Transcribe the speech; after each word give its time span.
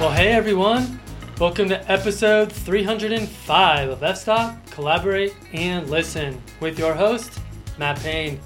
Well, 0.00 0.12
hey 0.12 0.28
everyone. 0.28 1.00
Welcome 1.40 1.68
to 1.70 1.90
episode 1.90 2.52
305 2.52 3.88
of 3.88 4.04
F 4.04 4.18
Stop, 4.18 4.64
Collaborate, 4.70 5.34
and 5.52 5.90
Listen 5.90 6.40
with 6.60 6.78
your 6.78 6.94
host, 6.94 7.40
Matt 7.78 7.98
Payne. 7.98 8.38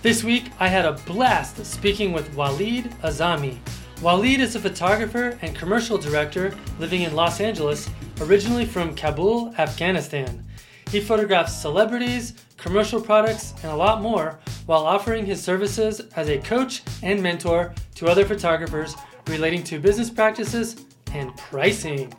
This 0.00 0.24
week, 0.24 0.50
I 0.58 0.68
had 0.68 0.86
a 0.86 0.94
blast 0.94 1.62
speaking 1.66 2.14
with 2.14 2.34
Walid 2.34 2.84
Azami. 3.02 3.58
Walid 4.00 4.40
is 4.40 4.56
a 4.56 4.60
photographer 4.60 5.38
and 5.42 5.54
commercial 5.54 5.98
director 5.98 6.56
living 6.78 7.02
in 7.02 7.14
Los 7.14 7.38
Angeles, 7.42 7.90
originally 8.22 8.64
from 8.64 8.94
Kabul, 8.94 9.54
Afghanistan. 9.58 10.42
He 10.90 11.00
photographs 11.00 11.60
celebrities, 11.60 12.32
commercial 12.56 13.02
products, 13.02 13.52
and 13.62 13.70
a 13.70 13.76
lot 13.76 14.00
more 14.00 14.38
while 14.64 14.86
offering 14.86 15.26
his 15.26 15.42
services 15.42 16.00
as 16.16 16.30
a 16.30 16.38
coach 16.38 16.82
and 17.02 17.22
mentor 17.22 17.74
to 17.96 18.06
other 18.06 18.24
photographers 18.24 18.96
relating 19.28 19.62
to 19.64 19.78
business 19.78 20.10
practices 20.10 20.84
and 21.12 21.36
pricing. 21.36 22.12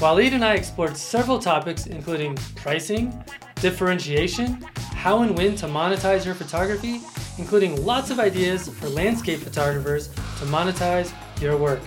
Walid 0.00 0.32
and 0.32 0.44
I 0.44 0.54
explored 0.54 0.96
several 0.96 1.38
topics, 1.38 1.86
including 1.86 2.36
pricing, 2.54 3.24
differentiation, 3.56 4.62
how 4.94 5.22
and 5.22 5.36
when 5.36 5.56
to 5.56 5.66
monetize 5.66 6.24
your 6.24 6.34
photography, 6.34 7.00
including 7.38 7.84
lots 7.84 8.10
of 8.10 8.20
ideas 8.20 8.68
for 8.68 8.88
landscape 8.88 9.40
photographers 9.40 10.08
to 10.08 10.44
monetize 10.46 11.12
your 11.40 11.56
work. 11.56 11.80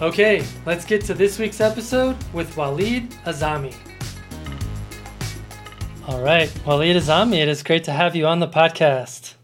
Okay, 0.00 0.44
let's 0.66 0.84
get 0.84 1.04
to 1.04 1.14
this 1.14 1.38
week's 1.38 1.60
episode 1.60 2.16
with 2.32 2.56
Walid 2.56 3.10
Azami. 3.24 3.74
All 6.08 6.20
right, 6.20 6.52
Walid 6.66 6.96
Azami, 6.96 7.36
it 7.40 7.48
is 7.48 7.62
great 7.62 7.84
to 7.84 7.92
have 7.92 8.16
you 8.16 8.26
on 8.26 8.40
the 8.40 8.48
podcast. 8.48 9.34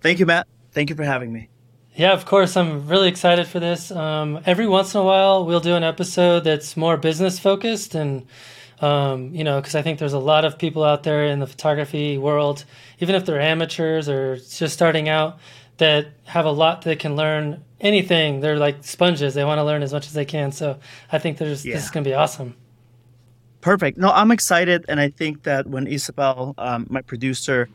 Thank 0.00 0.18
you, 0.18 0.26
Matt. 0.26 0.48
Thank 0.72 0.90
you 0.90 0.96
for 0.96 1.04
having 1.04 1.32
me. 1.32 1.48
Yeah, 1.96 2.12
of 2.12 2.26
course. 2.26 2.58
I'm 2.58 2.86
really 2.88 3.08
excited 3.08 3.46
for 3.46 3.58
this. 3.58 3.90
Um, 3.90 4.40
every 4.44 4.68
once 4.68 4.94
in 4.94 5.00
a 5.00 5.04
while, 5.04 5.46
we'll 5.46 5.60
do 5.60 5.74
an 5.76 5.82
episode 5.82 6.44
that's 6.44 6.76
more 6.76 6.98
business 6.98 7.38
focused, 7.38 7.94
and 7.94 8.26
um, 8.80 9.34
you 9.34 9.44
know, 9.44 9.58
because 9.58 9.74
I 9.74 9.80
think 9.80 9.98
there's 9.98 10.12
a 10.12 10.18
lot 10.18 10.44
of 10.44 10.58
people 10.58 10.84
out 10.84 11.04
there 11.04 11.24
in 11.24 11.38
the 11.38 11.46
photography 11.46 12.18
world, 12.18 12.66
even 13.00 13.14
if 13.14 13.24
they're 13.24 13.40
amateurs 13.40 14.10
or 14.10 14.36
just 14.36 14.74
starting 14.74 15.08
out, 15.08 15.38
that 15.78 16.08
have 16.24 16.44
a 16.44 16.50
lot 16.50 16.82
that 16.82 16.98
can 16.98 17.16
learn. 17.16 17.62
Anything, 17.80 18.40
they're 18.40 18.58
like 18.58 18.84
sponges. 18.84 19.34
They 19.34 19.44
want 19.44 19.58
to 19.58 19.64
learn 19.64 19.82
as 19.82 19.92
much 19.92 20.06
as 20.06 20.12
they 20.12 20.24
can. 20.24 20.50
So 20.52 20.78
I 21.12 21.18
think 21.18 21.38
there's 21.38 21.64
yeah. 21.64 21.74
this 21.74 21.84
is 21.84 21.90
going 21.90 22.04
to 22.04 22.10
be 22.10 22.14
awesome. 22.14 22.56
Perfect. 23.62 23.96
No, 23.98 24.10
I'm 24.10 24.30
excited, 24.30 24.84
and 24.88 25.00
I 25.00 25.08
think 25.08 25.44
that 25.44 25.66
when 25.66 25.86
Isabel, 25.86 26.54
um, 26.58 26.86
my 26.90 27.00
producer, 27.00 27.68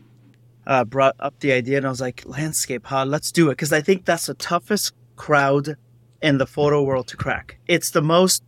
uh, 0.66 0.84
brought 0.84 1.16
up 1.18 1.38
the 1.40 1.52
idea, 1.52 1.76
and 1.78 1.86
I 1.86 1.90
was 1.90 2.00
like, 2.00 2.22
landscape, 2.26 2.86
huh? 2.86 3.04
Let's 3.04 3.32
do 3.32 3.48
it. 3.48 3.52
Because 3.52 3.72
I 3.72 3.80
think 3.80 4.04
that's 4.04 4.26
the 4.26 4.34
toughest 4.34 4.94
crowd 5.16 5.76
in 6.20 6.38
the 6.38 6.46
photo 6.46 6.82
world 6.82 7.08
to 7.08 7.16
crack. 7.16 7.58
It's 7.66 7.90
the 7.90 8.02
most, 8.02 8.42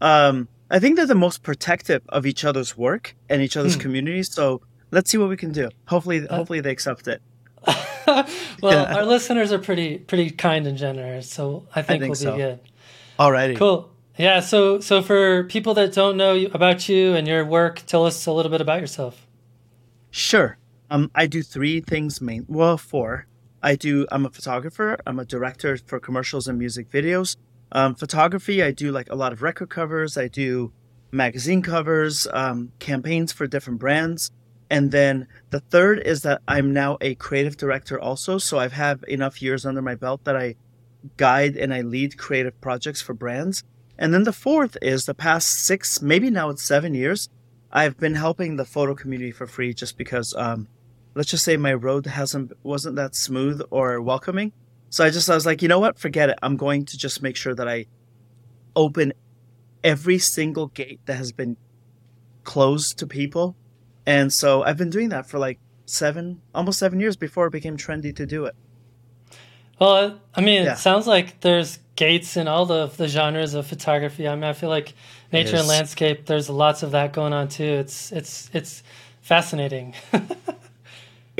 um, 0.00 0.48
I 0.70 0.78
think 0.78 0.96
they're 0.96 1.06
the 1.06 1.14
most 1.14 1.42
protective 1.42 2.02
of 2.08 2.26
each 2.26 2.44
other's 2.44 2.76
work 2.76 3.14
and 3.28 3.40
each 3.40 3.56
other's 3.56 3.74
hmm. 3.74 3.80
communities. 3.80 4.32
So 4.32 4.62
let's 4.90 5.10
see 5.10 5.18
what 5.18 5.28
we 5.28 5.36
can 5.36 5.52
do. 5.52 5.68
Hopefully, 5.86 6.26
uh, 6.28 6.36
hopefully 6.36 6.60
they 6.60 6.70
accept 6.70 7.08
it. 7.08 7.22
well, 8.06 8.26
yeah. 8.62 8.96
our 8.96 9.04
listeners 9.04 9.52
are 9.52 9.58
pretty 9.58 9.98
pretty 9.98 10.30
kind 10.30 10.66
and 10.66 10.78
generous, 10.78 11.28
so 11.28 11.66
I 11.74 11.82
think, 11.82 11.98
I 11.98 12.06
think 12.06 12.10
we'll 12.10 12.14
so. 12.14 12.32
be 12.32 12.38
good. 12.38 12.60
Alrighty, 13.18 13.56
cool. 13.58 13.92
Yeah. 14.16 14.40
So 14.40 14.80
so 14.80 15.02
for 15.02 15.44
people 15.44 15.74
that 15.74 15.92
don't 15.92 16.16
know 16.16 16.46
about 16.54 16.88
you 16.88 17.14
and 17.14 17.28
your 17.28 17.44
work, 17.44 17.82
tell 17.86 18.06
us 18.06 18.24
a 18.26 18.32
little 18.32 18.50
bit 18.50 18.62
about 18.62 18.80
yourself. 18.80 19.26
Sure. 20.10 20.56
Um, 20.90 21.10
I 21.14 21.26
do 21.26 21.42
three 21.42 21.80
things 21.80 22.20
main. 22.20 22.44
Well, 22.48 22.76
four. 22.76 23.26
I 23.62 23.76
do. 23.76 24.06
I'm 24.10 24.26
a 24.26 24.30
photographer. 24.30 24.98
I'm 25.06 25.18
a 25.18 25.24
director 25.24 25.76
for 25.76 26.00
commercials 26.00 26.48
and 26.48 26.58
music 26.58 26.90
videos. 26.90 27.36
Um, 27.72 27.94
photography. 27.94 28.62
I 28.62 28.72
do 28.72 28.90
like 28.90 29.08
a 29.10 29.14
lot 29.14 29.32
of 29.32 29.42
record 29.42 29.70
covers. 29.70 30.18
I 30.18 30.26
do 30.28 30.72
magazine 31.12 31.62
covers, 31.62 32.26
um, 32.32 32.72
campaigns 32.78 33.32
for 33.32 33.46
different 33.46 33.78
brands. 33.78 34.30
And 34.68 34.90
then 34.92 35.26
the 35.50 35.60
third 35.60 36.00
is 36.00 36.22
that 36.22 36.42
I'm 36.46 36.72
now 36.72 36.96
a 37.00 37.14
creative 37.16 37.56
director 37.56 38.00
also. 38.00 38.38
So 38.38 38.58
I've 38.58 38.72
had 38.72 39.02
enough 39.04 39.42
years 39.42 39.66
under 39.66 39.82
my 39.82 39.94
belt 39.94 40.24
that 40.24 40.36
I 40.36 40.56
guide 41.16 41.56
and 41.56 41.72
I 41.74 41.80
lead 41.80 42.18
creative 42.18 42.60
projects 42.60 43.02
for 43.02 43.14
brands. 43.14 43.64
And 43.98 44.14
then 44.14 44.24
the 44.24 44.32
fourth 44.32 44.76
is 44.80 45.06
the 45.06 45.14
past 45.14 45.48
six, 45.64 46.00
maybe 46.00 46.30
now 46.30 46.50
it's 46.50 46.62
seven 46.62 46.94
years, 46.94 47.28
I've 47.72 47.98
been 47.98 48.14
helping 48.14 48.56
the 48.56 48.64
photo 48.64 48.94
community 48.94 49.30
for 49.30 49.46
free 49.46 49.74
just 49.74 49.96
because 49.98 50.34
um, 50.34 50.68
let's 51.14 51.30
just 51.30 51.44
say 51.44 51.56
my 51.56 51.74
road 51.74 52.06
hasn't 52.06 52.52
wasn't 52.62 52.96
that 52.96 53.14
smooth 53.14 53.60
or 53.70 54.00
welcoming. 54.00 54.52
So 54.90 55.04
I 55.04 55.10
just 55.10 55.30
I 55.30 55.34
was 55.34 55.46
like, 55.46 55.62
you 55.62 55.68
know 55.68 55.78
what? 55.78 55.98
Forget 55.98 56.30
it. 56.30 56.38
I'm 56.42 56.56
going 56.56 56.84
to 56.86 56.98
just 56.98 57.22
make 57.22 57.36
sure 57.36 57.54
that 57.54 57.68
I 57.68 57.86
open 58.74 59.12
every 59.82 60.18
single 60.18 60.68
gate 60.68 61.00
that 61.06 61.14
has 61.14 61.32
been 61.32 61.56
closed 62.44 62.98
to 62.98 63.06
people. 63.06 63.56
And 64.06 64.32
so 64.32 64.62
I've 64.62 64.76
been 64.76 64.90
doing 64.90 65.10
that 65.10 65.26
for 65.26 65.38
like 65.38 65.58
seven, 65.86 66.40
almost 66.54 66.78
seven 66.78 67.00
years 67.00 67.16
before 67.16 67.46
it 67.46 67.50
became 67.50 67.76
trendy 67.76 68.14
to 68.16 68.26
do 68.26 68.44
it. 68.46 68.54
Well, 69.78 70.20
I 70.34 70.40
mean, 70.42 70.64
yeah. 70.64 70.74
it 70.74 70.78
sounds 70.78 71.06
like 71.06 71.40
there's 71.40 71.78
gates 71.96 72.36
in 72.36 72.48
all 72.48 72.66
the, 72.66 72.86
the 72.86 73.08
genres 73.08 73.54
of 73.54 73.66
photography. 73.66 74.28
I 74.28 74.34
mean, 74.34 74.44
I 74.44 74.52
feel 74.52 74.68
like 74.68 74.94
nature 75.32 75.56
and 75.56 75.66
landscape. 75.66 76.26
There's 76.26 76.50
lots 76.50 76.82
of 76.82 76.90
that 76.90 77.12
going 77.12 77.32
on 77.32 77.48
too. 77.48 77.64
It's 77.64 78.12
it's 78.12 78.50
it's 78.52 78.82
fascinating. 79.22 79.94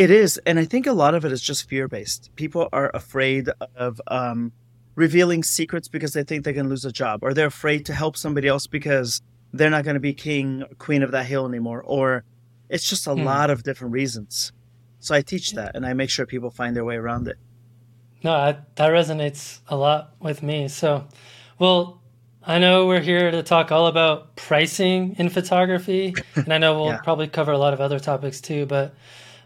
It 0.00 0.10
is, 0.10 0.40
and 0.46 0.58
I 0.58 0.64
think 0.64 0.86
a 0.86 0.94
lot 0.94 1.14
of 1.14 1.26
it 1.26 1.30
is 1.30 1.42
just 1.42 1.68
fear 1.68 1.86
based. 1.86 2.30
People 2.34 2.70
are 2.72 2.90
afraid 2.94 3.50
of 3.76 4.00
um, 4.06 4.50
revealing 4.94 5.42
secrets 5.42 5.88
because 5.88 6.14
they 6.14 6.22
think 6.22 6.42
they're 6.42 6.54
going 6.54 6.64
to 6.64 6.70
lose 6.70 6.86
a 6.86 6.90
job, 6.90 7.22
or 7.22 7.34
they're 7.34 7.48
afraid 7.48 7.84
to 7.84 7.92
help 7.92 8.16
somebody 8.16 8.48
else 8.48 8.66
because 8.66 9.20
they're 9.52 9.68
not 9.68 9.84
going 9.84 9.92
to 9.92 10.00
be 10.00 10.14
king 10.14 10.62
or 10.62 10.74
queen 10.76 11.02
of 11.02 11.10
that 11.10 11.26
hill 11.26 11.46
anymore, 11.46 11.82
or 11.84 12.24
it's 12.70 12.88
just 12.88 13.06
a 13.06 13.14
hmm. 13.14 13.24
lot 13.24 13.50
of 13.50 13.62
different 13.62 13.92
reasons. 13.92 14.52
So 15.00 15.14
I 15.14 15.20
teach 15.20 15.52
that, 15.52 15.76
and 15.76 15.84
I 15.84 15.92
make 15.92 16.08
sure 16.08 16.24
people 16.24 16.50
find 16.50 16.74
their 16.74 16.86
way 16.86 16.96
around 16.96 17.28
it. 17.28 17.36
No, 18.24 18.32
I, 18.32 18.52
that 18.76 18.88
resonates 18.88 19.58
a 19.68 19.76
lot 19.76 20.14
with 20.18 20.42
me. 20.42 20.68
So, 20.68 21.08
well, 21.58 22.00
I 22.42 22.58
know 22.58 22.86
we're 22.86 23.02
here 23.02 23.30
to 23.30 23.42
talk 23.42 23.70
all 23.70 23.86
about 23.86 24.34
pricing 24.34 25.16
in 25.18 25.28
photography, 25.28 26.14
and 26.36 26.54
I 26.54 26.56
know 26.56 26.80
we'll 26.80 26.86
yeah. 26.92 27.00
probably 27.04 27.28
cover 27.28 27.52
a 27.52 27.58
lot 27.58 27.74
of 27.74 27.82
other 27.82 28.00
topics 28.00 28.40
too. 28.40 28.64
But 28.64 28.94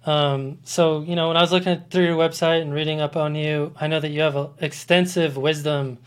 um, 0.07 0.59
so, 0.65 1.01
you 1.03 1.17
know, 1.17 1.29
when 1.29 1.37
I 1.37 1.41
was 1.41 1.53
looking 1.53 1.83
through 1.91 2.05
your 2.05 2.17
website 2.17 2.61
and 2.61 2.75
reading 2.75 3.01
up 3.01 3.17
on 3.17 3.35
you, 3.35 3.73
I 3.81 3.87
know 3.87 4.01
that 4.01 4.11
you 4.11 4.21
have 4.21 4.51
extensive 4.61 5.37
wisdom 5.37 5.99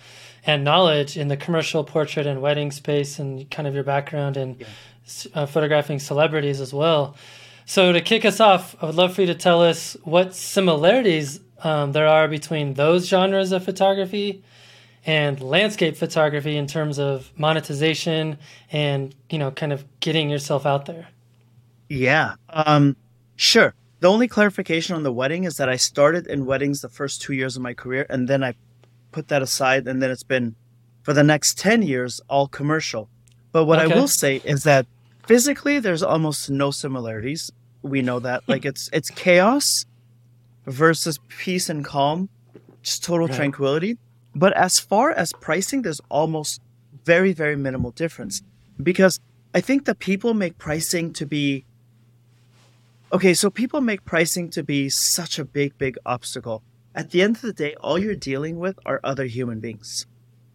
and 0.45 0.63
knowledge 0.63 1.17
in 1.17 1.27
the 1.27 1.37
commercial 1.37 1.83
portrait 1.83 2.27
and 2.27 2.41
wedding 2.41 2.71
space 2.71 3.19
and 3.19 3.49
kind 3.49 3.67
of 3.67 3.73
your 3.73 3.83
background 3.83 4.37
in 4.37 4.57
yeah. 4.59 4.67
uh, 5.33 5.45
photographing 5.45 5.99
celebrities 5.99 6.61
as 6.61 6.73
well. 6.73 7.15
So, 7.65 7.91
to 7.91 7.99
kick 7.99 8.23
us 8.23 8.39
off, 8.39 8.75
I 8.81 8.85
would 8.85 8.95
love 8.95 9.13
for 9.13 9.21
you 9.21 9.27
to 9.27 9.35
tell 9.35 9.61
us 9.61 9.97
what 10.03 10.33
similarities 10.33 11.41
um, 11.63 11.91
there 11.91 12.07
are 12.07 12.27
between 12.27 12.75
those 12.75 13.07
genres 13.07 13.51
of 13.51 13.65
photography 13.65 14.43
and 15.05 15.41
landscape 15.41 15.97
photography 15.97 16.55
in 16.55 16.67
terms 16.67 16.99
of 16.99 17.31
monetization 17.37 18.37
and, 18.71 19.15
you 19.29 19.39
know, 19.39 19.51
kind 19.51 19.73
of 19.73 19.85
getting 19.99 20.29
yourself 20.29 20.65
out 20.65 20.85
there. 20.85 21.07
Yeah. 21.89 22.35
Um, 22.49 22.95
sure. 23.37 23.73
The 23.99 24.07
only 24.07 24.27
clarification 24.27 24.95
on 24.95 25.03
the 25.03 25.11
wedding 25.11 25.43
is 25.43 25.57
that 25.57 25.69
I 25.69 25.75
started 25.75 26.27
in 26.27 26.45
weddings 26.45 26.81
the 26.81 26.89
first 26.89 27.21
two 27.21 27.33
years 27.33 27.55
of 27.55 27.63
my 27.63 27.73
career, 27.73 28.05
and 28.09 28.27
then 28.27 28.43
I 28.43 28.53
put 29.11 29.27
that 29.29 29.41
aside, 29.41 29.87
and 29.87 30.01
then 30.01 30.11
it's 30.11 30.23
been 30.23 30.55
for 31.01 31.13
the 31.13 31.23
next 31.23 31.57
10 31.57 31.81
years 31.81 32.21
all 32.29 32.47
commercial. 32.47 33.09
But 33.51 33.65
what 33.65 33.79
okay. 33.79 33.91
I 33.91 33.95
will 33.95 34.07
say 34.07 34.41
is 34.43 34.63
that 34.63 34.85
physically 35.25 35.79
there's 35.79 36.03
almost 36.03 36.49
no 36.49 36.69
similarities. 36.69 37.51
We 37.81 38.01
know 38.01 38.19
that. 38.19 38.44
like 38.47 38.65
it's 38.65 38.89
it's 38.94 39.09
chaos 39.09 39.85
versus 40.65 41.19
peace 41.29 41.69
and 41.69 41.83
calm, 41.83 42.29
just 42.83 43.03
total 43.03 43.27
right. 43.27 43.35
tranquility. 43.35 43.97
But 44.35 44.53
as 44.53 44.77
far 44.79 45.11
as 45.11 45.33
pricing, 45.33 45.81
there's 45.81 46.01
almost 46.09 46.61
very, 47.05 47.33
very 47.33 47.55
minimal 47.55 47.91
difference. 47.91 48.43
Because 48.81 49.19
I 49.55 49.61
think 49.61 49.85
that 49.85 49.97
people 49.97 50.33
make 50.33 50.57
pricing 50.57 51.13
to 51.13 51.25
be 51.25 51.65
Okay, 53.13 53.33
so 53.33 53.50
people 53.50 53.80
make 53.80 54.04
pricing 54.04 54.50
to 54.50 54.63
be 54.63 54.89
such 54.89 55.39
a 55.39 55.45
big, 55.45 55.77
big 55.77 55.98
obstacle. 56.06 56.62
At 56.94 57.12
the 57.12 57.21
end 57.21 57.38
of 57.38 57.42
the 57.42 57.54
day, 57.54 57.74
all 57.80 57.98
you're 57.98 58.15
dealing 58.15 58.59
with 58.59 58.77
are 58.86 59.00
other 59.01 59.25
human 59.25 59.62
beings. 59.62 60.06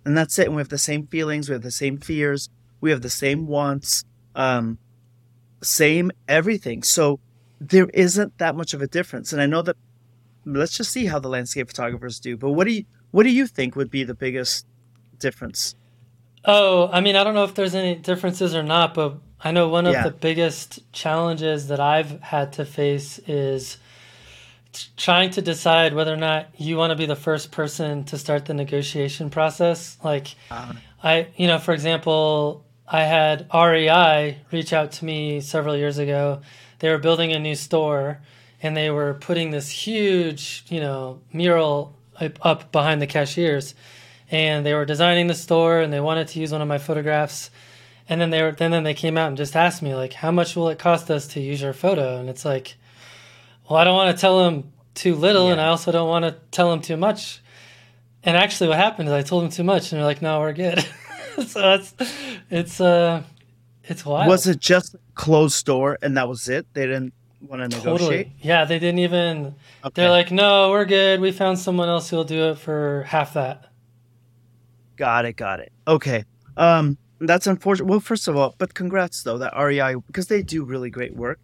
And 0.05 0.17
that's 0.17 0.39
it. 0.39 0.49
And 0.49 0.57
we 0.57 0.61
have 0.61 0.69
the 0.69 0.77
same 0.77 1.07
feelings, 1.07 1.49
we 1.49 1.55
have 1.55 1.63
the 1.63 1.71
same 1.71 1.97
fears, 1.97 2.51
we 2.81 2.91
have 2.91 3.01
the 3.01 3.09
same 3.09 3.47
wants, 3.47 4.05
um, 4.35 4.77
same 5.63 6.11
everything. 6.29 6.83
So 6.83 7.21
there 7.59 7.89
isn't 7.95 8.37
that 8.39 8.55
much 8.55 8.75
of 8.75 8.83
a 8.83 8.87
difference. 8.87 9.33
And 9.33 9.41
I 9.41 9.47
know 9.47 9.63
that 9.63 9.77
let's 10.45 10.77
just 10.77 10.93
see 10.93 11.07
how 11.07 11.19
the 11.19 11.29
landscape 11.29 11.69
photographers 11.69 12.21
do. 12.21 12.37
But 12.37 12.51
what 12.51 12.67
do 12.67 12.73
you 12.73 12.85
what 13.13 13.23
do 13.23 13.31
you 13.31 13.47
think 13.47 13.77
would 13.77 13.91
be 13.91 14.05
the 14.05 14.15
biggest 14.15 14.67
difference? 15.19 15.75
Oh, 16.45 16.91
I 16.93 17.01
mean, 17.01 17.15
I 17.15 17.23
don't 17.23 17.35
know 17.35 17.45
if 17.45 17.55
there's 17.55 17.75
any 17.75 17.95
differences 17.95 18.55
or 18.55 18.63
not, 18.63 18.95
but 18.95 19.19
I 19.45 19.51
know 19.51 19.69
one 19.69 19.87
of 19.87 19.93
yeah. 19.93 20.05
the 20.05 20.11
biggest 20.11 20.81
challenges 20.93 21.69
that 21.69 21.81
I've 21.81 22.21
had 22.21 22.53
to 22.55 22.65
face 22.65 23.19
is 23.27 23.79
t- 24.73 24.87
trying 24.97 25.31
to 25.31 25.43
decide 25.43 25.95
whether 25.95 26.13
or 26.13 26.17
not 26.19 26.49
you 26.59 26.77
want 26.77 26.91
to 26.93 26.97
be 26.97 27.07
the 27.07 27.17
first 27.17 27.51
person 27.51 28.05
to 28.05 28.19
start 28.19 28.45
the 28.47 28.55
negotiation 28.55 29.31
process. 29.31 29.99
Like, 30.05 30.35
Uh, 30.51 30.75
I, 31.03 31.27
you 31.37 31.49
know, 31.49 31.59
for 31.59 31.75
example, 31.75 32.65
I 32.87 33.03
had 33.03 33.47
REI 33.53 34.39
reach 34.53 34.73
out 34.73 34.93
to 34.93 35.05
me 35.05 35.41
several 35.41 35.77
years 35.77 35.99
ago. 35.99 36.43
They 36.79 36.89
were 36.91 36.99
building 36.99 37.33
a 37.33 37.39
new 37.39 37.55
store 37.57 38.21
and 38.63 38.77
they 38.77 38.91
were 38.91 39.15
putting 39.15 39.51
this 39.51 39.71
huge, 39.71 40.65
you 40.69 40.79
know, 40.81 41.21
mural 41.33 41.97
up- 42.21 42.45
up 42.47 42.71
behind 42.71 43.03
the 43.03 43.07
cashiers. 43.09 43.75
And 44.31 44.65
they 44.65 44.73
were 44.75 44.85
designing 44.85 45.27
the 45.27 45.35
store 45.35 45.81
and 45.81 45.93
they 45.93 46.01
wanted 46.01 46.29
to 46.29 46.41
use 46.41 46.53
one 46.53 46.63
of 46.63 46.69
my 46.69 46.79
photographs. 46.79 47.51
And 48.09 48.21
then 48.21 48.31
they 48.31 48.43
were 48.43 48.53
then 48.53 48.71
then 48.71 48.83
they 48.85 48.95
came 48.95 49.17
out 49.17 49.29
and 49.29 49.37
just 49.37 49.57
asked 49.57 49.83
me 49.83 49.95
like, 49.95 50.13
"How 50.15 50.31
much 50.31 50.57
will 50.57 50.69
it 50.69 50.79
cost 50.79 51.11
us 51.11 51.27
to 51.29 51.41
use 51.41 51.63
your 51.63 51.73
photo?" 51.73 52.19
And 52.19 52.29
it's 52.29 52.45
like, 52.45 52.77
well, 53.69 53.79
I 53.79 53.85
don't 53.85 53.95
want 53.95 54.15
to 54.15 54.21
tell 54.21 54.45
them 54.45 54.73
too 54.95 55.15
little, 55.15 55.51
and 55.51 55.61
I 55.61 55.69
also 55.69 55.93
don't 55.93 56.09
want 56.09 56.25
to 56.25 56.37
tell 56.51 56.71
them 56.71 56.83
too 56.83 56.97
much. 56.97 57.41
And 58.25 58.37
actually, 58.37 58.69
what 58.69 58.79
happened 58.79 59.09
is 59.09 59.15
I 59.15 59.23
told 59.23 59.45
them 59.45 59.51
too 59.51 59.65
much, 59.65 59.93
and 59.93 59.99
they're 59.99 60.07
like, 60.07 60.23
"No, 60.23 60.41
we're 60.41 60.53
good." 60.53 60.81
so 61.47 61.75
it's 61.75 61.95
it's 62.51 62.81
uh 62.81 63.23
it's 63.85 64.05
wild. 64.05 64.29
was 64.29 64.47
it 64.47 64.61
just 64.61 64.95
closed 65.15 65.65
door 65.65 65.99
and 66.03 66.17
that 66.17 66.29
was 66.29 66.49
it? 66.49 66.67
They 66.75 66.87
didn't 66.87 67.15
want 67.41 67.63
to 67.63 67.81
totally? 67.81 67.99
negotiate. 67.99 68.29
Yeah, 68.41 68.65
they 68.65 68.79
didn't 68.79 69.01
even. 69.01 69.55
Okay. 69.85 69.91
They're 69.95 70.11
like, 70.11 70.31
"No, 70.31 70.71
we're 70.71 70.85
good. 70.85 71.21
We 71.21 71.33
found 71.33 71.59
someone 71.59 71.89
else 71.89 72.11
who'll 72.11 72.25
do 72.25 72.51
it 72.51 72.59
for 72.59 73.05
half 73.09 73.35
that." 73.35 73.71
Got 74.97 75.25
it, 75.25 75.37
got 75.37 75.61
it. 75.61 75.73
Okay. 75.89 76.25
Um 76.57 76.99
that's 77.27 77.47
unfortunate. 77.47 77.87
Well, 77.87 78.01
first 78.01 78.29
of 78.29 78.37
all, 78.37 78.55
but 78.59 78.75
congrats 78.75 79.23
though 79.23 79.39
that 79.39 79.53
REI 79.59 79.95
because 80.07 80.27
they 80.27 80.43
do 80.43 80.65
really 80.65 80.91
great 80.91 81.15
work. 81.17 81.39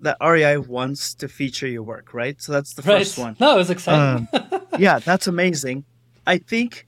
That 0.00 0.16
REI 0.22 0.58
wants 0.58 1.12
to 1.14 1.26
feature 1.28 1.66
your 1.66 1.82
work, 1.82 2.14
right? 2.14 2.40
So 2.40 2.52
that's 2.52 2.72
the 2.74 2.82
Right? 2.82 2.98
first 2.98 3.18
one. 3.18 3.36
No, 3.40 3.54
it 3.54 3.58
was 3.58 3.70
exciting. 3.70 4.28
Um, 4.32 4.60
yeah, 4.78 5.00
that's 5.00 5.26
amazing. 5.26 5.84
I 6.24 6.38
think 6.38 6.86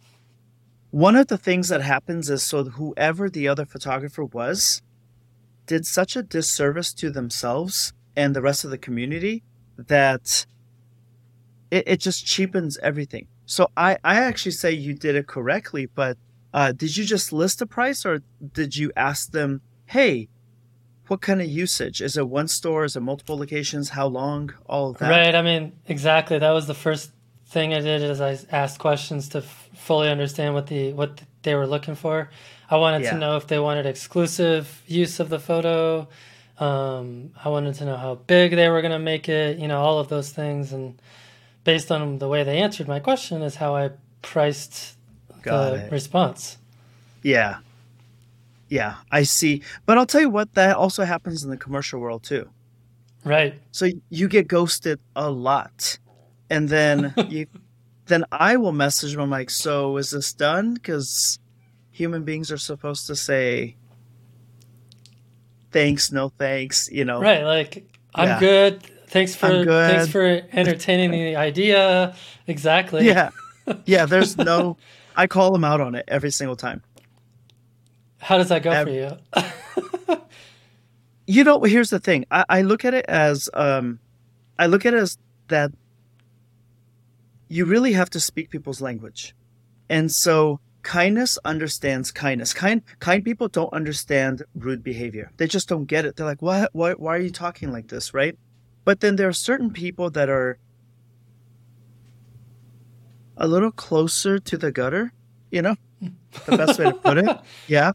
one 0.93 1.17
of 1.17 1.27
the 1.27 1.39
things 1.39 1.69
that 1.71 1.83
happens 1.83 2.31
is 2.31 2.43
so 2.45 2.65
whoever 2.65 3.29
the 3.29 3.49
other 3.49 3.65
photographer 3.65 4.25
was 4.25 4.81
did 5.67 5.87
such 5.87 6.15
a 6.15 6.23
disservice 6.23 6.93
to 6.95 7.11
themselves 7.11 7.93
and 8.17 8.35
the 8.37 8.43
rest 8.43 8.65
of 8.65 8.71
the 8.71 8.79
community 8.79 9.43
that 9.77 10.47
it, 11.71 11.85
it 11.87 12.01
just 12.01 12.25
cheapens 12.27 12.79
everything. 12.79 13.27
So 13.47 13.71
I, 13.77 13.99
I 14.05 14.17
actually 14.17 14.53
say 14.53 14.71
you 14.73 14.95
did 14.95 15.17
it 15.17 15.27
correctly, 15.27 15.87
but 15.87 16.17
uh, 16.53 16.73
did 16.73 16.97
you 16.97 17.05
just 17.05 17.33
list 17.33 17.61
a 17.63 17.67
price 17.67 18.05
or 18.05 18.23
did 18.53 18.77
you 18.77 18.93
ask 18.97 19.31
them, 19.33 19.61
hey, 19.87 20.29
what 21.09 21.21
kind 21.21 21.41
of 21.41 21.49
usage? 21.49 22.01
Is 22.01 22.17
it 22.17 22.29
one 22.29 22.49
store? 22.49 22.85
Is 22.85 22.95
it 22.97 23.01
multiple 23.01 23.37
locations? 23.37 23.91
How 23.91 24.07
long? 24.07 24.53
All 24.67 24.91
of 24.91 24.99
that. 24.99 25.11
Right. 25.11 25.35
I 25.35 25.43
mean, 25.43 25.73
exactly. 25.89 26.39
That 26.39 26.51
was 26.53 26.67
the 26.67 26.75
first 26.75 27.11
thing 27.47 27.75
I 27.75 27.81
did 27.81 28.03
is 28.03 28.21
I 28.21 28.39
asked 28.53 28.79
questions 28.79 29.29
to 29.31 29.39
f- 29.39 29.69
fully 29.75 30.09
understand 30.09 30.55
what 30.55 30.69
the 30.69 30.93
what 30.93 31.21
they 31.43 31.55
were 31.57 31.67
looking 31.67 31.97
for. 31.97 32.31
I 32.71 32.77
wanted 32.77 33.03
Yeah. 33.03 33.13
to 33.13 33.19
know 33.19 33.37
if 33.37 33.49
they 33.49 33.59
wanted 33.59 33.87
exclusive 33.87 34.83
use 34.87 35.19
of 35.19 35.31
the 35.31 35.41
photo. 35.41 36.07
Um, 36.59 37.31
I 37.45 37.49
wanted 37.49 37.75
to 37.77 37.87
know 37.87 37.97
how 37.97 38.15
big 38.17 38.53
they 38.55 38.69
were 38.69 38.83
going 38.83 38.93
to 38.93 38.99
make 39.01 39.29
it. 39.29 39.59
You 39.59 39.67
know, 39.67 39.81
all 39.81 39.99
of 39.99 40.09
those 40.09 40.31
things, 40.31 40.73
and 40.73 41.01
based 41.65 41.91
on 41.91 42.19
the 42.19 42.29
way 42.29 42.45
they 42.45 42.59
answered 42.59 42.87
my 42.87 43.01
question, 43.01 43.43
is 43.43 43.57
how 43.57 43.75
I 43.75 43.91
priced 44.23 44.97
Got 45.43 45.71
the 45.71 45.87
it. 45.87 45.93
response. 45.93 46.59
Yeah. 47.23 47.59
Yeah, 48.69 48.97
I 49.11 49.25
see. 49.25 49.63
But 49.85 49.99
I'll 49.99 50.07
tell 50.07 50.21
you 50.21 50.31
what, 50.31 50.55
that 50.55 50.77
also 50.77 51.05
happens 51.05 51.43
in 51.43 51.51
the 51.51 51.57
commercial 51.57 52.01
world 52.01 52.23
too. 52.23 52.49
Right. 53.25 53.55
So 53.73 53.89
you 54.11 54.29
get 54.29 54.47
ghosted 54.49 55.01
a 55.17 55.29
lot. 55.31 55.99
And 56.51 56.69
then 56.69 57.13
you 57.29 57.47
then 58.07 58.25
I 58.33 58.57
will 58.57 58.73
message 58.73 59.13
them 59.13 59.21
I'm 59.23 59.31
like, 59.31 59.51
"So 59.51 59.97
is 59.99 60.11
this 60.11 60.33
done?" 60.33 60.77
cuz 60.79 61.39
human 61.91 62.25
beings 62.25 62.51
are 62.51 62.57
supposed 62.59 63.07
to 63.09 63.15
say 63.17 63.77
thanks, 65.71 66.11
no 66.13 66.29
thanks, 66.31 66.89
you 66.91 67.05
know. 67.05 67.21
Right. 67.21 67.43
Like 67.45 67.85
I'm 68.15 68.29
Yeah. 68.29 68.41
good. 68.41 68.83
Thanks 69.09 69.35
for 69.35 69.49
good. 69.65 69.91
thanks 69.91 70.11
for 70.13 70.25
entertaining 70.53 71.11
the 71.11 71.37
idea. 71.37 72.15
Exactly. 72.47 73.07
Yeah. 73.07 73.31
Yeah, 73.85 74.05
there's 74.07 74.37
no 74.37 74.77
I 75.17 75.27
call 75.27 75.53
them 75.53 75.65
out 75.65 75.81
on 75.81 75.95
it 75.95 76.05
every 76.09 76.31
single 76.31 76.57
time. 76.57 76.83
How 78.19 78.37
does 78.37 78.49
that 78.51 78.63
go 78.63 78.71
Ev- 78.71 78.87
for 78.87 78.93
you? 78.93 79.17
You 81.31 81.45
know, 81.45 81.63
here's 81.63 81.91
the 81.91 82.01
thing. 82.01 82.27
I, 82.33 82.45
I 82.49 82.63
look 82.63 82.85
at 82.85 82.93
it 82.93 83.05
as 83.07 83.49
um 83.55 84.01
I 84.59 84.67
look 84.67 84.85
at 84.85 84.95
it 84.95 84.97
as 84.97 85.17
that 85.47 85.71
you 87.47 87.65
really 87.67 87.93
have 87.93 88.11
to 88.11 88.19
speak 88.19 88.51
people's 88.51 88.81
language. 88.81 89.33
And 89.89 90.11
so 90.11 90.59
kindness 90.83 91.39
understands 91.45 92.11
kindness. 92.11 92.53
Kind 92.53 92.83
kind 92.99 93.25
people 93.25 93.47
don't 93.47 93.73
understand 93.73 94.43
rude 94.57 94.83
behavior. 94.83 95.31
They 95.37 95.47
just 95.47 95.69
don't 95.69 95.85
get 95.85 96.05
it. 96.05 96.17
They're 96.17 96.27
like, 96.27 96.43
"What 96.43 96.71
why 96.73 96.95
why 96.95 97.15
are 97.15 97.21
you 97.21 97.31
talking 97.31 97.71
like 97.71 97.87
this?" 97.87 98.13
right? 98.13 98.37
But 98.85 98.99
then 98.99 99.15
there 99.15 99.29
are 99.29 99.33
certain 99.33 99.71
people 99.71 100.11
that 100.11 100.29
are 100.29 100.59
a 103.41 103.49
little 103.49 103.73
closer 103.73 104.39
to 104.39 104.57
the 104.57 104.71
gutter, 104.71 105.13
you 105.51 105.63
know? 105.63 105.75
The 106.47 106.57
best 106.57 106.79
way 106.79 106.87
to 106.87 106.95
put 106.95 107.19
it. 107.19 107.39
Yeah 107.67 107.93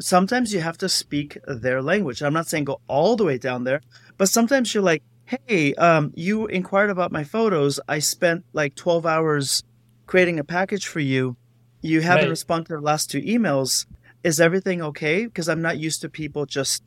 sometimes 0.00 0.52
you 0.52 0.60
have 0.60 0.78
to 0.78 0.88
speak 0.88 1.38
their 1.46 1.82
language. 1.82 2.22
I'm 2.22 2.32
not 2.32 2.48
saying 2.48 2.64
go 2.64 2.80
all 2.88 3.16
the 3.16 3.24
way 3.24 3.38
down 3.38 3.64
there, 3.64 3.80
but 4.18 4.28
sometimes 4.28 4.74
you're 4.74 4.82
like, 4.82 5.02
hey, 5.26 5.74
um, 5.74 6.12
you 6.14 6.46
inquired 6.46 6.90
about 6.90 7.12
my 7.12 7.24
photos. 7.24 7.80
I 7.88 7.98
spent 7.98 8.44
like 8.52 8.74
12 8.74 9.06
hours 9.06 9.62
creating 10.06 10.38
a 10.38 10.44
package 10.44 10.86
for 10.86 11.00
you. 11.00 11.36
You 11.82 12.00
haven't 12.00 12.24
Right. 12.24 12.30
responded 12.30 12.68
to 12.68 12.74
the 12.76 12.80
last 12.82 13.10
two 13.10 13.20
emails. 13.22 13.86
Is 14.22 14.40
everything 14.40 14.82
okay? 14.82 15.26
Because 15.26 15.48
I'm 15.48 15.62
not 15.62 15.78
used 15.78 16.00
to 16.00 16.08
people 16.08 16.46
just, 16.46 16.82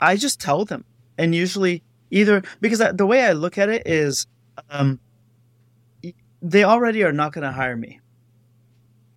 I 0.00 0.16
just 0.16 0.40
tell 0.40 0.64
them. 0.64 0.84
And 1.16 1.34
usually, 1.34 1.82
either 2.10 2.42
because 2.60 2.80
I, 2.80 2.92
the 2.92 3.06
way 3.06 3.22
I 3.24 3.32
look 3.32 3.56
at 3.56 3.68
it 3.68 3.86
is, 3.86 4.26
um, 4.68 5.00
they 6.44 6.62
already 6.62 7.02
are 7.02 7.12
not 7.12 7.32
going 7.32 7.42
to 7.44 7.50
hire 7.50 7.76
me. 7.76 8.00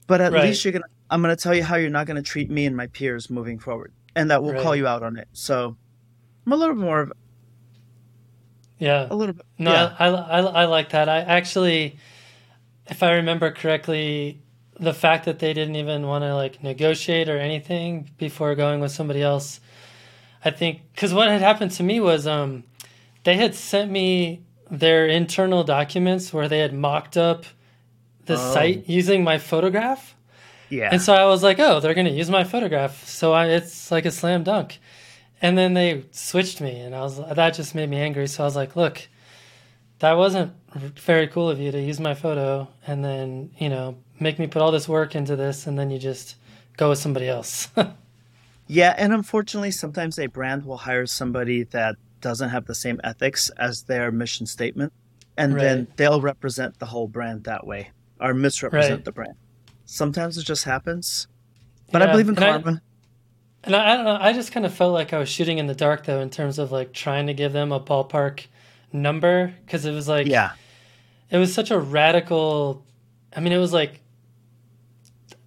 But 0.08 0.22
at 0.22 0.32
Right. 0.32 0.46
least 0.48 0.64
you're 0.64 0.72
going 0.72 0.84
to, 0.84 0.90
I'm 1.10 1.22
going 1.22 1.36
to 1.36 1.42
tell 1.42 1.54
you 1.54 1.64
how 1.64 1.76
you're 1.76 1.90
not 1.90 2.08
going 2.08 2.16
to 2.16 2.24
treat 2.24 2.50
me 2.50 2.66
and 2.66 2.76
my 2.76 2.88
peers 2.88 3.30
moving 3.30 3.60
forward. 3.60 3.92
And 4.16 4.32
that 4.32 4.42
will 4.42 4.54
call 4.54 4.76
you 4.76 4.88
out 4.88 5.04
on 5.04 5.18
it. 5.18 5.28
So 5.34 5.76
I'm 6.46 6.54
a 6.54 6.56
little 6.56 6.76
more 6.76 7.02
of 7.02 7.12
Yeah. 8.80 9.08
a 9.12 9.16
little 9.16 9.34
bit. 9.34 9.46
No, 9.60 9.72
yeah. 9.72 9.96
I, 10.00 10.08
I, 10.08 10.40
I 10.40 10.66
like 10.66 10.90
that. 10.92 11.10
I 11.10 11.20
actually, 11.20 11.98
if 12.88 13.04
I 13.04 13.16
remember 13.16 13.52
correctly, 13.52 14.42
the 14.80 14.94
fact 14.94 15.26
that 15.26 15.40
they 15.40 15.54
didn't 15.54 15.76
even 15.76 16.08
want 16.08 16.24
to 16.24 16.34
like 16.34 16.64
negotiate 16.64 17.28
or 17.28 17.38
anything 17.38 18.10
before 18.18 18.56
going 18.56 18.80
with 18.80 18.92
somebody 18.92 19.22
else, 19.22 19.60
I 20.46 20.52
think, 20.52 20.82
because 20.94 21.14
what 21.14 21.28
had 21.28 21.42
happened 21.42 21.72
to 21.72 21.84
me 21.84 22.00
was 22.00 22.26
um, 22.26 22.64
they 23.26 23.36
had 23.36 23.54
sent 23.54 23.92
me 23.92 24.46
their 24.70 25.08
internal 25.08 25.64
documents 25.64 26.34
where 26.34 26.48
they 26.48 26.60
had 26.60 26.74
mocked 26.74 27.18
up 27.18 27.46
the 28.26 28.34
Oh. 28.36 28.54
site 28.54 28.88
using 28.90 29.24
my 29.24 29.38
photograph. 29.38 30.16
Yeah. 30.70 30.90
And 30.92 31.02
so 31.02 31.14
I 31.14 31.26
was 31.26 31.44
like, 31.44 31.60
oh, 31.60 31.80
they're 31.80 31.94
going 31.94 32.08
to 32.08 32.14
use 32.14 32.30
my 32.30 32.44
photograph. 32.44 33.08
So 33.08 33.32
I, 33.32 33.46
it's 33.48 33.90
like 33.92 34.06
a 34.06 34.12
slam 34.12 34.44
dunk. 34.44 34.80
And 35.42 35.58
then 35.58 35.74
they 35.76 36.04
switched 36.12 36.60
me, 36.62 36.80
and 36.80 36.96
I 36.96 37.02
was 37.02 37.18
that 37.20 37.54
just 37.54 37.76
made 37.76 37.90
me 37.90 37.98
angry. 37.98 38.28
So 38.28 38.44
I 38.44 38.46
was 38.48 38.56
like, 38.56 38.76
look, 38.76 39.08
that 40.00 40.14
wasn't 40.14 40.52
very 40.76 41.28
cool 41.28 41.50
of 41.50 41.60
you 41.60 41.72
to 41.72 41.80
use 41.80 42.00
my 42.00 42.14
photo 42.16 42.68
and 42.86 43.04
then, 43.06 43.52
you 43.58 43.70
know, 43.70 43.96
make 44.20 44.40
me 44.40 44.48
put 44.48 44.62
all 44.62 44.72
this 44.72 44.88
work 44.90 45.16
into 45.16 45.36
this 45.36 45.66
and 45.68 45.78
then 45.78 45.90
you 45.90 45.98
just 46.00 46.36
go 46.76 46.90
with 46.90 47.00
somebody 47.00 47.28
else. 47.30 47.70
Yeah, 48.70 48.94
and 48.98 49.14
unfortunately, 49.14 49.72
sometimes 49.72 50.20
a 50.20 50.28
brand 50.28 50.66
will 50.66 50.76
hire 50.76 51.06
somebody 51.06 51.64
that 51.64 51.96
doesn't 52.28 52.50
have 52.50 52.66
the 52.66 52.76
same 52.76 53.00
ethics 53.06 53.50
as 53.58 53.84
their 53.84 54.12
mission 54.12 54.46
statement, 54.46 54.92
and 55.38 55.58
then 55.58 55.88
they'll 55.96 56.20
represent 56.20 56.78
the 56.80 56.86
whole 56.86 57.08
brand 57.08 57.46
that 57.46 57.66
way 57.66 57.92
or 58.20 58.34
misrepresent 58.34 58.96
Right. 58.96 59.06
the 59.06 59.12
brand. 59.14 59.36
Sometimes 59.86 60.38
it 60.38 60.44
just 60.44 60.66
happens, 60.66 61.28
but 61.94 62.02
I 62.02 62.08
believe 62.12 62.28
in 62.28 62.36
and 62.36 62.44
I- 62.44 62.52
karma. 62.62 62.82
And 63.64 63.76
I, 63.76 63.94
I 63.94 63.96
don't 63.96 64.06
know. 64.06 64.18
I 64.20 64.34
just 64.34 64.52
kind 64.52 64.66
of 64.66 64.74
felt 64.74 64.94
like 64.94 65.14
I 65.14 65.20
was 65.20 65.30
shooting 65.30 65.58
in 65.58 65.68
the 65.68 65.74
dark, 65.76 66.06
though, 66.06 66.20
in 66.20 66.30
terms 66.30 66.60
of 66.60 66.72
like 66.72 66.92
trying 66.94 67.28
to 67.28 67.34
give 67.34 67.54
them 67.54 67.72
a 67.72 67.80
ballpark 67.80 68.46
number 68.94 69.54
because 69.66 69.86
it 69.86 69.92
was 69.94 70.08
like, 70.10 70.28
yeah, 70.28 70.52
it 71.32 71.38
was 71.38 71.54
such 71.54 71.72
a 71.72 71.80
radical. 71.80 72.86
I 73.36 73.40
mean, 73.40 73.54
it 73.54 73.58
was 73.58 73.72
like, 73.74 74.02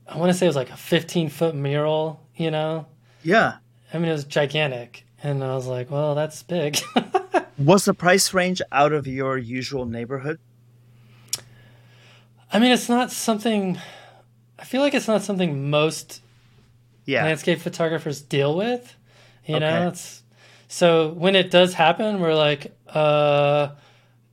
I 0.06 0.16
want 0.16 0.30
to 0.32 0.34
say 0.38 0.46
it 0.46 0.48
was 0.48 0.56
like 0.56 0.70
a 0.70 0.76
15 0.76 1.28
foot 1.28 1.54
mural, 1.54 2.20
you 2.36 2.50
know? 2.50 2.86
yeah. 3.22 3.56
I 3.92 3.98
mean, 3.98 4.08
it 4.08 4.12
was 4.12 4.24
gigantic. 4.24 5.04
And 5.22 5.44
I 5.44 5.54
was 5.54 5.66
like, 5.66 5.90
well, 5.90 6.14
that's 6.14 6.42
big. 6.42 6.78
Was 7.58 7.84
the 7.84 7.92
price 7.92 8.32
range 8.32 8.62
out 8.72 8.92
of 8.94 9.06
your 9.06 9.36
usual 9.36 9.84
neighborhood? 9.84 10.38
I 12.52 12.58
mean, 12.58 12.72
it's 12.72 12.88
not 12.88 13.12
something, 13.12 13.78
I 14.58 14.64
feel 14.64 14.80
like 14.80 14.94
it's 14.94 15.06
not 15.08 15.22
something 15.22 15.68
most 15.70 16.22
Yeah, 17.04 17.24
landscape 17.24 17.60
photographers 17.60 18.22
deal 18.22 18.56
with. 18.56 18.96
You 19.46 19.56
Okay. 19.56 19.60
know, 19.68 19.88
it's 19.88 20.22
so 20.68 21.08
when 21.10 21.36
it 21.36 21.50
does 21.50 21.74
happen, 21.74 22.20
we're 22.20 22.34
like, 22.34 22.72
uh, 22.88 23.70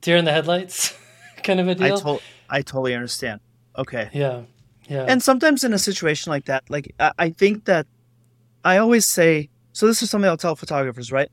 deer 0.00 0.16
in 0.16 0.24
the 0.24 0.32
headlights 0.32 0.96
kind 1.42 1.60
of 1.60 1.68
a 1.68 1.74
deal. 1.74 1.94
I, 1.96 2.00
to- 2.00 2.22
I 2.48 2.62
totally 2.62 2.94
understand. 2.94 3.40
Okay. 3.76 4.08
Yeah. 4.12 4.42
Yeah. 4.88 5.04
And 5.06 5.22
sometimes 5.22 5.64
in 5.64 5.72
a 5.74 5.78
situation 5.78 6.30
like 6.30 6.46
that, 6.46 6.64
like 6.70 6.94
I, 6.98 7.12
I 7.18 7.30
think 7.30 7.66
that 7.66 7.86
I 8.64 8.78
always 8.78 9.04
say, 9.04 9.50
so 9.78 9.86
this 9.86 10.02
is 10.02 10.10
something 10.10 10.28
I'll 10.28 10.36
tell 10.36 10.56
photographers, 10.56 11.12
right? 11.12 11.30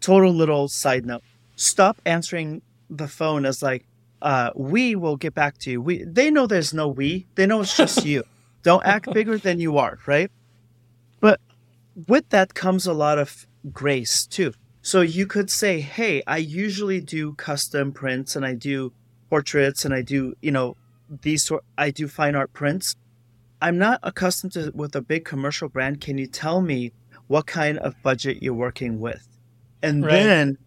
Total 0.00 0.34
little 0.34 0.66
side 0.66 1.06
note. 1.06 1.22
Stop 1.54 1.96
answering 2.04 2.62
the 2.90 3.06
phone 3.06 3.46
as 3.46 3.62
like, 3.62 3.86
uh, 4.20 4.50
we 4.56 4.96
will 4.96 5.16
get 5.16 5.34
back 5.34 5.56
to 5.58 5.70
you. 5.70 5.80
We 5.80 6.02
they 6.02 6.32
know 6.32 6.48
there's 6.48 6.74
no 6.74 6.88
we. 6.88 7.28
They 7.36 7.46
know 7.46 7.60
it's 7.60 7.76
just 7.76 8.04
you. 8.04 8.24
Don't 8.64 8.84
act 8.84 9.12
bigger 9.12 9.38
than 9.38 9.60
you 9.60 9.78
are, 9.78 10.00
right? 10.04 10.32
But 11.20 11.40
with 12.08 12.28
that 12.30 12.54
comes 12.54 12.88
a 12.88 12.92
lot 12.92 13.20
of 13.20 13.46
grace 13.72 14.26
too. 14.26 14.52
So 14.82 15.02
you 15.02 15.24
could 15.24 15.48
say, 15.48 15.80
"Hey, 15.80 16.24
I 16.26 16.38
usually 16.38 17.00
do 17.00 17.34
custom 17.34 17.92
prints 17.92 18.34
and 18.34 18.44
I 18.44 18.54
do 18.54 18.92
portraits 19.30 19.84
and 19.84 19.94
I 19.94 20.02
do, 20.02 20.34
you 20.42 20.50
know, 20.50 20.76
these 21.22 21.44
sort 21.44 21.62
I 21.78 21.92
do 21.92 22.08
fine 22.08 22.34
art 22.34 22.52
prints. 22.52 22.96
I'm 23.62 23.78
not 23.78 24.00
accustomed 24.02 24.54
to 24.54 24.72
with 24.74 24.96
a 24.96 25.00
big 25.00 25.24
commercial 25.24 25.68
brand. 25.68 26.00
Can 26.00 26.18
you 26.18 26.26
tell 26.26 26.60
me 26.60 26.90
what 27.28 27.46
kind 27.46 27.78
of 27.78 27.94
budget 28.02 28.42
you're 28.42 28.54
working 28.54 28.98
with?" 29.00 29.26
And 29.82 30.04
Right. 30.04 30.12
then 30.12 30.58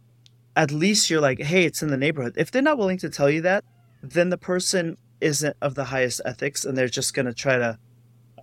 at 0.56 0.72
least 0.72 1.10
you're 1.10 1.22
like, 1.22 1.40
"Hey, 1.42 1.66
it's 1.66 1.82
in 1.84 1.90
the 1.90 1.98
neighborhood." 1.98 2.34
If 2.38 2.50
they're 2.52 2.62
not 2.62 2.78
willing 2.78 2.98
to 3.00 3.10
tell 3.10 3.30
you 3.30 3.42
that, 3.42 3.64
then 4.02 4.30
the 4.30 4.38
person 4.38 4.98
isn't 5.20 5.56
of 5.62 5.76
the 5.76 5.86
highest 5.86 6.20
ethics 6.26 6.66
and 6.66 6.76
they're 6.78 6.88
just 6.88 7.14
going 7.14 7.28
to 7.28 7.34
try 7.34 7.58
to 7.58 7.78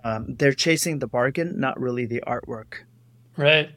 um, 0.05 0.37
they're 0.39 0.53
chasing 0.53 1.01
the 1.01 1.09
bargain, 1.09 1.59
not 1.59 1.79
really 1.81 2.07
the 2.07 2.23
artwork. 2.27 2.85
right. 3.37 3.71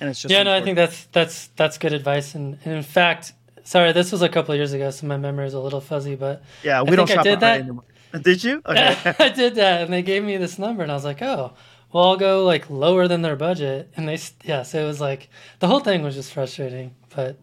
And 0.00 0.10
it's 0.10 0.20
just 0.20 0.30
yeah, 0.32 0.42
no, 0.42 0.52
I 0.52 0.60
think 0.60 0.76
that's 0.76 1.06
that's 1.06 1.46
that's 1.56 1.78
good 1.78 1.92
advice. 1.92 2.34
And, 2.34 2.58
and 2.64 2.74
in 2.74 2.82
fact, 2.82 3.32
sorry, 3.62 3.92
this 3.92 4.10
was 4.10 4.22
a 4.22 4.28
couple 4.28 4.52
of 4.52 4.58
years 4.58 4.72
ago, 4.72 4.90
so 4.90 5.06
my 5.06 5.16
memory 5.16 5.46
is 5.46 5.54
a 5.54 5.60
little 5.60 5.80
fuzzy. 5.80 6.16
But 6.16 6.42
yeah, 6.64 6.82
we 6.82 6.90
I 6.92 6.96
don't 6.96 7.06
think 7.06 7.10
I 7.10 7.14
shop 7.22 7.24
did 7.24 7.40
that. 7.40 7.60
Anymore. 7.60 7.84
Did 8.22 8.44
you? 8.44 8.60
Okay. 8.66 9.14
I 9.18 9.28
did 9.30 9.54
that, 9.56 9.82
and 9.82 9.92
they 9.92 10.02
gave 10.02 10.22
me 10.24 10.36
this 10.36 10.58
number, 10.58 10.82
and 10.82 10.90
I 10.92 10.94
was 10.94 11.04
like, 11.04 11.22
oh, 11.22 11.54
well, 11.94 12.08
I'll 12.08 12.16
go 12.16 12.44
like 12.44 12.68
lower 12.68 13.06
than 13.06 13.22
their 13.22 13.36
budget. 13.36 13.88
And 13.96 14.08
they, 14.08 14.18
yeah, 14.42 14.64
so 14.64 14.82
it 14.82 14.84
was 14.84 15.00
like 15.00 15.30
the 15.60 15.68
whole 15.68 15.78
thing 15.78 16.02
was 16.02 16.16
just 16.16 16.32
frustrating. 16.32 16.92
But 17.14 17.38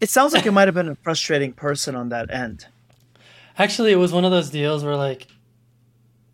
it 0.00 0.08
sounds 0.08 0.32
like 0.32 0.46
it 0.46 0.50
might 0.52 0.68
have 0.68 0.74
been 0.74 0.88
a 0.88 0.94
frustrating 0.94 1.52
person 1.52 1.94
on 1.94 2.08
that 2.08 2.32
end. 2.32 2.66
actually, 3.58 3.92
it 3.92 3.96
was 3.96 4.10
one 4.10 4.24
of 4.24 4.30
those 4.30 4.48
deals 4.48 4.84
where 4.84 4.96
like 4.96 5.26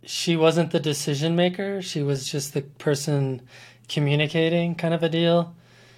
she 0.05 0.37
wasn't 0.37 0.71
the 0.71 0.79
decision 0.79 1.35
maker; 1.35 1.83
she 1.83 2.05
was 2.05 2.31
just 2.31 2.55
the 2.55 2.63
person 2.63 3.43
communicating, 3.89 4.77
kind 4.77 4.95
of 4.95 5.03
a 5.03 5.09
deal. 5.09 5.57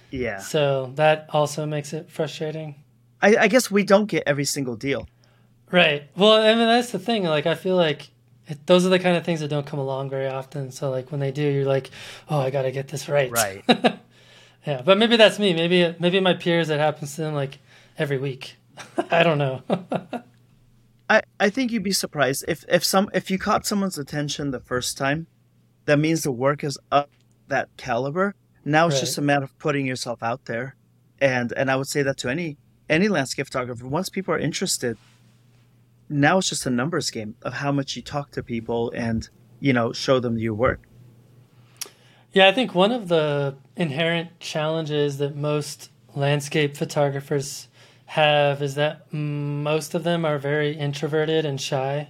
Yeah. 0.09 0.39
So 0.39 0.91
that 0.95 1.27
also 1.29 1.67
makes 1.67 1.93
it 1.93 2.09
frustrating. 2.09 2.73
I, 3.21 3.35
I 3.41 3.47
guess 3.47 3.69
we 3.69 3.83
don't 3.83 4.07
get 4.07 4.23
every 4.25 4.45
single 4.45 4.75
deal. 4.75 5.07
Right. 5.71 6.09
Well, 6.15 6.33
I 6.33 6.55
mean, 6.55 6.65
that's 6.65 6.91
the 6.91 6.99
thing. 6.99 7.25
Like, 7.25 7.45
I 7.45 7.53
feel 7.53 7.75
like 7.75 8.09
it, 8.47 8.65
those 8.65 8.85
are 8.85 8.89
the 8.89 8.99
kind 8.99 9.17
of 9.17 9.25
things 9.25 9.39
that 9.41 9.49
don't 9.49 9.65
come 9.65 9.79
along 9.79 10.09
very 10.09 10.27
often. 10.27 10.71
So, 10.71 10.89
like, 10.89 11.11
when 11.11 11.19
they 11.19 11.31
do, 11.31 11.41
you're 11.41 11.65
like, 11.65 11.89
oh, 12.29 12.39
I 12.39 12.49
got 12.49 12.63
to 12.63 12.71
get 12.71 12.87
this 12.87 13.09
right. 13.09 13.29
Right. 13.31 13.63
yeah. 14.65 14.81
But 14.83 14.97
maybe 14.97 15.17
that's 15.17 15.37
me. 15.39 15.53
Maybe, 15.53 15.95
maybe 15.99 16.19
my 16.19 16.33
peers, 16.33 16.69
it 16.69 16.79
happens 16.79 17.15
to 17.15 17.21
them 17.21 17.33
like 17.33 17.59
every 17.97 18.17
week. 18.17 18.55
I 19.11 19.23
don't 19.23 19.37
know. 19.37 19.63
I, 21.09 21.21
I 21.39 21.49
think 21.49 21.71
you'd 21.71 21.83
be 21.83 21.93
surprised 21.93 22.43
if, 22.47 22.65
if 22.67 22.83
some 22.83 23.09
if 23.13 23.31
you 23.31 23.37
caught 23.37 23.65
someone's 23.65 23.97
attention 23.97 24.51
the 24.51 24.59
first 24.59 24.97
time, 24.97 25.27
that 25.85 25.97
means 25.99 26.23
the 26.23 26.31
work 26.33 26.63
is 26.63 26.77
up 26.91 27.09
that 27.47 27.69
caliber. 27.77 28.35
Now 28.65 28.87
it's 28.87 28.95
Right. 28.95 28.99
just 28.99 29.17
a 29.17 29.21
matter 29.21 29.45
of 29.45 29.57
putting 29.57 29.85
yourself 29.85 30.21
out 30.21 30.45
there. 30.45 30.75
And 31.19 31.53
and 31.53 31.71
I 31.71 31.77
would 31.77 31.87
say 31.87 32.03
that 32.03 32.17
to 32.17 32.29
any 32.29 32.57
any 32.89 33.07
landscape 33.07 33.45
photographer. 33.45 33.87
Once 33.87 34.09
people 34.09 34.33
are 34.33 34.39
interested, 34.39 34.97
now 36.09 36.37
it's 36.37 36.49
just 36.49 36.65
a 36.65 36.69
numbers 36.69 37.09
game 37.11 37.35
of 37.41 37.53
how 37.53 37.71
much 37.71 37.95
you 37.95 38.01
talk 38.01 38.31
to 38.31 38.43
people 38.43 38.91
and, 38.91 39.29
you 39.59 39.73
know, 39.73 39.91
show 39.93 40.19
them 40.19 40.37
your 40.37 40.53
work. 40.53 40.81
yeah. 42.33 42.47
I 42.47 42.51
think 42.51 42.75
one 42.75 42.91
of 42.91 43.07
the 43.07 43.55
inherent 43.75 44.39
challenges 44.39 45.17
that 45.17 45.35
most 45.35 45.89
landscape 46.15 46.75
photographers 46.77 47.67
have 48.05 48.61
is 48.61 48.75
that 48.75 49.11
most 49.11 49.93
of 49.93 50.03
them 50.03 50.23
are 50.25 50.37
very 50.37 50.71
introverted 50.73 51.45
and 51.45 51.59
shy. 51.59 52.07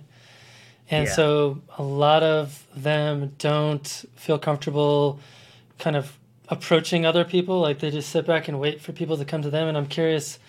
And 0.89 1.07
Yeah. 1.07 1.13
so 1.13 1.61
a 1.77 1.83
lot 1.83 2.23
of 2.23 2.65
them 2.75 3.33
don't 3.39 3.87
feel 4.15 4.37
comfortable 4.37 5.19
kind 5.79 5.95
of 5.95 6.17
approaching 6.49 7.05
other 7.05 7.23
people. 7.25 7.59
Like 7.59 7.79
they 7.79 7.91
just 7.91 8.09
sit 8.09 8.25
back 8.25 8.47
and 8.47 8.59
wait 8.59 8.79
for 8.81 8.91
people 8.93 9.17
to 9.17 9.25
come 9.25 9.41
to 9.41 9.49
them. 9.49 9.67
And 9.67 9.77
I'm 9.77 9.87
curious 9.87 10.39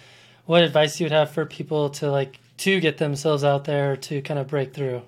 what 0.47 0.63
advice 0.63 1.01
you 1.01 1.05
would 1.05 1.13
have 1.13 1.31
for 1.31 1.45
people 1.47 1.91
to 1.91 2.11
like 2.11 2.39
to 2.59 2.81
get 2.81 2.99
themselves 2.99 3.45
out 3.45 3.65
there 3.65 3.97
to 3.97 4.21
kind 4.23 4.39
of 4.39 4.49
break 4.49 4.75
through. 4.75 5.03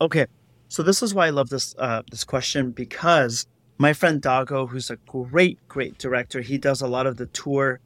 Okay, 0.00 0.26
so 0.68 0.82
this 0.82 1.02
is 1.02 1.14
why 1.14 1.26
I 1.26 1.30
love 1.30 1.48
this 1.48 1.74
uh, 1.78 2.02
this 2.10 2.24
question 2.24 2.70
because 2.70 3.46
my 3.78 3.92
friend 3.92 4.22
Dago, 4.22 4.68
who's 4.68 4.90
a 4.90 4.96
great 5.06 5.58
great 5.68 5.98
director, 5.98 6.40
he 6.40 6.58
does 6.58 6.80
a 6.80 6.88
lot 6.88 7.06
of 7.06 7.16
the 7.16 7.26
tour 7.26 7.80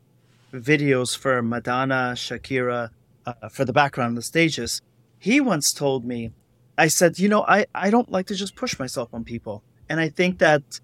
videos 0.53 1.17
for 1.17 1.43
Madonna, 1.43 2.13
Shakira, 2.15 2.91
uh, 3.25 3.49
for 3.49 3.65
the 3.65 3.73
background, 3.73 4.17
the 4.17 4.23
stages. 4.23 4.83
He 5.19 5.41
once 5.41 5.73
told 5.73 6.05
me, 6.05 6.33
I 6.77 6.89
said, 6.89 7.19
you 7.19 7.29
know, 7.29 7.45
I 7.49 7.67
I 7.75 7.91
don't 7.91 8.11
like 8.11 8.27
to 8.27 8.35
just 8.35 8.57
push 8.57 8.79
myself 8.79 9.15
on 9.15 9.25
people, 9.25 9.63
and 9.89 10.01
I 10.01 10.09
think 10.09 10.39
that 10.39 10.81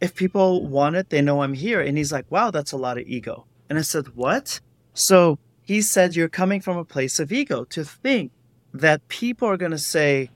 if 0.00 0.14
people 0.14 0.66
want 0.66 0.96
it, 0.96 1.10
they 1.10 1.20
know 1.20 1.42
I'm 1.42 1.54
here. 1.54 1.80
And 1.80 1.98
he's 1.98 2.12
like, 2.12 2.30
wow, 2.30 2.50
that's 2.50 2.72
a 2.72 2.76
lot 2.76 2.98
of 2.98 3.06
ego. 3.06 3.46
And 3.68 3.78
I 3.78 3.82
said, 3.82 4.14
what? 4.14 4.60
So 4.94 5.38
he 5.68 5.82
said, 5.82 6.16
you're 6.16 6.30
coming 6.30 6.62
from 6.62 6.78
a 6.78 6.84
place 6.84 7.20
of 7.20 7.30
ego 7.30 7.62
to 7.62 7.84
think 7.84 8.32
that 8.72 9.06
people 9.08 9.46
are 9.46 9.58
going 9.58 9.70
to 9.70 9.76
say 9.76 10.30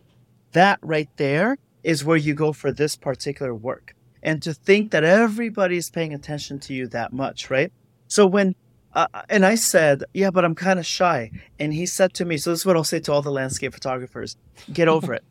that 0.52 0.78
right 0.82 1.08
there 1.16 1.56
is 1.82 2.04
where 2.04 2.18
you 2.18 2.34
go 2.34 2.52
for 2.52 2.70
this 2.70 2.96
particular 2.96 3.54
work. 3.54 3.94
And 4.22 4.42
to 4.42 4.52
think 4.52 4.90
that 4.90 5.04
everybody 5.04 5.78
is 5.78 5.88
paying 5.88 6.12
attention 6.12 6.60
to 6.60 6.74
you 6.74 6.86
that 6.88 7.14
much, 7.14 7.48
right? 7.48 7.72
So 8.08 8.26
when, 8.26 8.54
uh, 8.92 9.06
and 9.30 9.46
I 9.46 9.54
said, 9.54 10.04
yeah, 10.12 10.28
but 10.28 10.44
I'm 10.44 10.54
kind 10.54 10.78
of 10.78 10.84
shy. 10.84 11.30
And 11.58 11.72
he 11.72 11.86
said 11.86 12.12
to 12.14 12.26
me, 12.26 12.36
so 12.36 12.50
this 12.50 12.60
is 12.60 12.66
what 12.66 12.76
I'll 12.76 12.84
say 12.84 13.00
to 13.00 13.12
all 13.14 13.22
the 13.22 13.32
landscape 13.32 13.72
photographers 13.72 14.36
get 14.70 14.86
over 14.86 15.14
it. 15.14 15.24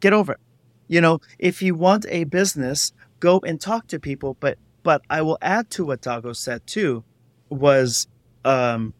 Get 0.00 0.12
over 0.12 0.32
it. 0.32 0.40
You 0.86 1.00
know, 1.00 1.20
if 1.38 1.62
you 1.62 1.74
want 1.74 2.04
a 2.10 2.24
business, 2.24 2.92
go 3.20 3.40
and 3.46 3.58
talk 3.58 3.86
to 3.86 3.98
people. 3.98 4.36
But, 4.38 4.58
but 4.82 5.00
I 5.08 5.22
will 5.22 5.38
add 5.40 5.70
to 5.70 5.86
what 5.86 6.02
Dago 6.02 6.36
said 6.36 6.66
too 6.66 7.04
was, 7.48 8.06
um, 8.44 8.92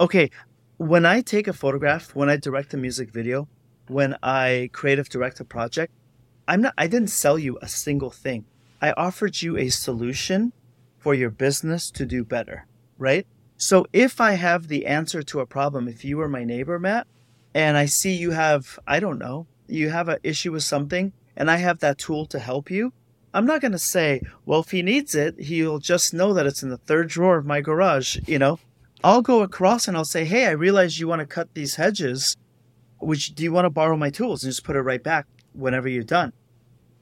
okay, 0.00 0.30
when 0.76 1.06
I 1.06 1.20
take 1.20 1.48
a 1.48 1.52
photograph, 1.52 2.14
when 2.14 2.28
I 2.28 2.36
direct 2.36 2.74
a 2.74 2.76
music 2.76 3.10
video, 3.10 3.48
when 3.88 4.16
I 4.22 4.70
creative 4.72 5.08
direct 5.08 5.40
a 5.40 5.44
project, 5.44 5.92
I'm 6.48 6.62
not 6.62 6.74
I 6.76 6.86
didn't 6.86 7.08
sell 7.08 7.38
you 7.38 7.58
a 7.62 7.68
single 7.68 8.10
thing. 8.10 8.44
I 8.82 8.92
offered 8.92 9.40
you 9.40 9.56
a 9.56 9.68
solution 9.68 10.52
for 10.98 11.14
your 11.14 11.30
business 11.30 11.90
to 11.92 12.04
do 12.06 12.24
better, 12.24 12.66
right? 12.98 13.26
So 13.56 13.86
if 13.92 14.20
I 14.20 14.32
have 14.32 14.68
the 14.68 14.86
answer 14.86 15.22
to 15.22 15.40
a 15.40 15.46
problem, 15.46 15.88
if 15.88 16.04
you 16.04 16.16
were 16.16 16.28
my 16.28 16.44
neighbor, 16.44 16.78
Matt, 16.78 17.06
and 17.54 17.76
I 17.76 17.86
see 17.86 18.14
you 18.14 18.32
have, 18.32 18.78
I 18.86 19.00
don't 19.00 19.18
know, 19.18 19.46
you 19.68 19.90
have 19.90 20.08
an 20.08 20.18
issue 20.22 20.52
with 20.52 20.64
something 20.64 21.12
and 21.36 21.50
I 21.50 21.56
have 21.56 21.78
that 21.78 21.98
tool 21.98 22.26
to 22.26 22.38
help 22.38 22.70
you, 22.70 22.92
I'm 23.32 23.46
not 23.46 23.60
going 23.60 23.72
to 23.72 23.78
say, 23.78 24.22
well, 24.44 24.60
if 24.60 24.70
he 24.70 24.82
needs 24.82 25.14
it, 25.14 25.40
he'll 25.40 25.78
just 25.78 26.14
know 26.14 26.32
that 26.34 26.46
it's 26.46 26.62
in 26.62 26.68
the 26.68 26.76
third 26.76 27.08
drawer 27.08 27.38
of 27.38 27.46
my 27.46 27.60
garage, 27.60 28.18
you 28.26 28.38
know? 28.38 28.58
I'll 29.04 29.20
go 29.20 29.42
across 29.42 29.86
and 29.86 29.98
I'll 29.98 30.06
say, 30.06 30.24
hey, 30.24 30.46
I 30.46 30.52
realize 30.52 30.98
you 30.98 31.06
want 31.06 31.20
to 31.20 31.26
cut 31.26 31.52
these 31.52 31.74
hedges. 31.74 32.38
Which 33.00 33.34
do 33.34 33.42
you 33.42 33.52
want 33.52 33.66
to 33.66 33.70
borrow 33.70 33.98
my 33.98 34.08
tools 34.08 34.42
and 34.42 34.50
just 34.50 34.64
put 34.64 34.76
it 34.76 34.80
right 34.80 35.02
back 35.02 35.26
whenever 35.52 35.88
you're 35.88 36.02
done? 36.02 36.32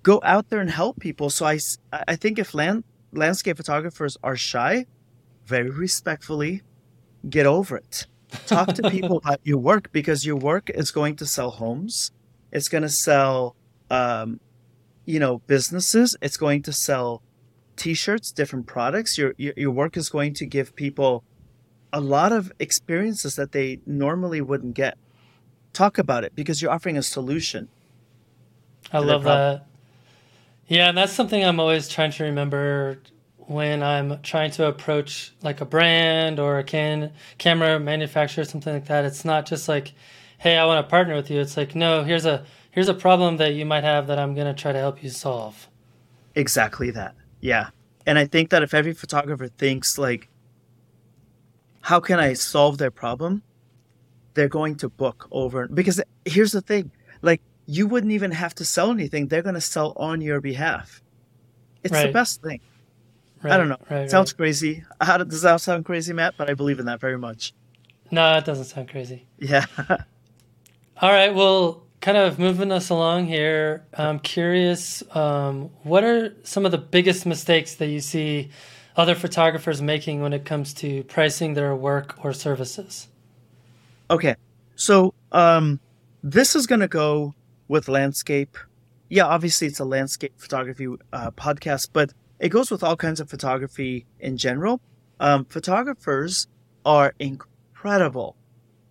Go 0.02 0.20
out 0.24 0.50
there 0.50 0.58
and 0.58 0.68
help 0.68 0.98
people. 0.98 1.30
So 1.30 1.46
I, 1.46 1.60
I 2.08 2.16
think 2.16 2.40
if 2.40 2.54
land, 2.54 2.82
landscape 3.12 3.56
photographers 3.56 4.16
are 4.24 4.34
shy, 4.34 4.86
very 5.46 5.70
respectfully, 5.70 6.62
get 7.30 7.46
over 7.46 7.76
it. 7.76 8.06
Talk 8.46 8.74
to 8.74 8.90
people 8.90 9.18
about 9.18 9.38
your 9.44 9.58
work 9.58 9.92
because 9.92 10.26
your 10.26 10.34
work 10.36 10.70
is 10.70 10.90
going 10.90 11.14
to 11.16 11.26
sell 11.26 11.50
homes. 11.50 12.10
It's 12.50 12.68
going 12.68 12.82
to 12.82 12.88
sell, 12.88 13.54
um, 13.90 14.40
you 15.04 15.20
know, 15.20 15.38
businesses. 15.46 16.16
It's 16.20 16.36
going 16.36 16.62
to 16.62 16.72
sell 16.72 17.22
T-shirts, 17.76 18.32
different 18.32 18.66
products. 18.66 19.16
Your, 19.16 19.34
your 19.36 19.54
your 19.56 19.70
work 19.70 19.96
is 19.96 20.08
going 20.08 20.34
to 20.34 20.46
give 20.46 20.74
people 20.74 21.22
a 21.92 22.00
lot 22.00 22.32
of 22.32 22.52
experiences 22.58 23.36
that 23.36 23.52
they 23.52 23.80
normally 23.86 24.40
wouldn't 24.40 24.74
get. 24.74 24.96
Talk 25.72 25.98
about 25.98 26.24
it 26.24 26.34
because 26.34 26.60
you're 26.60 26.70
offering 26.70 26.96
a 26.96 27.02
solution. 27.02 27.68
I 28.92 28.98
love 28.98 29.24
that. 29.24 29.66
Yeah, 30.66 30.88
and 30.88 30.96
that's 30.96 31.12
something 31.12 31.44
I'm 31.44 31.60
always 31.60 31.88
trying 31.88 32.12
to 32.12 32.24
remember 32.24 32.98
when 33.36 33.82
I'm 33.82 34.20
trying 34.22 34.50
to 34.52 34.66
approach 34.66 35.34
like 35.42 35.60
a 35.60 35.64
brand 35.64 36.38
or 36.38 36.58
a 36.58 36.64
can 36.64 37.12
camera 37.38 37.78
manufacturer, 37.80 38.44
something 38.44 38.72
like 38.72 38.86
that. 38.86 39.04
It's 39.04 39.24
not 39.24 39.46
just 39.46 39.68
like, 39.68 39.92
hey, 40.38 40.56
I 40.56 40.64
want 40.64 40.84
to 40.84 40.90
partner 40.90 41.14
with 41.14 41.30
you. 41.30 41.40
It's 41.40 41.56
like, 41.56 41.74
no, 41.74 42.04
here's 42.04 42.26
a 42.26 42.44
here's 42.70 42.88
a 42.88 42.94
problem 42.94 43.36
that 43.38 43.54
you 43.54 43.64
might 43.66 43.84
have 43.84 44.06
that 44.06 44.18
I'm 44.18 44.34
gonna 44.34 44.54
try 44.54 44.72
to 44.72 44.78
help 44.78 45.02
you 45.02 45.10
solve. 45.10 45.68
Exactly 46.34 46.90
that. 46.92 47.14
Yeah. 47.40 47.70
And 48.06 48.18
I 48.18 48.26
think 48.26 48.50
that 48.50 48.62
if 48.62 48.74
every 48.74 48.94
photographer 48.94 49.48
thinks 49.48 49.98
like 49.98 50.28
how 51.82 52.00
can 52.00 52.18
I 52.18 52.32
solve 52.32 52.78
their 52.78 52.90
problem? 52.90 53.42
They're 54.34 54.48
going 54.48 54.76
to 54.76 54.88
book 54.88 55.28
over 55.30 55.68
because 55.68 56.00
here's 56.24 56.52
the 56.52 56.62
thing, 56.62 56.90
like 57.20 57.42
you 57.66 57.86
wouldn't 57.86 58.12
even 58.12 58.30
have 58.30 58.54
to 58.56 58.64
sell 58.64 58.90
anything. 58.90 59.28
They're 59.28 59.42
going 59.42 59.54
to 59.54 59.60
sell 59.60 59.92
on 59.96 60.20
your 60.20 60.40
behalf. 60.40 61.02
It's 61.84 61.92
right. 61.92 62.06
the 62.06 62.12
best 62.12 62.40
thing. 62.42 62.60
Right, 63.42 63.52
I 63.52 63.56
don't 63.56 63.68
know. 63.68 63.78
Right, 63.90 64.10
Sounds 64.10 64.32
crazy. 64.32 64.84
How 65.00 65.18
does 65.18 65.42
that 65.42 65.60
sound 65.60 65.84
crazy, 65.84 66.12
Matt? 66.12 66.34
But 66.36 66.48
I 66.48 66.54
believe 66.54 66.78
in 66.78 66.86
that 66.86 67.00
very 67.00 67.18
much. 67.18 67.52
No, 68.10 68.36
it 68.36 68.44
doesn't 68.44 68.66
sound 68.66 68.88
crazy. 68.88 69.26
Yeah. 69.38 69.66
All 71.00 71.10
right. 71.10 71.34
Well, 71.34 71.82
kind 72.00 72.16
of 72.16 72.38
moving 72.38 72.70
us 72.70 72.90
along 72.90 73.26
here. 73.26 73.84
I'm 73.94 74.20
curious. 74.20 75.02
Um, 75.16 75.70
what 75.82 76.04
are 76.04 76.36
some 76.44 76.64
of 76.64 76.70
the 76.70 76.78
biggest 76.78 77.26
mistakes 77.26 77.74
that 77.76 77.88
you 77.88 78.00
see 78.00 78.50
other 78.96 79.14
photographers 79.14 79.80
making 79.80 80.20
when 80.20 80.32
it 80.32 80.44
comes 80.44 80.74
to 80.74 81.02
pricing 81.04 81.54
their 81.54 81.74
work 81.74 82.16
or 82.24 82.32
services? 82.32 83.08
Okay. 84.10 84.36
So 84.76 85.14
um, 85.32 85.80
this 86.22 86.54
is 86.54 86.66
going 86.66 86.80
to 86.80 86.88
go 86.88 87.34
with 87.68 87.88
landscape. 87.88 88.56
Yeah, 89.08 89.26
obviously 89.26 89.66
it's 89.66 89.80
a 89.80 89.84
landscape 89.84 90.32
photography 90.36 90.88
uh, 91.12 91.30
podcast, 91.32 91.90
but 91.92 92.12
it 92.38 92.48
goes 92.48 92.70
with 92.70 92.82
all 92.82 92.96
kinds 92.96 93.20
of 93.20 93.30
photography 93.30 94.06
in 94.18 94.36
general. 94.36 94.80
Um, 95.20 95.44
photographers 95.44 96.48
are 96.84 97.14
incredible 97.18 98.36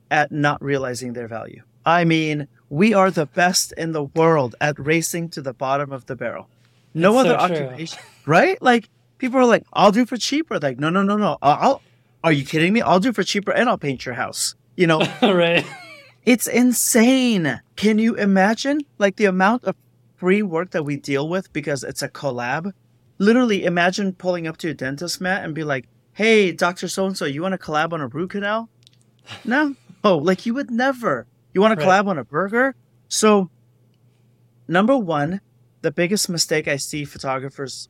at 0.10 0.32
not 0.32 0.64
realizing 0.64 1.14
their 1.14 1.28
value. 1.28 1.64
I 1.86 2.06
mean, 2.06 2.48
we 2.70 2.94
are 2.94 3.12
the 3.12 3.26
best 3.26 3.74
in 3.74 3.92
the 3.92 4.04
world 4.04 4.56
at 4.62 4.80
racing 4.80 5.30
to 5.30 5.42
the 5.42 5.54
bottom 5.54 5.92
of 5.92 6.06
the 6.06 6.16
barrel. 6.16 6.50
No 6.94 7.18
other 7.18 7.32
so 7.32 7.36
occupation, 7.36 8.00
right? 8.26 8.62
Like 8.62 8.90
people 9.22 9.40
are 9.40 9.46
like, 9.46 9.64
"I'll 9.72 9.92
do 9.94 10.06
for 10.06 10.18
cheaper." 10.18 10.60
Like, 10.60 10.80
no, 10.80 10.90
no, 10.90 11.04
no, 11.04 11.16
no. 11.16 11.38
I'll. 11.42 11.82
Are 12.24 12.34
you 12.34 12.44
kidding 12.44 12.74
me? 12.74 12.82
I'll 12.82 13.00
do 13.00 13.14
for 13.14 13.24
cheaper, 13.24 13.52
and 13.52 13.70
I'll 13.70 13.78
paint 13.78 14.06
your 14.06 14.16
house. 14.16 14.56
You 14.76 14.88
know, 14.88 15.00
right? 15.22 15.66
It's 16.26 16.48
insane. 16.48 17.62
Can 17.78 18.00
you 18.00 18.16
imagine 18.16 18.82
like 18.98 19.16
the 19.16 19.26
amount 19.26 19.64
of 19.64 19.76
free 20.18 20.44
work 20.44 20.72
that 20.72 20.84
we 20.84 20.98
deal 20.98 21.30
with 21.30 21.54
because 21.54 21.84
it's 21.84 22.02
a 22.02 22.10
collab? 22.10 22.74
Literally, 23.18 23.64
imagine 23.64 24.14
pulling 24.14 24.48
up 24.48 24.58
to 24.58 24.70
a 24.70 24.74
dentist, 24.74 25.22
Matt, 25.22 25.46
and 25.46 25.56
be 25.56 25.64
like, 25.64 25.88
"Hey, 26.14 26.52
Doctor 26.52 26.88
So 26.88 27.06
and 27.06 27.16
So, 27.16 27.26
you 27.26 27.42
want 27.42 27.54
to 27.54 27.58
collab 27.58 27.94
on 27.94 28.02
a 28.02 28.08
root 28.08 28.32
canal?" 28.32 28.70
No, 29.46 29.76
oh, 30.04 30.18
like 30.18 30.46
you 30.46 30.54
would 30.56 30.72
never. 30.72 31.28
You 31.54 31.62
want 31.62 31.80
to 31.80 31.86
right. 31.86 32.04
collab 32.04 32.08
on 32.08 32.18
a 32.18 32.24
burger? 32.24 32.76
So, 33.08 33.50
number 34.68 34.98
one, 34.98 35.42
the 35.82 35.92
biggest 35.92 36.30
mistake 36.30 36.68
I 36.68 36.78
see 36.78 37.04
photographers, 37.04 37.90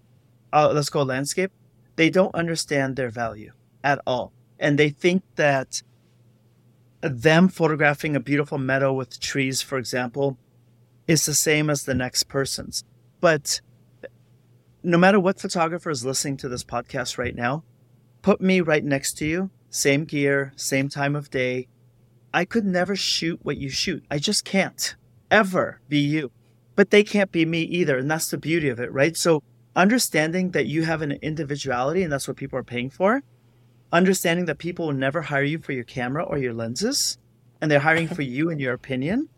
uh, 0.53 0.71
let's 0.73 0.89
go 0.89 1.03
landscape, 1.03 1.51
they 1.95 2.09
don't 2.09 2.33
understand 2.35 2.95
their 2.95 3.09
value 3.09 3.51
at 3.83 3.99
all, 4.05 4.33
and 4.59 4.77
they 4.77 4.89
think 4.89 5.23
that 5.35 5.81
them 7.01 7.47
photographing 7.47 8.15
a 8.15 8.19
beautiful 8.19 8.57
meadow 8.57 8.93
with 8.93 9.19
trees, 9.19 9.61
for 9.61 9.77
example, 9.77 10.37
is 11.07 11.25
the 11.25 11.33
same 11.33 11.69
as 11.69 11.83
the 11.83 11.93
next 11.93 12.23
person's. 12.23 12.83
But 13.19 13.61
no 14.83 14.97
matter 14.97 15.19
what 15.19 15.39
photographer 15.39 15.89
is 15.89 16.05
listening 16.05 16.37
to 16.37 16.49
this 16.49 16.63
podcast 16.63 17.17
right 17.17 17.35
now, 17.35 17.63
put 18.21 18.41
me 18.41 18.61
right 18.61 18.83
next 18.83 19.13
to 19.17 19.25
you, 19.25 19.49
same 19.69 20.05
gear, 20.05 20.53
same 20.55 20.89
time 20.89 21.15
of 21.15 21.29
day. 21.29 21.67
I 22.33 22.45
could 22.45 22.65
never 22.65 22.95
shoot 22.95 23.39
what 23.43 23.57
you 23.57 23.69
shoot. 23.69 24.03
I 24.09 24.17
just 24.17 24.45
can't 24.45 24.95
ever 25.29 25.81
be 25.89 25.99
you. 25.99 26.31
But 26.75 26.89
they 26.89 27.03
can't 27.03 27.31
be 27.31 27.45
me 27.45 27.61
either. 27.61 27.97
And 27.97 28.09
that's 28.09 28.29
the 28.29 28.37
beauty 28.37 28.69
of 28.69 28.79
it, 28.79 28.91
right? 28.91 29.17
So 29.17 29.43
understanding 29.75 30.51
that 30.51 30.67
you 30.67 30.83
have 30.83 31.01
an 31.01 31.13
individuality 31.21 32.03
and 32.03 32.11
that's 32.11 32.27
what 32.27 32.37
people 32.37 32.59
are 32.59 32.63
paying 32.63 32.89
for 32.89 33.23
understanding 33.91 34.45
that 34.45 34.57
people 34.57 34.87
will 34.87 34.93
never 34.93 35.21
hire 35.21 35.43
you 35.43 35.59
for 35.59 35.71
your 35.73 35.83
camera 35.83 36.23
or 36.23 36.37
your 36.37 36.53
lenses, 36.53 37.17
and 37.59 37.69
they're 37.69 37.79
hiring 37.79 38.07
for 38.15 38.21
you 38.21 38.49
and 38.49 38.59
your 38.59 38.73
opinion. 38.73 39.29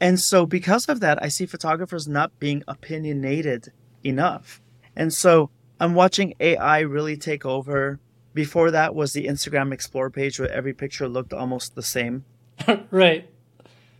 And 0.00 0.18
so, 0.18 0.46
because 0.46 0.88
of 0.88 1.00
that, 1.00 1.22
I 1.22 1.28
see 1.28 1.46
photographers 1.46 2.08
not 2.08 2.38
being 2.38 2.64
opinionated 2.66 3.72
enough. 4.04 4.60
And 4.96 5.12
so, 5.12 5.50
I'm 5.80 5.94
watching 5.94 6.34
AI 6.40 6.80
really 6.80 7.16
take 7.16 7.44
over. 7.44 7.98
Before 8.34 8.70
that 8.70 8.94
was 8.94 9.12
the 9.12 9.26
Instagram 9.26 9.74
Explore 9.74 10.08
page 10.08 10.40
where 10.40 10.50
every 10.50 10.72
picture 10.72 11.06
looked 11.06 11.34
almost 11.34 11.74
the 11.74 11.82
same. 11.82 12.24
right. 12.90 13.28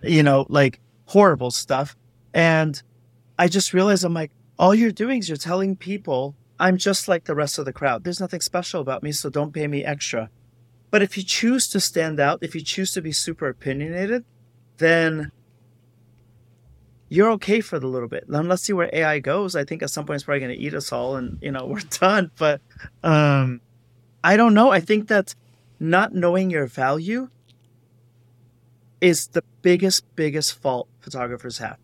You 0.03 0.23
know, 0.23 0.47
like 0.49 0.81
horrible 1.05 1.51
stuff. 1.51 1.97
And 2.33 2.83
I 3.39 3.49
just 3.49 3.75
realized 3.75 4.05
I'm 4.05 4.15
like, 4.15 4.31
all 4.63 4.77
you're 4.77 4.93
doing 4.93 5.19
is 5.19 5.29
you're 5.29 5.37
telling 5.37 5.75
people 5.75 6.37
I'm 6.61 6.77
just 6.77 7.09
like 7.09 7.25
the 7.25 7.35
rest 7.35 7.59
of 7.59 7.65
the 7.65 7.73
crowd. 7.73 8.05
There's 8.05 8.21
nothing 8.21 8.41
special 8.41 8.81
about 8.81 9.03
me, 9.03 9.11
so 9.11 9.29
don't 9.29 9.53
pay 9.53 9.67
me 9.67 9.85
extra. 9.85 10.31
But 10.93 11.03
if 11.03 11.17
you 11.17 11.25
choose 11.25 11.67
to 11.71 11.81
stand 11.81 12.21
out, 12.21 12.39
if 12.43 12.55
you 12.55 12.61
choose 12.61 12.93
to 12.93 13.03
be 13.03 13.11
super 13.11 13.49
opinionated, 13.49 14.25
then 14.79 15.33
you're 17.09 17.33
okay 17.33 17.61
for 17.61 17.81
the 17.81 17.89
little 17.89 18.07
bit. 18.07 18.25
Then 18.29 18.49
let's 18.49 18.63
see 18.63 18.73
where 18.73 18.89
AI 18.93 19.19
goes. 19.19 19.57
I 19.57 19.65
think 19.65 19.83
at 19.83 19.91
some 19.91 20.07
point 20.07 20.17
it's 20.17 20.25
probably 20.25 20.39
going 20.39 20.57
to 20.57 20.63
eat 20.63 20.75
us 20.75 20.93
all, 20.93 21.17
and 21.17 21.39
you 21.43 21.51
know 21.51 21.67
we're 21.71 21.81
done. 21.81 22.31
But 22.39 22.61
um, 23.03 23.61
I 24.23 24.37
don't 24.37 24.55
know. 24.55 24.71
I 24.71 24.79
think 24.79 25.09
that 25.09 25.35
not 25.81 26.15
knowing 26.15 26.51
your 26.51 26.67
value 26.67 27.31
is 29.01 29.27
the 29.27 29.43
biggest, 29.63 30.05
biggest 30.15 30.57
fault 30.57 30.87
photographers 31.01 31.59
have. 31.59 31.79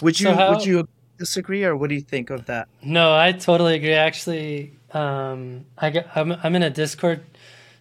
Would 0.00 0.20
you? 0.20 0.26
So 0.26 0.34
how, 0.36 0.50
would 0.52 0.64
you? 0.64 0.88
Disagree, 1.20 1.64
or 1.64 1.76
what 1.76 1.90
do 1.90 1.94
you 1.94 2.00
think 2.00 2.30
of 2.30 2.46
that? 2.46 2.66
No, 2.82 3.14
I 3.14 3.32
totally 3.32 3.74
agree. 3.76 3.92
Actually, 3.92 4.72
um, 4.92 5.66
I 5.78 5.90
get, 5.90 6.08
I'm, 6.16 6.32
I'm 6.42 6.56
in 6.56 6.62
a 6.62 6.70
Discord 6.70 7.22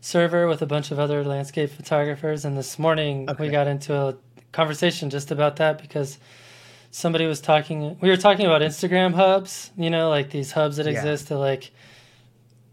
server 0.01 0.45
with 0.45 0.61
a 0.61 0.65
bunch 0.65 0.91
of 0.91 0.99
other 0.99 1.23
landscape 1.23 1.71
photographers, 1.71 2.45
and 2.45 2.57
this 2.57 2.77
morning 2.77 3.29
okay. 3.29 3.45
we 3.45 3.49
got 3.49 3.65
into 3.65 3.95
a 3.95 4.15
conversation 4.51 5.09
just 5.09 5.31
about 5.31 5.55
that 5.55 5.81
because 5.81 6.19
somebody 6.91 7.25
was 7.25 7.39
talking. 7.39 7.97
We 8.01 8.09
were 8.09 8.17
talking 8.17 8.45
about 8.45 8.61
Instagram 8.61 9.13
hubs, 9.15 9.71
you 9.77 9.89
know, 9.89 10.09
like 10.09 10.29
these 10.29 10.51
hubs 10.51 10.75
that 10.75 10.85
yeah. 10.85 10.91
exist 10.91 11.29
to 11.29 11.37
like 11.37 11.71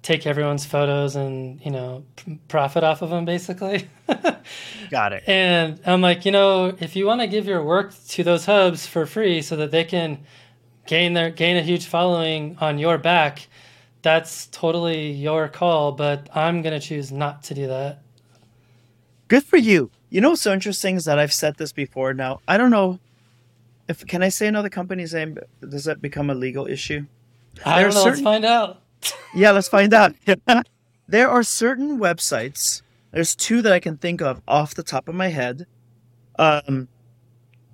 take 0.03 0.25
everyone's 0.25 0.65
photos 0.65 1.17
and 1.17 1.61
you 1.65 1.71
know 1.71 2.05
profit 2.47 2.85
off 2.85 3.03
of 3.03 3.11
them 3.11 3.25
basically 3.25 3.89
got 4.89 5.13
it 5.13 5.25
and 5.27 5.81
i'm 5.85 6.01
like 6.01 6.25
you 6.25 6.31
know 6.31 6.73
if 6.79 6.95
you 6.95 7.05
want 7.05 7.21
to 7.21 7.27
give 7.27 7.45
your 7.45 7.61
work 7.61 7.93
to 8.07 8.23
those 8.23 8.47
hubs 8.47 8.87
for 8.87 9.05
free 9.05 9.43
so 9.43 9.57
that 9.57 9.73
they 9.73 9.83
can 9.83 10.17
gain 10.87 11.13
their 11.13 11.31
gain 11.31 11.57
a 11.57 11.63
huge 11.63 11.87
following 11.87 12.57
on 12.61 12.79
your 12.79 12.99
back, 12.99 13.49
that's 14.03 14.47
totally 14.49 15.11
your 15.11 15.49
call. 15.49 15.93
But 15.93 16.29
I'm 16.35 16.63
gonna 16.63 16.81
choose 16.81 17.13
not 17.13 17.43
to 17.45 17.55
do 17.55 17.67
that. 17.67 18.03
Good 19.29 19.45
for 19.45 19.57
you. 19.57 19.91
You 20.11 20.21
know 20.21 20.31
what's 20.31 20.43
so 20.43 20.53
interesting 20.53 20.97
is 20.97 21.05
that 21.05 21.19
I've 21.19 21.33
said 21.33 21.57
this 21.57 21.73
before. 21.73 22.15
Now 22.15 22.41
I 22.47 22.57
don't 22.57 22.71
know 22.71 23.01
if 23.89 24.07
can 24.07 24.23
I 24.23 24.29
say 24.29 24.47
another 24.47 24.69
company's 24.69 25.15
name. 25.15 25.39
Does 25.61 25.85
that 25.85 26.01
become 26.01 26.31
a 26.31 26.35
legal 26.35 26.67
issue? 26.67 27.07
I 27.65 27.83
don't 27.83 27.95
know. 27.95 28.05
Certain... 28.05 28.11
Let's 28.11 28.21
find 28.23 28.45
out. 28.45 28.83
yeah, 29.35 29.51
let's 29.51 29.69
find 29.69 29.93
out. 29.93 30.15
there 31.09 31.29
are 31.29 31.43
certain 31.43 31.99
websites. 31.99 32.83
There's 33.13 33.35
two 33.35 33.63
that 33.63 33.73
I 33.73 33.81
can 33.81 33.97
think 33.97 34.21
of 34.21 34.43
off 34.47 34.75
the 34.75 34.83
top 34.83 35.09
of 35.09 35.15
my 35.15 35.29
head. 35.29 35.67
Um, 36.39 36.89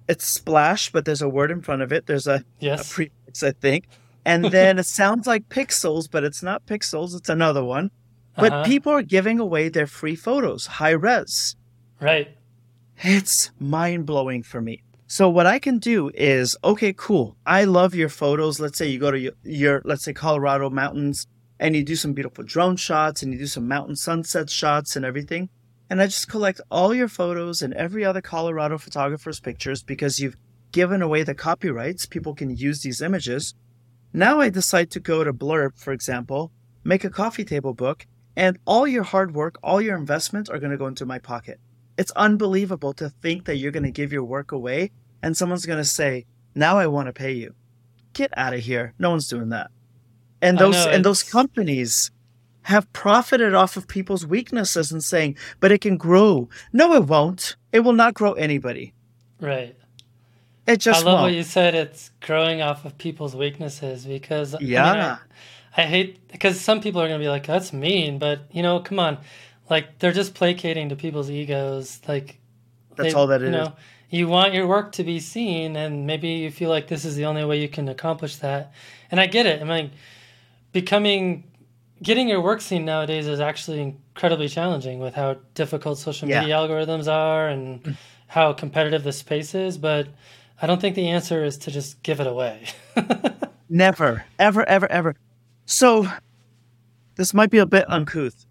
it's 0.08 0.26
splash, 0.26 0.90
but 0.90 1.04
there's 1.04 1.22
a 1.22 1.28
word 1.28 1.50
in 1.50 1.60
front 1.60 1.82
of 1.82 1.92
it. 1.92 2.06
There's 2.06 2.26
a, 2.26 2.44
yes. 2.60 2.90
a 2.90 2.94
prefix, 2.94 3.42
I 3.42 3.52
think. 3.52 3.88
And 4.24 4.44
then 4.46 4.78
it 4.78 4.86
sounds 4.86 5.26
like 5.26 5.48
pixels, 5.48 6.08
but 6.10 6.24
it's 6.24 6.42
not 6.42 6.66
pixels. 6.66 7.16
It's 7.16 7.28
another 7.28 7.64
one. 7.64 7.90
But 8.36 8.52
uh-huh. 8.52 8.64
people 8.64 8.92
are 8.92 9.02
giving 9.02 9.38
away 9.38 9.68
their 9.68 9.86
free 9.86 10.16
photos, 10.16 10.66
high 10.66 10.90
res. 10.90 11.56
Right. 12.00 12.36
It's 12.98 13.50
mind 13.58 14.06
blowing 14.06 14.42
for 14.42 14.60
me. 14.60 14.82
So 15.06 15.28
what 15.28 15.46
I 15.46 15.58
can 15.58 15.78
do 15.78 16.10
is, 16.14 16.56
okay, 16.64 16.94
cool. 16.94 17.36
I 17.44 17.64
love 17.64 17.94
your 17.94 18.08
photos. 18.08 18.58
Let's 18.58 18.78
say 18.78 18.88
you 18.88 18.98
go 18.98 19.10
to 19.10 19.18
your, 19.18 19.32
your, 19.42 19.82
let's 19.84 20.04
say 20.04 20.14
Colorado 20.14 20.70
mountains 20.70 21.26
and 21.60 21.76
you 21.76 21.84
do 21.84 21.96
some 21.96 22.14
beautiful 22.14 22.44
drone 22.44 22.76
shots 22.76 23.22
and 23.22 23.32
you 23.32 23.38
do 23.38 23.46
some 23.46 23.68
mountain 23.68 23.96
sunset 23.96 24.48
shots 24.48 24.96
and 24.96 25.04
everything 25.04 25.50
and 25.92 26.00
I 26.00 26.07
just 26.07 26.26
collect 26.26 26.59
all 26.70 26.94
your 26.94 27.07
photos 27.07 27.61
and 27.61 27.74
every 27.74 28.02
other 28.02 28.22
Colorado 28.22 28.78
photographer's 28.78 29.40
pictures 29.40 29.83
because 29.83 30.18
you've 30.18 30.38
given 30.70 31.02
away 31.02 31.22
the 31.22 31.35
copyrights. 31.35 32.07
People 32.07 32.35
can 32.35 32.48
use 32.57 32.81
these 32.81 33.02
images. 33.02 33.52
Now 34.11 34.40
I 34.40 34.48
decide 34.48 34.90
to 34.92 35.00
go 35.00 35.22
to 35.22 35.35
Blurb, 35.35 35.78
for 35.78 35.92
example, 35.92 36.50
make 36.83 37.05
a 37.05 37.11
coffee 37.11 37.44
table 37.44 37.74
book, 37.74 38.07
and 38.35 38.59
all 38.64 38.87
your 38.87 39.02
hard 39.02 39.35
work, 39.35 39.59
all 39.62 39.83
your 39.83 39.98
investments 39.98 40.48
are 40.48 40.59
going 40.59 40.72
to 40.72 40.78
go 40.78 40.87
into 40.87 41.05
my 41.05 41.18
pocket. 41.18 41.61
It's 41.98 42.11
unbelievable 42.12 42.94
to 42.94 43.11
think 43.11 43.44
that 43.44 43.57
you're 43.57 43.70
going 43.70 43.83
to 43.83 43.90
give 43.90 44.14
your 44.14 44.24
work 44.24 44.50
away 44.50 44.92
and 45.22 45.37
someone's 45.37 45.66
going 45.66 45.78
to 45.78 45.85
say, 45.85 46.24
"Now 46.55 46.78
I 46.78 46.87
want 46.87 47.09
to 47.09 47.12
pay 47.12 47.33
you." 47.33 47.55
Get 48.14 48.31
out 48.35 48.55
of 48.55 48.61
here. 48.61 48.94
No 48.98 49.11
one's 49.11 49.28
doing 49.28 49.50
that. 49.50 49.70
And 50.40 50.57
those 50.57 50.87
know, 50.87 50.90
and 50.90 51.05
those 51.05 51.22
companies 51.22 52.11
have 52.62 52.92
profited 52.92 53.55
off 53.55 53.77
of 53.77 53.88
people's 53.88 54.27
weaknesses 54.27 54.92
and 54.92 55.03
saying, 55.03 55.37
but 55.61 55.72
it 55.72 55.81
can 55.81 55.96
grow. 55.96 56.48
No, 56.72 56.94
it 56.94 57.05
won't. 57.05 57.57
It 57.72 57.81
will 57.81 57.92
not 57.92 58.14
grow 58.14 58.33
anybody. 58.33 58.94
Right. 59.40 59.77
It 60.66 60.77
just 60.77 61.03
I 61.03 61.07
love 61.07 61.14
won't. 61.14 61.22
what 61.25 61.35
you 61.35 61.42
said. 61.42 61.75
It's 61.75 62.11
growing 62.20 62.62
off 62.62 62.85
of 62.85 62.96
people's 62.96 63.35
weaknesses 63.35 64.05
because 64.05 64.55
yeah, 64.61 64.85
I, 64.85 64.92
mean, 64.92 65.03
I, 65.03 65.18
I 65.77 65.83
hate 65.87 66.29
because 66.29 66.61
some 66.61 66.81
people 66.81 67.03
are 67.03 67.09
going 67.09 67.18
to 67.18 67.25
be 67.25 67.29
like, 67.29 67.46
"That's 67.46 67.72
mean," 67.72 68.18
but 68.20 68.42
you 68.53 68.62
know, 68.62 68.79
come 68.79 69.01
on. 69.01 69.18
like 69.68 69.98
they're 69.98 70.12
just 70.12 70.35
placating 70.35 70.90
to 70.90 70.96
people's 70.96 71.31
egos. 71.31 72.01
Like 72.07 72.38
that's 72.94 73.12
they, 73.12 73.18
all 73.18 73.27
that 73.27 73.42
it 73.42 73.46
you 73.46 73.51
know, 73.51 73.64
is. 73.64 73.70
You 74.11 74.29
want 74.29 74.55
your 74.55 74.68
work 74.68 74.92
to 74.92 75.05
be 75.05 75.18
seen, 75.18 75.75
and 75.75 76.07
maybe 76.07 76.29
you 76.29 76.53
feel 76.53 76.70
like 76.70 76.87
this 76.87 77.05
is 77.05 77.16
the 77.16 77.25
only 77.25 77.44
way 77.44 77.61
you 77.61 77.68
can 77.68 77.88
accomplish 77.88 78.37
that. 78.37 78.72
And 79.11 79.18
I 79.18 79.27
get 79.27 79.46
it. 79.46 79.62
I 79.62 79.64
mean, 79.64 79.90
becoming 80.72 81.44
getting 82.02 82.28
your 82.28 82.40
work 82.40 82.60
seen 82.60 82.84
nowadays 82.84 83.26
is 83.26 83.40
actually 83.40 83.80
incredibly 83.80 84.48
challenging 84.48 84.98
with 84.98 85.14
how 85.14 85.36
difficult 85.54 85.98
social 85.98 86.28
media 86.28 86.46
yeah. 86.46 86.56
algorithms 86.56 87.10
are 87.10 87.48
and 87.48 87.96
how 88.26 88.52
competitive 88.52 89.04
the 89.04 89.12
space 89.12 89.54
is. 89.54 89.78
But 89.78 90.08
I 90.60 90.66
don't 90.66 90.80
think 90.80 90.96
the 90.96 91.08
answer 91.08 91.44
is 91.44 91.56
to 91.58 91.70
just 91.70 92.02
give 92.02 92.20
it 92.20 92.26
away. 92.26 92.66
Never, 93.68 94.24
ever, 94.38 94.68
ever, 94.68 94.90
ever. 94.90 95.16
So 95.64 96.06
this 97.14 97.32
might 97.32 97.50
be 97.50 97.58
a 97.58 97.66
bit 97.66 97.84
uncouth. 97.88 98.44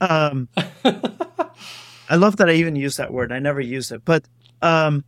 Um, 0.00 0.48
I 2.08 2.16
love 2.16 2.36
that 2.36 2.48
I 2.48 2.54
even 2.54 2.74
use 2.74 2.96
that 2.96 3.12
word. 3.12 3.32
I 3.32 3.38
never 3.38 3.60
use 3.60 3.92
it, 3.92 4.02
but 4.04 4.24
um, 4.62 5.04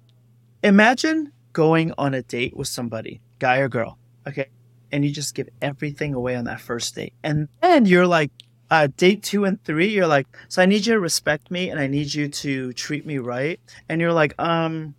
imagine 0.62 1.32
going 1.54 1.94
on 1.96 2.12
a 2.12 2.22
date 2.22 2.54
with 2.54 2.68
somebody, 2.68 3.22
guy 3.38 3.58
or 3.58 3.68
girl, 3.68 3.98
okay, 4.28 4.48
and 4.92 5.04
you 5.04 5.10
just 5.10 5.34
give 5.34 5.48
everything 5.60 6.14
away 6.14 6.36
on 6.36 6.44
that 6.44 6.60
first 6.60 6.94
date, 6.94 7.14
and 7.22 7.48
then 7.60 7.86
you're 7.86 8.06
like, 8.06 8.30
uh, 8.70 8.88
date 8.96 9.22
two 9.22 9.44
and 9.44 9.62
three, 9.64 9.88
you're 9.88 10.06
like, 10.06 10.26
so 10.48 10.62
I 10.62 10.66
need 10.66 10.86
you 10.86 10.94
to 10.94 11.00
respect 11.00 11.50
me 11.50 11.68
and 11.68 11.78
I 11.78 11.86
need 11.86 12.14
you 12.14 12.28
to 12.28 12.72
treat 12.72 13.04
me 13.04 13.18
right, 13.18 13.58
and 13.88 14.00
you're 14.00 14.12
like, 14.12 14.34
um, 14.38 14.94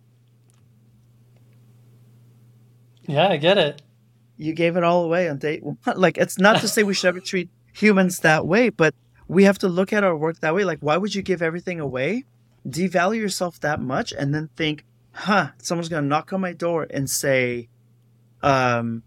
yeah, 3.06 3.28
I 3.28 3.36
get 3.36 3.58
it. 3.58 3.82
You 4.36 4.52
gave 4.52 4.76
it 4.76 4.84
all 4.84 5.04
away 5.04 5.28
on 5.28 5.38
date. 5.38 5.62
one. 5.62 5.78
Like, 5.96 6.18
it's 6.18 6.38
not 6.38 6.60
to 6.60 6.68
say 6.68 6.82
we 6.82 6.94
should 6.94 7.08
ever 7.08 7.20
treat 7.20 7.48
humans 7.72 8.20
that 8.20 8.46
way, 8.46 8.68
but 8.68 8.94
we 9.28 9.44
have 9.44 9.58
to 9.58 9.68
look 9.68 9.92
at 9.92 10.04
our 10.04 10.16
work 10.16 10.40
that 10.40 10.54
way. 10.54 10.64
Like, 10.64 10.80
why 10.80 10.96
would 10.96 11.14
you 11.14 11.22
give 11.22 11.42
everything 11.42 11.80
away? 11.80 12.24
Devalue 12.66 13.18
yourself 13.18 13.60
that 13.60 13.80
much 13.80 14.12
and 14.12 14.34
then 14.34 14.48
think, 14.56 14.84
huh, 15.12 15.48
someone's 15.58 15.88
going 15.88 16.02
to 16.02 16.08
knock 16.08 16.32
on 16.32 16.40
my 16.40 16.52
door 16.52 16.86
and 16.90 17.08
say, 17.08 17.68
um, 18.42 19.02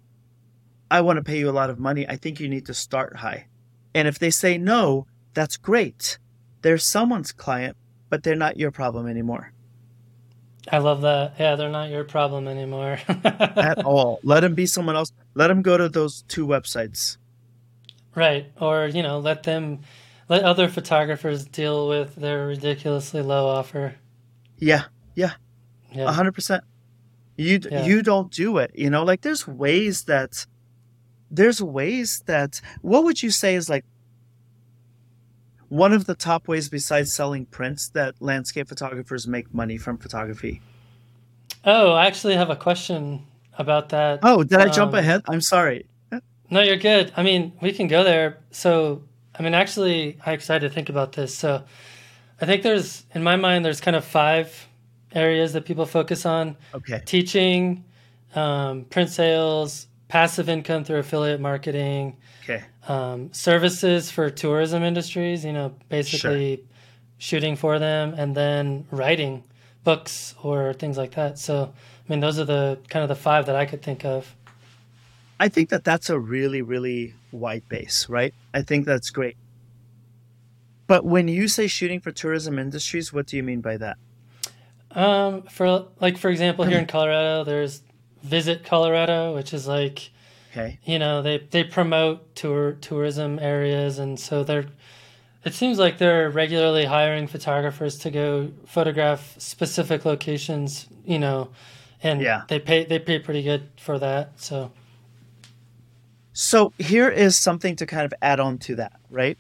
I 0.90 1.02
want 1.02 1.18
to 1.18 1.24
pay 1.24 1.40
you 1.40 1.50
a 1.50 1.52
lot 1.52 1.70
of 1.70 1.80
money. 1.80 2.08
I 2.08 2.16
think 2.16 2.40
you 2.40 2.48
need 2.48 2.66
to 2.68 2.74
start 2.74 3.18
high. 3.18 3.48
And 3.94 4.08
if 4.08 4.20
they 4.20 4.30
say 4.30 4.58
no, 4.58 5.08
that's 5.34 5.58
great. 5.58 6.18
They're 6.62 6.78
someone's 6.78 7.32
client, 7.32 7.78
but 8.10 8.24
they're 8.24 8.36
not 8.36 8.58
your 8.58 8.72
problem 8.72 9.08
anymore. 9.08 9.54
I 10.72 10.80
love 10.80 11.02
that. 11.02 11.36
Yeah, 11.40 11.56
they're 11.56 11.70
not 11.70 11.90
your 11.90 12.04
problem 12.04 12.48
anymore. 12.48 13.00
At 13.08 13.86
all. 13.86 14.20
Let 14.24 14.42
them 14.42 14.54
be 14.54 14.66
someone 14.66 14.96
else. 14.96 15.12
Let 15.34 15.48
them 15.48 15.62
go 15.62 15.78
to 15.78 15.88
those 15.88 16.24
two 16.24 16.46
websites. 16.46 17.18
Right. 18.16 18.52
Or, 18.60 18.88
you 18.88 19.02
know, 19.02 19.20
let 19.20 19.44
them 19.44 19.80
let 20.30 20.44
other 20.44 20.68
photographers 20.68 21.46
deal 21.46 21.88
with 21.88 22.16
their 22.16 22.48
ridiculously 22.48 23.22
low 23.22 23.48
offer. 23.48 23.96
Yeah, 24.58 24.86
yeah, 25.16 25.34
a 25.96 26.12
hundred 26.12 26.34
percent. 26.34 26.64
You 27.38 27.60
yeah. 27.70 27.86
you 27.86 28.02
don't 28.02 28.32
do 28.32 28.58
it. 28.58 28.72
You 28.74 28.90
know, 28.90 29.04
like 29.04 29.22
there's 29.22 29.48
ways 29.48 30.04
that 30.06 30.46
there's 31.30 31.62
ways 31.62 32.24
that 32.26 32.62
what 32.82 33.04
would 33.04 33.22
you 33.22 33.32
say 33.32 33.56
is 33.56 33.70
like 33.70 33.86
one 35.70 35.94
of 35.94 36.06
the 36.06 36.16
top 36.16 36.48
ways 36.48 36.70
besides 36.70 37.14
selling 37.14 37.46
prints 37.46 37.90
that 37.90 38.16
landscape 38.22 38.70
photographers 38.70 39.28
make 39.28 39.54
money 39.54 39.78
from 39.78 39.98
photography? 39.98 40.62
Oh, 41.66 41.92
I 41.92 42.06
actually 42.06 42.36
have 42.36 42.50
a 42.50 42.56
question 42.56 43.26
about 43.58 43.90
that. 43.90 44.20
Oh, 44.24 44.44
did 44.44 44.60
I 44.60 44.70
jump 44.70 44.94
um, 44.94 45.00
ahead? 45.00 45.22
I'm 45.28 45.42
sorry. 45.42 45.86
No, 46.50 46.62
you're 46.62 46.78
good. 46.78 47.12
I 47.18 47.24
mean, 47.24 47.52
we 47.62 47.74
can 47.74 47.88
go 47.88 48.06
there. 48.06 48.38
So 48.52 49.04
I 49.40 49.44
mean, 49.44 49.54
actually, 49.54 50.18
I'm 50.26 50.34
excited 50.34 50.68
to 50.68 50.74
think 50.74 50.90
about 50.90 51.14
this. 51.14 51.36
So, 51.38 51.64
I 52.42 52.46
think 52.46 52.64
there's, 52.64 53.06
in 53.14 53.24
my 53.24 53.36
mind, 53.36 53.66
there's 53.66 53.82
kind 53.82 53.96
of 53.96 54.04
five 54.04 54.68
areas 55.14 55.54
that 55.54 55.66
people 55.66 55.86
focus 55.86 56.26
on. 56.26 56.58
Okay. 56.74 57.02
Teaching, 57.06 57.84
um, 58.36 58.86
print 58.86 59.10
sales, 59.10 59.88
passive 60.08 60.50
income 60.50 60.84
through 60.84 61.00
affiliate 61.00 61.40
marketing. 61.40 62.18
Okay. 62.44 62.64
Um, 62.88 63.32
services 63.34 64.10
for 64.10 64.30
tourism 64.30 64.84
industries. 64.84 65.44
You 65.44 65.54
know, 65.54 65.76
basically 65.90 66.58
sure. 66.58 66.66
shooting 67.18 67.56
for 67.56 67.80
them, 67.80 68.14
and 68.14 68.36
then 68.36 68.86
writing 68.92 69.44
books 69.84 70.36
or 70.44 70.74
things 70.74 70.98
like 70.98 71.12
that. 71.16 71.40
So, 71.40 71.74
I 71.74 72.12
mean, 72.12 72.20
those 72.20 72.40
are 72.40 72.46
the 72.46 72.80
kind 72.90 73.04
of 73.04 73.10
the 73.10 73.16
five 73.16 73.46
that 73.46 73.56
I 73.56 73.66
could 73.66 73.82
think 73.82 74.04
of. 74.04 74.36
I 75.40 75.50
think 75.50 75.70
that 75.70 75.84
that's 75.84 76.10
a 76.10 76.20
really, 76.20 76.62
really 76.62 77.14
wide 77.32 77.64
base, 77.70 78.10
right? 78.10 78.34
I 78.54 78.64
think 78.64 78.86
that's 78.86 79.12
great. 79.12 79.38
But 80.88 81.06
when 81.06 81.28
you 81.28 81.48
say 81.48 81.68
shooting 81.68 82.00
for 82.00 82.12
tourism 82.12 82.58
industries, 82.58 83.14
what 83.14 83.28
do 83.28 83.38
you 83.38 83.44
mean 83.44 83.62
by 83.62 83.78
that? 83.78 83.98
Um, 84.92 85.44
for 85.44 85.88
like 86.00 86.18
for 86.18 86.30
example, 86.30 86.66
here 86.66 86.80
in 86.80 86.88
Colorado, 86.88 87.44
there's 87.44 87.84
Visit 88.28 88.64
Colorado, 88.64 89.34
which 89.34 89.54
is 89.54 89.68
like, 89.68 90.12
okay, 90.52 90.80
you 90.84 91.00
know, 91.00 91.22
they 91.22 91.38
they 91.38 91.64
promote 91.64 92.36
tour 92.36 92.74
tourism 92.74 93.40
areas, 93.40 94.00
and 94.00 94.20
so 94.20 94.44
they're. 94.44 94.66
It 95.46 95.54
seems 95.54 95.80
like 95.80 95.98
they're 95.98 96.30
regularly 96.30 96.86
hiring 96.86 97.28
photographers 97.28 97.98
to 98.00 98.12
go 98.12 98.52
photograph 98.66 99.36
specific 99.38 100.04
locations, 100.04 100.88
you 101.06 101.20
know, 101.20 101.50
and 102.04 102.22
yeah. 102.22 102.44
they 102.50 102.60
pay 102.60 102.84
they 102.84 103.00
pay 103.00 103.20
pretty 103.20 103.44
good 103.44 103.70
for 103.78 103.98
that. 104.00 104.40
So 104.42 104.72
so 106.40 106.72
here 106.78 107.10
is 107.10 107.36
something 107.36 107.76
to 107.78 107.88
kind 107.88 108.06
of 108.06 108.14
add 108.22 108.40
on 108.40 108.60
to 108.60 108.76
that, 108.76 109.00
right? 109.10 109.40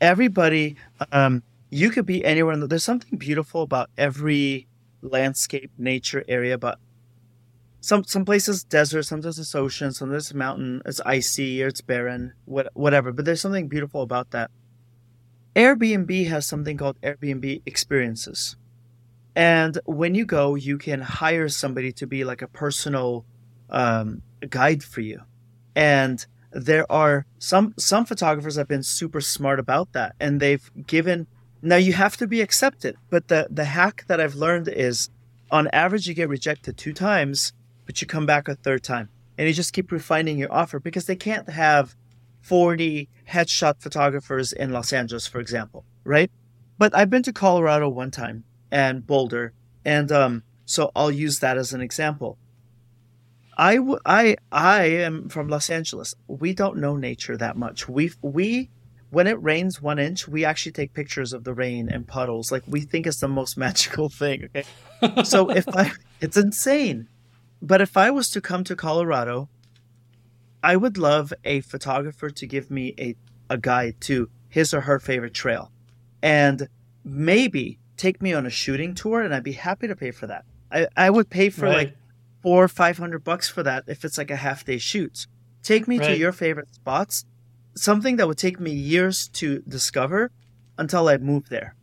Everybody, 0.00 0.76
um, 1.10 1.42
you 1.70 1.90
could 1.90 2.06
be 2.06 2.24
anywhere. 2.24 2.52
In 2.52 2.60
the, 2.60 2.68
there's 2.68 2.84
something 2.84 3.18
beautiful 3.18 3.62
about 3.62 3.90
every 3.98 4.68
landscape, 5.02 5.72
nature 5.76 6.22
area, 6.28 6.56
but 6.56 6.78
some 7.86 8.02
some 8.02 8.24
places 8.24 8.64
desert, 8.64 9.04
sometimes 9.04 9.38
it's 9.38 9.54
ocean, 9.54 9.92
sometimes 9.92 10.24
it's 10.24 10.34
mountain, 10.34 10.82
it's 10.84 11.00
icy 11.02 11.62
or 11.62 11.68
it's 11.68 11.80
barren, 11.80 12.32
what, 12.44 12.68
whatever. 12.74 13.12
But 13.12 13.24
there's 13.24 13.40
something 13.40 13.68
beautiful 13.68 14.02
about 14.02 14.32
that. 14.32 14.50
Airbnb 15.54 16.26
has 16.26 16.46
something 16.46 16.76
called 16.76 17.00
Airbnb 17.00 17.62
experiences. 17.64 18.56
And 19.36 19.78
when 19.84 20.16
you 20.16 20.24
go, 20.24 20.56
you 20.56 20.78
can 20.78 21.00
hire 21.00 21.48
somebody 21.48 21.92
to 21.92 22.08
be 22.08 22.24
like 22.24 22.42
a 22.42 22.48
personal 22.48 23.24
um, 23.70 24.22
guide 24.50 24.82
for 24.82 25.00
you. 25.00 25.22
And 25.76 26.26
there 26.50 26.90
are 26.90 27.24
some 27.38 27.72
some 27.78 28.04
photographers 28.04 28.56
have 28.56 28.66
been 28.66 28.82
super 28.82 29.20
smart 29.20 29.60
about 29.60 29.92
that 29.92 30.16
and 30.18 30.40
they've 30.40 30.72
given 30.88 31.28
now 31.62 31.76
you 31.76 31.92
have 31.92 32.16
to 32.16 32.26
be 32.26 32.40
accepted 32.40 32.96
but 33.10 33.28
the 33.28 33.46
the 33.50 33.66
hack 33.66 34.04
that 34.06 34.22
i've 34.22 34.36
learned 34.36 34.66
is 34.66 35.10
on 35.50 35.68
average 35.68 36.06
you 36.06 36.14
get 36.14 36.30
rejected 36.30 36.78
two 36.78 36.94
times 36.94 37.52
but 37.86 38.00
you 38.00 38.06
come 38.06 38.26
back 38.26 38.48
a 38.48 38.54
third 38.54 38.82
time 38.82 39.08
and 39.38 39.48
you 39.48 39.54
just 39.54 39.72
keep 39.72 39.90
refining 39.90 40.38
your 40.38 40.52
offer 40.52 40.78
because 40.78 41.06
they 41.06 41.16
can't 41.16 41.48
have 41.48 41.96
40 42.42 43.08
headshot 43.30 43.80
photographers 43.80 44.52
in 44.52 44.70
los 44.70 44.92
angeles 44.92 45.26
for 45.26 45.40
example 45.40 45.84
right 46.04 46.30
but 46.78 46.94
i've 46.94 47.10
been 47.10 47.22
to 47.22 47.32
colorado 47.32 47.88
one 47.88 48.10
time 48.10 48.44
and 48.70 49.06
boulder 49.06 49.52
and 49.84 50.12
um 50.12 50.42
so 50.64 50.90
i'll 50.94 51.10
use 51.10 51.38
that 51.40 51.56
as 51.56 51.72
an 51.72 51.80
example 51.80 52.38
I, 53.56 53.76
w- 53.76 53.98
I, 54.04 54.36
I 54.52 54.84
am 54.84 55.28
from 55.28 55.48
Los 55.48 55.70
Angeles. 55.70 56.14
We 56.26 56.52
don't 56.52 56.76
know 56.76 56.96
nature 56.96 57.36
that 57.38 57.56
much. 57.56 57.88
We, 57.88 58.12
we, 58.20 58.68
when 59.10 59.26
it 59.26 59.42
rains 59.42 59.80
one 59.80 59.98
inch, 59.98 60.28
we 60.28 60.44
actually 60.44 60.72
take 60.72 60.92
pictures 60.92 61.32
of 61.32 61.44
the 61.44 61.54
rain 61.54 61.88
and 61.88 62.06
puddles. 62.06 62.52
Like 62.52 62.64
we 62.66 62.82
think 62.82 63.06
it's 63.06 63.20
the 63.20 63.28
most 63.28 63.56
magical 63.66 64.08
thing. 64.08 64.50
Okay. 64.56 65.22
so 65.24 65.50
if 65.50 65.66
I, 65.68 65.90
it's 66.20 66.36
insane. 66.36 67.08
But 67.62 67.80
if 67.80 67.96
I 67.96 68.10
was 68.10 68.30
to 68.30 68.40
come 68.40 68.64
to 68.64 68.76
Colorado, 68.76 69.48
I 70.62 70.76
would 70.76 70.98
love 70.98 71.32
a 71.44 71.60
photographer 71.60 72.30
to 72.30 72.46
give 72.46 72.70
me 72.70 72.94
a, 72.98 73.16
a 73.48 73.56
guide 73.58 74.00
to 74.02 74.28
his 74.48 74.72
or 74.74 74.82
her 74.82 74.98
favorite 74.98 75.34
trail 75.34 75.70
and 76.22 76.68
maybe 77.04 77.78
take 77.96 78.20
me 78.20 78.32
on 78.32 78.46
a 78.46 78.50
shooting 78.50 78.94
tour 78.94 79.22
and 79.22 79.34
I'd 79.34 79.42
be 79.42 79.52
happy 79.52 79.86
to 79.86 79.96
pay 79.96 80.10
for 80.10 80.26
that. 80.26 80.44
I, 80.70 80.88
I 80.96 81.10
would 81.10 81.30
pay 81.30 81.50
for 81.50 81.66
right. 81.66 81.76
like 81.76 81.96
four 82.42 82.64
or 82.64 82.68
five 82.68 82.98
hundred 82.98 83.24
bucks 83.24 83.48
for 83.48 83.62
that 83.62 83.84
if 83.86 84.04
it's 84.04 84.18
like 84.18 84.30
a 84.30 84.36
half 84.36 84.64
day 84.64 84.78
shoot. 84.78 85.26
Take 85.62 85.88
me 85.88 85.98
right. 85.98 86.08
to 86.08 86.18
your 86.18 86.32
favorite 86.32 86.72
spots, 86.74 87.24
something 87.74 88.16
that 88.16 88.28
would 88.28 88.38
take 88.38 88.60
me 88.60 88.72
years 88.72 89.28
to 89.28 89.62
discover 89.68 90.30
until 90.78 91.08
I 91.08 91.16
move 91.18 91.48
there. 91.48 91.74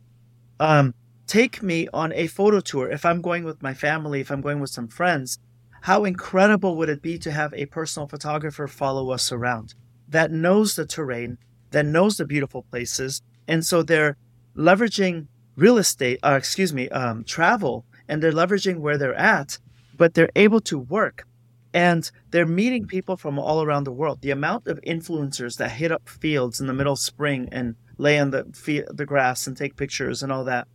Um, 0.60 0.94
take 1.26 1.62
me 1.62 1.88
on 1.92 2.12
a 2.12 2.26
photo 2.26 2.60
tour 2.60 2.90
if 2.90 3.04
I'm 3.04 3.20
going 3.20 3.44
with 3.44 3.62
my 3.62 3.74
family, 3.74 4.20
if 4.20 4.30
I'm 4.30 4.40
going 4.40 4.60
with 4.60 4.70
some 4.70 4.88
friends. 4.88 5.38
How 5.84 6.06
incredible 6.06 6.76
would 6.78 6.88
it 6.88 7.02
be 7.02 7.18
to 7.18 7.30
have 7.30 7.52
a 7.52 7.66
personal 7.66 8.08
photographer 8.08 8.66
follow 8.66 9.10
us 9.10 9.30
around 9.30 9.74
that 10.08 10.30
knows 10.30 10.76
the 10.76 10.86
terrain, 10.86 11.36
that 11.72 11.84
knows 11.84 12.16
the 12.16 12.24
beautiful 12.24 12.62
places, 12.62 13.20
and 13.46 13.62
so 13.66 13.82
they're 13.82 14.16
leveraging 14.56 15.26
real 15.56 15.76
estate, 15.76 16.20
uh, 16.24 16.36
excuse 16.38 16.72
me, 16.72 16.88
um, 16.88 17.22
travel, 17.24 17.84
and 18.08 18.22
they're 18.22 18.32
leveraging 18.32 18.78
where 18.78 18.96
they're 18.96 19.14
at 19.14 19.58
but 19.94 20.14
they're 20.14 20.30
able 20.34 20.62
to 20.62 20.78
work 20.78 21.26
and 21.74 22.10
they're 22.30 22.46
meeting 22.46 22.86
people 22.86 23.18
from 23.18 23.38
all 23.38 23.62
around 23.62 23.84
the 23.84 23.92
world. 23.92 24.22
The 24.22 24.30
amount 24.30 24.66
of 24.66 24.80
influencers 24.86 25.58
that 25.58 25.72
hit 25.72 25.92
up 25.92 26.08
fields 26.08 26.60
in 26.60 26.66
the 26.66 26.72
middle 26.72 26.94
of 26.94 26.98
spring 26.98 27.46
and 27.52 27.76
lay 27.98 28.18
on 28.18 28.30
the 28.30 28.44
feet, 28.54 28.86
the 28.90 29.04
grass 29.04 29.46
and 29.46 29.54
take 29.54 29.76
pictures 29.76 30.22
and 30.22 30.32
all 30.32 30.44
that. 30.44 30.66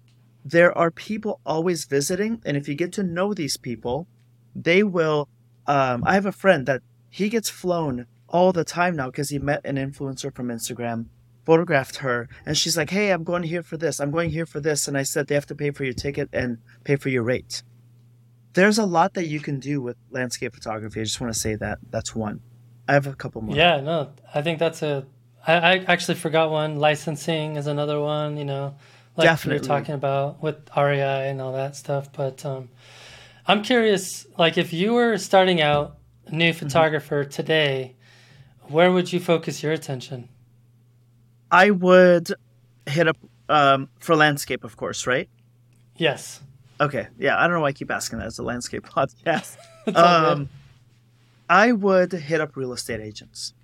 There 0.45 0.77
are 0.77 0.91
people 0.91 1.41
always 1.47 1.85
visiting, 1.85 2.43
and 2.45 2.55
if 2.55 2.69
you 2.69 2.75
get 2.75 2.93
to 2.93 3.03
know 3.03 3.33
these 3.33 3.57
people, 3.57 4.07
they 4.63 4.83
will. 4.83 5.27
Um, 5.67 6.03
I 6.05 6.13
have 6.13 6.25
a 6.25 6.31
friend 6.31 6.65
that 6.65 6.81
he 7.09 7.29
gets 7.29 7.49
flown 7.49 8.05
all 8.27 8.51
the 8.51 8.63
time 8.63 8.95
now 8.95 9.07
because 9.07 9.29
he 9.29 9.39
met 9.39 9.61
an 9.65 9.75
influencer 9.75 10.33
from 10.33 10.47
Instagram, 10.49 11.05
photographed 11.45 11.97
her, 11.97 12.27
and 12.45 12.57
she's 12.57 12.77
like, 12.77 12.89
"Hey, 12.89 13.11
I'm 13.11 13.23
going 13.23 13.43
here 13.43 13.63
for 13.63 13.77
this. 13.77 13.99
I'm 13.99 14.11
going 14.11 14.29
here 14.29 14.45
for 14.45 14.59
this." 14.59 14.87
And 14.87 14.97
I 14.97 15.03
said 15.03 15.27
they 15.27 15.35
have 15.35 15.45
to 15.47 15.55
pay 15.55 15.71
for 15.71 15.83
your 15.83 15.93
ticket 15.93 16.29
and 16.33 16.57
pay 16.83 16.95
for 16.95 17.09
your 17.09 17.23
rate. 17.23 17.63
There's 18.53 18.77
a 18.77 18.85
lot 18.85 19.13
that 19.13 19.27
you 19.27 19.39
can 19.39 19.59
do 19.59 19.81
with 19.81 19.97
landscape 20.09 20.53
photography. 20.53 21.01
I 21.01 21.03
just 21.03 21.21
want 21.21 21.33
to 21.33 21.39
say 21.39 21.55
that 21.55 21.79
that's 21.89 22.15
one. 22.15 22.41
I 22.87 22.93
have 22.93 23.05
a 23.05 23.13
couple 23.13 23.41
more. 23.41 23.55
Yeah, 23.55 23.79
no, 23.79 24.11
I 24.33 24.41
think 24.41 24.59
that's 24.59 24.81
a. 24.81 25.05
I, 25.45 25.53
I 25.53 25.73
actually 25.87 26.15
forgot 26.15 26.51
one. 26.51 26.77
Licensing 26.77 27.55
is 27.55 27.67
another 27.67 27.99
one. 27.99 28.37
You 28.37 28.45
know, 28.45 28.75
like 29.15 29.27
Definitely. 29.27 29.67
you're 29.67 29.77
talking 29.77 29.95
about 29.95 30.41
with 30.41 30.57
REI 30.75 31.29
and 31.29 31.41
all 31.41 31.53
that 31.53 31.75
stuff. 31.75 32.11
But 32.11 32.43
um, 32.45 32.69
I'm 33.49 33.63
curious, 33.63 34.27
like 34.37 34.57
if 34.57 34.71
you 34.73 34.93
were 34.93 35.17
starting 35.17 35.59
out 35.61 35.97
a 36.27 36.35
new 36.35 36.51
Mm-hmm. 36.51 36.59
photographer 36.59 37.23
today, 37.23 37.95
where 38.67 38.91
would 38.91 39.11
you 39.11 39.19
focus 39.19 39.63
your 39.63 39.71
attention? 39.71 40.29
I 41.51 41.71
would 41.71 42.31
hit 42.85 43.07
up 43.07 43.17
um, 43.49 43.89
for 43.99 44.15
landscape, 44.15 44.63
of 44.63 44.77
course, 44.77 45.07
right? 45.07 45.27
Yes. 45.97 46.41
Okay. 46.79 47.07
Yeah, 47.17 47.37
I 47.39 47.43
don't 47.47 47.55
know 47.55 47.61
why 47.61 47.69
I 47.69 47.73
keep 47.73 47.89
asking 47.89 48.19
that. 48.19 48.27
It's 48.27 48.37
a 48.39 48.43
landscape 48.43 48.83
podcast. 48.97 49.57
Um, 49.95 50.49
I 51.49 51.71
would 51.71 52.11
hit 52.11 52.39
up 52.41 52.55
real 52.55 52.73
estate 52.73 52.99
agents 53.01 53.55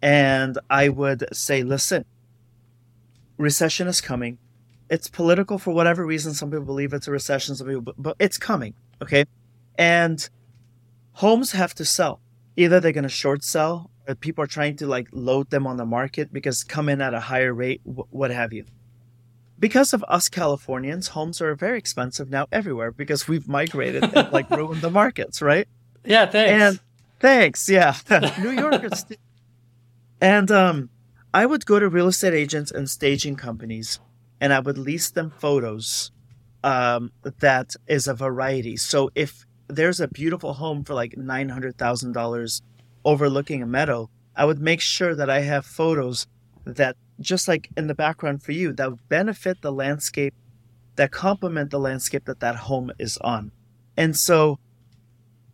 and 0.00 0.56
I 0.70 0.88
would 0.88 1.26
say, 1.36 1.62
listen, 1.62 2.06
recession 3.36 3.86
is 3.88 4.00
coming. 4.00 4.38
It's 4.88 5.08
political 5.08 5.58
for 5.58 5.72
whatever 5.74 6.06
reason. 6.06 6.32
Some 6.32 6.50
people 6.50 6.64
believe 6.64 6.94
it's 6.94 7.06
a 7.06 7.10
recession, 7.10 7.54
some 7.54 7.66
people, 7.66 7.92
but 7.98 8.16
it's 8.18 8.38
coming. 8.38 8.72
Okay. 9.04 9.24
And 9.76 10.28
homes 11.12 11.52
have 11.52 11.74
to 11.74 11.84
sell. 11.84 12.20
Either 12.56 12.80
they're 12.80 12.92
going 12.92 13.04
to 13.04 13.08
short 13.08 13.42
sell 13.44 13.90
or 14.06 14.14
people 14.14 14.44
are 14.44 14.48
trying 14.48 14.76
to 14.76 14.86
like 14.86 15.08
load 15.12 15.50
them 15.50 15.66
on 15.66 15.76
the 15.76 15.84
market 15.84 16.32
because 16.32 16.64
come 16.64 16.88
in 16.88 17.00
at 17.00 17.14
a 17.14 17.20
higher 17.20 17.52
rate, 17.52 17.80
wh- 17.84 18.12
what 18.12 18.30
have 18.30 18.52
you. 18.52 18.64
Because 19.58 19.92
of 19.92 20.04
us 20.08 20.28
Californians, 20.28 21.08
homes 21.08 21.40
are 21.40 21.54
very 21.54 21.78
expensive 21.78 22.28
now 22.30 22.46
everywhere 22.52 22.90
because 22.90 23.28
we've 23.28 23.48
migrated 23.48 24.04
and 24.04 24.32
like 24.32 24.50
ruined 24.50 24.82
the 24.82 24.90
markets, 24.90 25.40
right? 25.40 25.68
yeah, 26.04 26.26
thanks. 26.26 26.62
And 26.62 26.80
thanks, 27.20 27.68
yeah. 27.68 27.96
New 28.40 28.50
Yorkers. 28.50 29.06
and 30.20 30.50
um, 30.50 30.90
I 31.32 31.46
would 31.46 31.66
go 31.66 31.78
to 31.78 31.88
real 31.88 32.08
estate 32.08 32.34
agents 32.34 32.70
and 32.70 32.90
staging 32.90 33.36
companies, 33.36 34.00
and 34.40 34.52
I 34.52 34.60
would 34.60 34.78
lease 34.78 35.10
them 35.10 35.32
photos 35.38 36.10
um, 36.64 37.12
that 37.40 37.76
is 37.86 38.08
a 38.08 38.14
variety. 38.14 38.76
So 38.76 39.10
if 39.14 39.44
there's 39.68 40.00
a 40.00 40.08
beautiful 40.08 40.54
home 40.54 40.82
for 40.82 40.94
like 40.94 41.16
nine 41.16 41.50
hundred 41.50 41.76
thousand 41.78 42.12
dollars 42.12 42.62
overlooking 43.04 43.62
a 43.62 43.66
meadow, 43.66 44.08
I 44.34 44.46
would 44.46 44.60
make 44.60 44.80
sure 44.80 45.14
that 45.14 45.28
I 45.30 45.40
have 45.40 45.66
photos 45.66 46.26
that 46.64 46.96
just 47.20 47.46
like 47.46 47.68
in 47.76 47.86
the 47.86 47.94
background 47.94 48.42
for 48.42 48.52
you 48.52 48.72
that 48.72 49.08
benefit 49.08 49.60
the 49.60 49.70
landscape, 49.70 50.34
that 50.96 51.12
complement 51.12 51.70
the 51.70 51.78
landscape 51.78 52.24
that 52.24 52.40
that 52.40 52.56
home 52.56 52.90
is 52.98 53.18
on. 53.18 53.52
And 53.96 54.16
so 54.16 54.58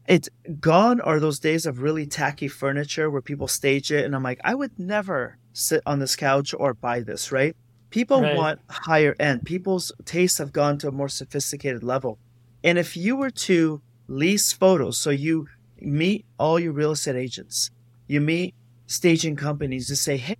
it's 0.07 0.29
gone 0.61 1.01
are 1.01 1.21
those 1.21 1.41
days 1.41 1.67
of 1.67 1.83
really 1.83 2.07
tacky 2.07 2.49
furniture 2.49 3.11
where 3.11 3.21
people 3.21 3.47
stage 3.47 3.93
it 3.93 4.05
and 4.05 4.17
i'm 4.17 4.25
like 4.25 4.41
i 4.43 4.55
would 4.55 4.77
never 4.77 5.37
sit 5.53 5.83
on 5.87 6.01
this 6.01 6.17
couch 6.17 6.53
or 6.59 6.75
buy 6.75 7.01
this 7.01 7.31
right 7.31 7.55
people 7.91 8.21
Right. 8.23 8.37
want 8.37 8.61
higher 8.69 9.15
end. 9.19 9.45
People's 9.45 9.93
tastes 10.05 10.39
have 10.39 10.53
gone 10.53 10.79
to 10.79 10.89
a 10.89 10.93
more 10.93 11.09
sophisticated 11.09 11.83
level. 11.83 12.19
And 12.63 12.79
if 12.79 12.97
you 12.97 13.17
were 13.17 13.31
to 13.49 13.81
lease 14.09 14.53
photos 14.53 14.99
so 14.99 15.11
you 15.11 15.47
meet 15.81 16.27
all 16.39 16.59
your 16.59 16.73
real 16.73 16.91
estate 16.91 17.15
agents 17.17 17.71
you 18.09 18.21
meet 18.21 18.55
staging 18.87 19.37
companies 19.37 19.87
to 19.87 19.95
say 19.97 20.17
hey 20.17 20.37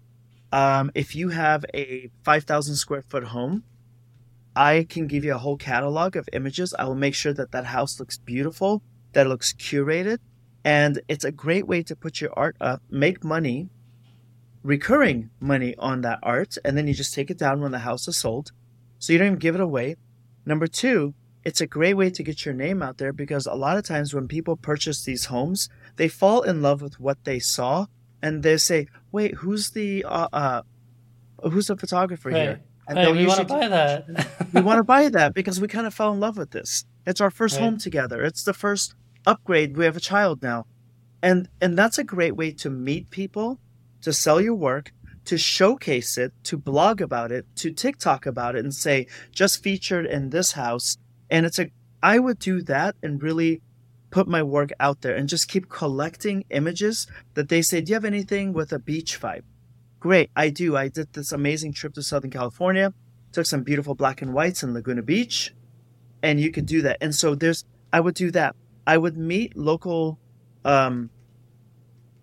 um, 0.53 0.91
if 0.95 1.15
you 1.15 1.29
have 1.29 1.65
a 1.73 2.11
5000 2.25 2.75
square 2.75 3.01
foot 3.03 3.25
home 3.25 3.63
i 4.57 4.85
can 4.89 5.07
give 5.07 5.25
you 5.25 5.33
a 5.35 5.39
whole 5.39 5.57
catalog 5.57 6.17
of 6.17 6.29
images. 6.33 6.75
I 6.79 6.85
will 6.85 6.97
make 6.97 7.15
sure 7.15 7.33
that 7.33 7.53
that 7.53 7.67
house 7.67 8.01
looks 8.01 8.19
beautiful 8.19 8.83
that 9.13 9.29
looks 9.29 9.53
curated 9.53 10.19
and 10.65 11.01
it's 11.09 11.25
a 11.25 11.33
great 11.33 11.67
way 11.69 11.83
to 11.85 11.95
put 11.95 12.21
your 12.21 12.33
art 12.37 12.57
up 12.61 12.83
make 12.91 13.23
money 13.23 13.69
recurring 14.63 15.31
money 15.41 15.75
on 15.79 16.03
that 16.03 16.19
art 16.23 16.57
and 16.65 16.77
then 16.77 16.87
you 16.87 16.95
just 16.95 17.15
take 17.15 17.31
it 17.31 17.39
down 17.39 17.61
when 17.61 17.73
the 17.73 17.81
house 17.81 18.07
is 18.07 18.17
sold 18.17 18.53
so 18.99 19.13
you 19.13 19.19
don't 19.19 19.29
even 19.29 19.39
give 19.39 19.55
it 19.55 19.61
away 19.61 19.97
number 20.45 20.67
two 20.67 21.15
it's 21.43 21.61
a 21.61 21.67
great 21.67 21.95
way 21.95 22.11
to 22.11 22.23
get 22.23 22.45
your 22.45 22.53
name 22.53 22.83
out 22.83 22.99
there 22.99 23.13
because 23.13 23.47
a 23.47 23.55
lot 23.55 23.79
of 23.79 23.85
times 23.85 24.13
when 24.13 24.29
people 24.29 24.57
purchase 24.57 25.05
these 25.05 25.27
homes 25.27 25.69
they 25.97 26.09
fall 26.09 26.43
in 26.43 26.61
love 26.61 26.83
with 26.83 27.01
what 27.01 27.25
they 27.25 27.39
saw 27.39 27.87
and 28.21 28.43
they 28.43 28.57
say 28.57 28.87
wait 29.11 29.35
who's 29.37 29.71
the 29.71 30.05
uh, 30.05 30.29
uh 30.33 30.63
who's 31.45 31.69
the 31.69 31.77
photographer 31.77 32.31
right. 32.31 32.43
here 32.43 32.61
and 32.91 32.99
Hey, 32.99 33.13
we 33.13 33.27
want 33.27 33.39
to 33.39 33.47
buy 33.47 33.69
that. 33.69 34.27
we 34.53 34.61
want 34.63 34.79
to 34.79 34.85
buy 34.85 35.09
that 35.09 35.33
because 35.33 35.61
we 35.61 35.69
kind 35.69 35.87
of 35.87 35.95
fell 35.95 36.13
in 36.13 36.19
love 36.19 36.37
with 36.37 36.51
this. 36.51 36.85
It's 37.07 37.21
our 37.21 37.31
first 37.31 37.55
Right. 37.57 37.63
home 37.63 37.79
together. 37.79 38.25
It's 38.25 38.43
the 38.43 38.53
first 38.53 38.95
upgrade. 39.25 39.77
We 39.77 39.85
have 39.85 39.97
a 39.97 40.01
child 40.01 40.43
now. 40.43 40.67
And 41.23 41.49
and 41.61 41.79
that's 41.79 41.99
a 41.99 42.05
great 42.05 42.35
way 42.35 42.51
to 42.53 42.69
meet 42.69 43.11
people, 43.11 43.61
to 44.03 44.13
sell 44.13 44.41
your 44.41 44.55
work, 44.55 44.93
to 45.25 45.39
showcase 45.39 46.17
it, 46.19 46.33
to 46.45 46.57
blog 46.57 47.01
about 47.01 47.31
it, 47.33 47.47
to 47.57 47.71
TikTok 47.71 48.27
about 48.27 48.57
it 48.57 48.65
and 48.65 48.75
say 48.75 49.07
just 49.33 49.63
featured 49.63 50.07
in 50.07 50.31
this 50.31 50.53
house. 50.53 50.97
And 51.31 51.47
it's 51.47 51.59
a 51.59 51.71
I 52.03 52.19
would 52.19 52.39
do 52.39 52.63
that 52.63 52.97
and 53.03 53.23
really 53.23 53.61
put 54.11 54.27
my 54.27 54.43
work 54.43 54.71
out 54.81 55.03
there 55.03 55.15
and 55.15 55.29
just 55.29 55.49
keep 55.49 55.69
collecting 55.69 56.45
images 56.51 57.07
that 57.35 57.49
they 57.49 57.63
say, 57.63 57.81
"Do 57.81 57.91
you 57.91 57.95
have 57.95 58.05
anything 58.05 58.53
with 58.53 58.73
a 58.73 58.79
beach 58.79 59.21
vibe?" 59.21 59.45
Great, 60.01 60.31
I 60.35 60.49
do. 60.49 60.77
I 60.77 60.89
did 60.89 61.13
this 61.13 61.31
amazing 61.31 61.75
trip 61.75 61.93
to 61.95 62.03
Southern 62.03 62.31
California 62.31 62.95
took 63.33 63.47
some 63.47 63.63
beautiful 63.63 63.95
black 63.95 64.23
and 64.23 64.33
whites 64.35 64.63
in 64.63 64.75
Laguna 64.75 65.03
Beach, 65.03 65.55
and 66.23 66.41
you 66.41 66.51
could 66.51 66.67
do 66.67 66.83
that. 66.83 66.99
And 67.01 67.15
so 67.15 67.35
there's, 67.35 67.65
I 67.93 68.01
would 68.01 68.15
do 68.15 68.31
that. 68.33 68.57
I 68.87 68.99
would 68.99 69.17
meet 69.17 69.57
local, 69.57 70.19
um, 70.65 71.11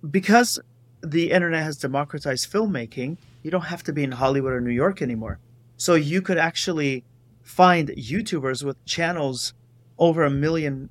because 0.10 0.60
the 1.02 1.32
internet 1.32 1.64
has 1.64 1.78
democratized 1.78 2.52
filmmaking. 2.52 3.18
You 3.44 3.52
don't 3.52 3.66
have 3.66 3.84
to 3.84 3.94
be 3.94 4.04
in 4.04 4.14
Hollywood 4.14 4.54
or 4.54 4.62
New 4.62 4.72
York 4.72 5.02
anymore. 5.02 5.40
So 5.78 5.96
you 5.96 6.22
could 6.22 6.38
actually 6.38 7.04
find 7.44 7.90
YouTubers 7.90 8.64
with 8.64 8.84
channels 8.86 9.54
over 9.98 10.24
a 10.24 10.30
million 10.30 10.90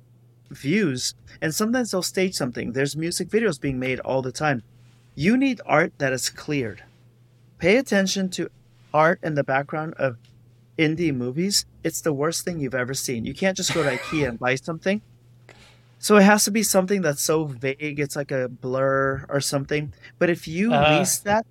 views, 0.49 1.13
and 1.41 1.53
sometimes 1.53 1.91
they'll 1.91 2.01
stage 2.01 2.35
something. 2.35 2.71
There's 2.71 2.95
music 2.95 3.29
videos 3.29 3.59
being 3.59 3.79
made 3.79 3.99
all 3.99 4.21
the 4.21 4.31
time. 4.31 4.63
You 5.15 5.37
need 5.37 5.61
art 5.65 5.93
that 5.97 6.13
is 6.13 6.29
cleared. 6.29 6.83
Pay 7.57 7.77
attention 7.77 8.29
to 8.31 8.49
art 8.93 9.19
in 9.23 9.35
the 9.35 9.43
background 9.43 9.93
of 9.95 10.17
indie 10.77 11.13
movies. 11.13 11.65
It's 11.83 12.01
the 12.01 12.13
worst 12.13 12.45
thing 12.45 12.59
you've 12.59 12.75
ever 12.75 12.93
seen. 12.93 13.25
You 13.25 13.33
can't 13.33 13.57
just 13.57 13.73
go 13.73 13.83
to 13.83 13.89
IKEA 13.97 14.29
and 14.29 14.39
buy 14.39 14.55
something. 14.55 15.01
So 15.99 16.17
it 16.17 16.23
has 16.23 16.45
to 16.45 16.51
be 16.51 16.63
something 16.63 17.01
that's 17.01 17.21
so 17.21 17.45
vague, 17.45 17.99
it's 17.99 18.15
like 18.15 18.31
a 18.31 18.47
blur 18.47 19.25
or 19.29 19.41
something. 19.41 19.93
But 20.19 20.29
if 20.29 20.47
you 20.47 20.73
Ah. 20.73 20.89
lease 20.99 21.17
that 21.19 21.45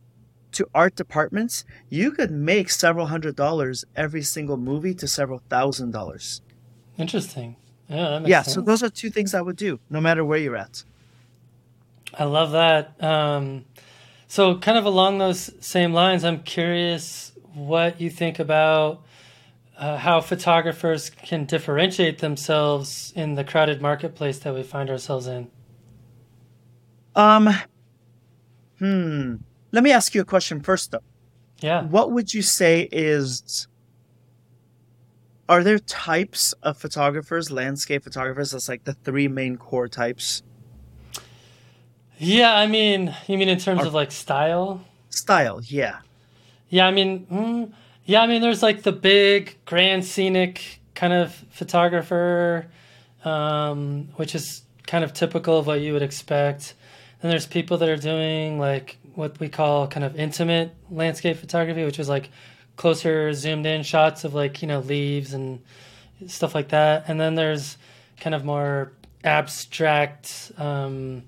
to 0.52 0.68
art 0.74 0.94
departments, 0.94 1.64
you 1.90 2.11
could 2.12 2.30
make 2.30 2.70
several 2.70 3.06
hundred 3.06 3.37
dollars 3.37 3.85
every 3.96 4.22
single 4.22 4.56
movie 4.56 4.94
to 4.94 5.06
several 5.09 5.42
thousand 5.50 5.90
dollars. 5.90 6.40
Interesting. 6.96 7.56
Yeah, 7.88 8.20
Yeah, 8.24 8.42
so 8.42 8.61
those 8.61 8.82
are 8.82 8.88
two 8.88 9.11
things 9.11 9.35
I 9.35 9.40
would 9.42 9.56
do, 9.56 9.78
no 9.90 10.00
matter 10.00 10.24
where 10.24 10.38
you're 10.38 10.56
at. 10.56 10.82
I 12.14 12.24
love 12.24 12.52
that. 12.52 13.00
Um, 13.02 13.64
so, 14.28 14.56
kind 14.59 14.78
of 14.78 14.85
along 14.87 15.18
those 15.18 15.52
same 15.61 15.92
lines, 15.92 16.24
I'm 16.24 16.42
curious 16.42 17.32
what 17.54 18.00
you 18.00 18.11
think 18.11 18.38
about 18.38 19.02
uh, 19.79 19.99
how 19.99 20.21
photographers 20.21 21.11
can 21.11 21.45
differentiate 21.45 22.19
themselves 22.19 23.12
in 23.15 23.35
the 23.35 23.45
crowded 23.45 23.81
marketplace 23.81 24.39
that 24.41 24.55
we 24.55 24.62
find 24.62 24.89
ourselves 24.89 25.27
in. 25.27 25.51
Um, 27.15 27.49
hmm. 28.79 29.37
Let 29.73 29.85
me 29.85 29.93
ask 29.93 30.15
you 30.15 30.21
a 30.21 30.25
question 30.25 30.61
first, 30.61 30.91
though. 30.91 31.01
Yeah. 31.61 31.83
What 31.85 32.12
would 32.12 32.35
you 32.35 32.43
say 32.43 32.89
is 32.93 33.67
are 35.49 35.62
there 35.62 35.79
types 35.79 36.53
of 36.62 36.77
photographers, 36.77 37.51
landscape 37.51 38.03
photographers? 38.03 38.51
That's 38.51 38.69
like 38.69 38.85
the 38.85 38.95
three 38.95 39.29
main 39.29 39.57
core 39.57 39.89
types. 39.89 40.43
Yeah, 42.19 42.55
I 42.55 42.67
mean, 42.67 43.15
you 43.27 43.39
mean 43.39 43.49
in 43.49 43.59
terms 43.59 43.83
Are- 43.83 43.87
of 43.87 43.95
like 43.95 44.11
style? 44.11 44.85
Style, 45.11 45.61
yeah. 45.62 46.01
Yeah, 46.69 46.87
I 46.87 46.91
mean, 46.91 47.27
mm, 47.27 47.73
yeah, 48.07 48.23
I 48.23 48.27
mean, 48.27 48.40
there's 48.40 48.62
like 48.62 48.83
the 48.83 48.92
big, 48.92 49.57
grand, 49.66 50.05
scenic 50.05 50.81
kind 50.95 51.12
of 51.12 51.35
photographer, 51.51 52.66
um, 53.25 54.09
which 54.16 54.35
is 54.35 54.62
kind 54.87 55.05
of 55.05 55.12
typical 55.12 55.59
of 55.59 55.66
what 55.66 55.81
you 55.81 55.92
would 55.92 56.03
expect. 56.03 56.75
And 57.23 57.31
there's 57.31 57.47
people 57.47 57.77
that 57.79 57.88
are 57.88 57.97
doing 57.97 58.59
like 58.59 58.99
what 59.14 59.38
we 59.40 59.49
call 59.49 59.88
kind 59.88 60.05
of 60.05 60.16
intimate 60.16 60.75
landscape 60.90 61.37
photography, 61.38 61.85
which 61.85 61.99
is 61.99 62.09
like 62.09 62.31
closer 62.77 63.33
zoomed 63.33 63.66
in 63.66 63.83
shots 63.83 64.25
of 64.25 64.35
like 64.35 64.61
you 64.62 64.69
know 64.69 64.81
leaves 64.81 65.33
and 65.35 65.61
stuff 66.27 66.55
like 66.55 66.69
that. 66.69 67.05
And 67.09 67.21
then 67.21 67.35
there's 67.35 67.77
kind 68.21 68.35
of 68.35 68.45
more 68.45 68.92
abstract, 69.25 70.53
um, 70.59 71.23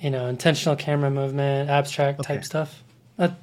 you 0.00 0.10
know, 0.10 0.26
intentional 0.26 0.76
camera 0.76 1.10
movement, 1.10 1.68
abstract 1.70 2.20
Okay. 2.20 2.34
type 2.34 2.44
stuff. 2.44 2.82
That, 3.16 3.36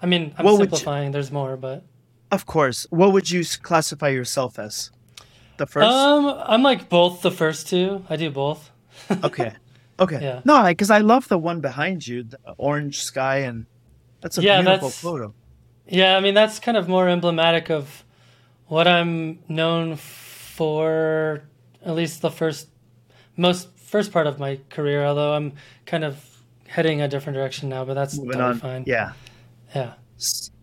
I 0.00 0.06
mean, 0.06 0.34
I'm 0.38 0.44
would 0.44 0.52
you- 0.52 0.58
simplifying. 0.58 1.10
There's 1.10 1.32
more, 1.32 1.56
but 1.56 1.82
Of 2.30 2.46
course. 2.46 2.86
What 2.90 3.12
would 3.12 3.30
you 3.30 3.44
classify 3.62 4.08
yourself 4.08 4.58
as? 4.58 4.90
The 5.58 5.66
first? 5.66 5.86
um, 5.88 6.26
I'm 6.46 6.62
like 6.62 6.88
both 6.88 7.22
the 7.22 7.30
first 7.30 7.68
two. 7.68 8.04
I 8.10 8.16
do 8.16 8.30
both. 8.30 8.70
okay. 9.24 9.52
Okay. 9.98 10.18
Yeah. 10.20 10.40
No, 10.44 10.62
because 10.64 10.90
I 10.90 10.98
love 10.98 11.28
the 11.28 11.38
one 11.38 11.60
behind 11.60 12.06
you, 12.06 12.24
the 12.24 12.38
orange 12.58 13.02
sky, 13.02 13.38
and 13.38 13.64
that's 14.20 14.36
a 14.38 14.42
Yeah, 14.42 14.60
beautiful 14.60 14.88
that's- 14.88 15.00
photo. 15.00 15.34
Yeah, 15.88 16.16
I 16.16 16.20
mean 16.20 16.34
that's 16.34 16.58
kind 16.58 16.76
of 16.76 16.88
more 16.88 17.08
emblematic 17.08 17.70
of 17.70 18.04
what 18.66 18.88
I'm 18.88 19.38
known 19.48 19.94
for, 19.96 21.42
at 21.84 21.94
least 21.94 22.22
the 22.22 22.30
first, 22.30 22.68
most 23.36 23.68
first 23.78 24.10
part 24.10 24.26
of 24.26 24.40
my 24.40 24.58
career. 24.68 25.04
Although 25.06 25.34
I'm 25.34 25.52
kind 25.86 26.02
of 26.02 26.22
heading 26.66 27.00
a 27.00 27.06
different 27.08 27.36
direction 27.36 27.68
now, 27.68 27.84
but 27.84 27.94
that's 27.94 28.16
Moving 28.18 28.32
totally 28.32 28.50
on. 28.50 28.58
fine. 28.58 28.84
Yeah. 28.86 29.12
yeah. 29.74 29.92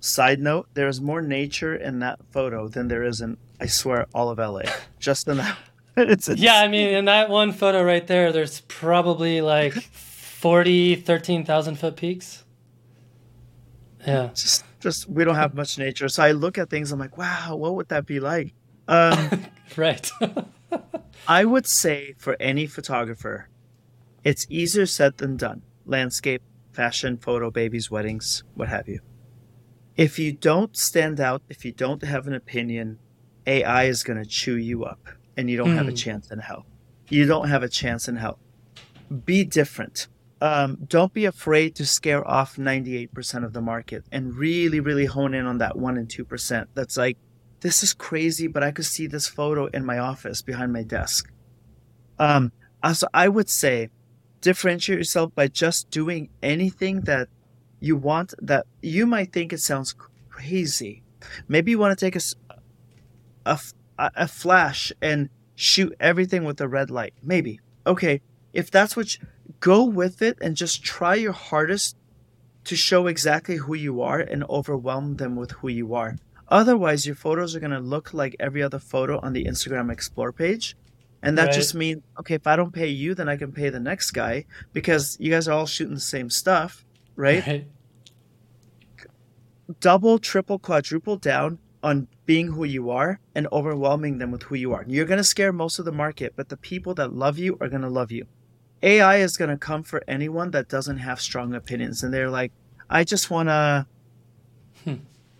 Side 0.03 0.41
note: 0.41 0.67
There 0.73 0.89
is 0.89 0.99
more 0.99 1.21
nature 1.21 1.73
in 1.73 1.99
that 1.99 2.19
photo 2.29 2.67
than 2.67 2.89
there 2.89 3.03
is 3.03 3.21
in, 3.21 3.37
I 3.61 3.67
swear, 3.67 4.05
all 4.13 4.29
of 4.29 4.37
LA. 4.37 4.63
Just 4.99 5.29
in 5.29 5.37
that. 5.37 5.57
It's 5.95 6.27
Yeah, 6.27 6.55
I 6.55 6.67
mean, 6.67 6.87
in 6.93 7.05
that 7.05 7.29
one 7.29 7.53
photo 7.53 7.81
right 7.83 8.05
there, 8.05 8.33
there's 8.33 8.61
probably 8.61 9.39
like 9.41 9.73
40, 9.73 10.95
13,000 10.95 11.75
foot 11.75 11.95
peaks. 11.95 12.43
Yeah. 14.05 14.31
just 14.33 14.65
just 14.81 15.07
we 15.07 15.23
don't 15.23 15.35
have 15.35 15.53
much 15.53 15.77
nature. 15.77 16.09
So 16.09 16.21
I 16.21 16.31
look 16.31 16.57
at 16.57 16.69
things. 16.69 16.91
I'm 16.91 16.99
like, 16.99 17.17
wow, 17.17 17.55
what 17.55 17.75
would 17.75 17.87
that 17.87 18.05
be 18.05 18.19
like? 18.19 18.53
Um, 18.89 19.45
Right. 19.77 20.11
I 21.27 21.45
would 21.45 21.65
say 21.65 22.15
for 22.17 22.35
any 22.41 22.67
photographer, 22.67 23.47
it's 24.25 24.45
easier 24.49 24.85
said 24.85 25.17
than 25.19 25.37
done. 25.37 25.61
Landscape, 25.85 26.41
fashion, 26.73 27.15
photo, 27.17 27.49
babies, 27.49 27.89
weddings, 27.89 28.43
what 28.55 28.67
have 28.67 28.89
you. 28.89 28.99
If 29.95 30.17
you 30.17 30.31
don't 30.33 30.75
stand 30.75 31.19
out, 31.19 31.41
if 31.49 31.63
you 31.65 31.71
don't 31.71 32.03
have 32.03 32.27
an 32.27 32.33
opinion, 32.33 32.99
AI 33.45 33.85
is 33.85 34.03
going 34.03 34.21
to 34.21 34.27
chew 34.27 34.55
you 34.57 34.83
up 34.85 34.99
and 35.37 35.49
you 35.49 35.57
don't 35.57 35.73
have 35.73 35.87
a 35.87 35.91
Hmm. 35.91 35.95
chance 35.95 36.31
in 36.31 36.39
hell. 36.39 36.65
You 37.09 37.25
don't 37.25 37.49
have 37.49 37.63
a 37.63 37.69
chance 37.69 38.07
in 38.07 38.15
hell. 38.15 38.39
Be 39.25 39.43
different. 39.43 40.07
Um, 40.41 40.77
don't 40.87 41.13
be 41.13 41.25
afraid 41.25 41.75
to 41.75 41.85
scare 41.85 42.27
off 42.27 42.57
98% 42.57 43.45
of 43.45 43.53
the 43.53 43.61
market 43.61 44.03
and 44.11 44.35
really, 44.35 44.79
really 44.79 45.05
hone 45.05 45.33
in 45.33 45.45
on 45.45 45.59
that 45.59 45.77
1% 45.77 45.97
and 45.97 46.09
2%. 46.09 46.65
That's 46.75 46.97
like, 46.97 47.17
this 47.61 47.83
is 47.83 47.93
crazy, 47.93 48.47
but 48.47 48.63
I 48.63 48.71
could 48.71 48.85
see 48.85 49.07
this 49.07 49.27
photo 49.27 49.67
in 49.67 49.85
my 49.85 49.99
office 49.99 50.41
behind 50.41 50.73
my 50.73 50.83
desk. 50.83 51.25
Um, 52.17 52.51
also, 52.81 53.07
I 53.13 53.29
would 53.29 53.49
say 53.49 53.89
differentiate 54.41 54.97
yourself 54.97 55.31
by 55.35 55.47
just 55.47 55.89
doing 55.89 56.29
anything 56.41 57.01
that 57.01 57.29
you 57.83 57.95
want 57.97 58.33
that 58.41 58.65
you 58.81 59.05
might 59.05 59.33
think 59.33 59.51
it 59.51 59.59
sounds 59.59 59.93
crazy. 60.29 61.03
Maybe 61.47 61.71
you 61.71 61.79
want 61.79 61.97
to 61.97 62.05
take 62.05 62.15
a, 62.15 62.21
a, 63.45 63.59
a 64.25 64.27
flash 64.27 64.91
and 65.01 65.29
shoot 65.55 65.91
everything 65.99 66.43
with 66.45 66.59
a 66.61 66.67
red 66.67 66.89
light. 66.89 67.13
Maybe. 67.21 67.59
Okay. 67.85 68.21
If 68.53 68.71
that's 68.71 68.95
what 68.95 69.07
you, 69.13 69.27
go 69.59 69.83
with 69.83 70.21
it 70.21 70.37
and 70.41 70.55
just 70.55 70.83
try 70.83 71.15
your 71.15 71.33
hardest 71.33 71.97
to 72.65 72.75
show 72.75 73.07
exactly 73.07 73.57
who 73.57 73.73
you 73.73 74.01
are 74.01 74.19
and 74.19 74.43
overwhelm 74.45 75.17
them 75.17 75.35
with 75.35 75.51
who 75.51 75.67
you 75.67 75.93
are. 75.93 76.15
Otherwise, 76.47 77.05
your 77.05 77.15
photos 77.15 77.55
are 77.55 77.59
going 77.59 77.71
to 77.71 77.79
look 77.79 78.13
like 78.13 78.35
every 78.39 78.63
other 78.63 78.79
photo 78.79 79.19
on 79.21 79.33
the 79.33 79.45
Instagram 79.45 79.91
Explore 79.91 80.31
page. 80.31 80.75
And 81.21 81.37
that 81.37 81.45
Right. 81.45 81.53
just 81.53 81.73
means, 81.75 82.01
okay, 82.19 82.35
if 82.35 82.47
I 82.47 82.55
don't 82.55 82.73
pay 82.73 82.87
you, 82.87 83.15
then 83.15 83.27
I 83.27 83.37
can 83.37 83.51
pay 83.51 83.69
the 83.69 83.79
next 83.79 84.11
guy 84.11 84.45
because 84.73 85.17
you 85.19 85.29
guys 85.31 85.47
are 85.47 85.53
all 85.57 85.65
shooting 85.65 85.95
the 85.95 86.01
same 86.15 86.29
stuff, 86.29 86.85
right? 87.15 87.45
right. 87.45 87.67
Double, 89.79 90.19
triple, 90.19 90.59
quadruple 90.59 91.17
down 91.17 91.59
on 91.81 92.07
being 92.25 92.47
who 92.47 92.63
you 92.63 92.89
are 92.89 93.19
and 93.35 93.47
overwhelming 93.51 94.17
them 94.17 94.31
with 94.31 94.43
who 94.43 94.55
you 94.55 94.73
are. 94.73 94.85
You're 94.87 95.05
going 95.05 95.17
to 95.17 95.23
scare 95.23 95.51
most 95.51 95.79
of 95.79 95.85
the 95.85 95.91
market, 95.91 96.33
but 96.35 96.49
the 96.49 96.57
people 96.57 96.93
that 96.95 97.13
love 97.13 97.37
you 97.37 97.57
are 97.59 97.69
going 97.69 97.81
to 97.81 97.89
love 97.89 98.11
you. 98.11 98.25
AI 98.81 99.17
is 99.17 99.37
going 99.37 99.49
to 99.49 99.57
come 99.57 99.83
for 99.83 100.03
anyone 100.07 100.51
that 100.51 100.67
doesn't 100.67 100.97
have 100.97 101.21
strong 101.21 101.53
opinions. 101.53 102.03
And 102.03 102.13
they're 102.13 102.29
like, 102.29 102.51
I 102.89 103.03
just 103.03 103.29
want 103.29 103.49
to, 103.49 103.87
Hmm. 104.83 104.95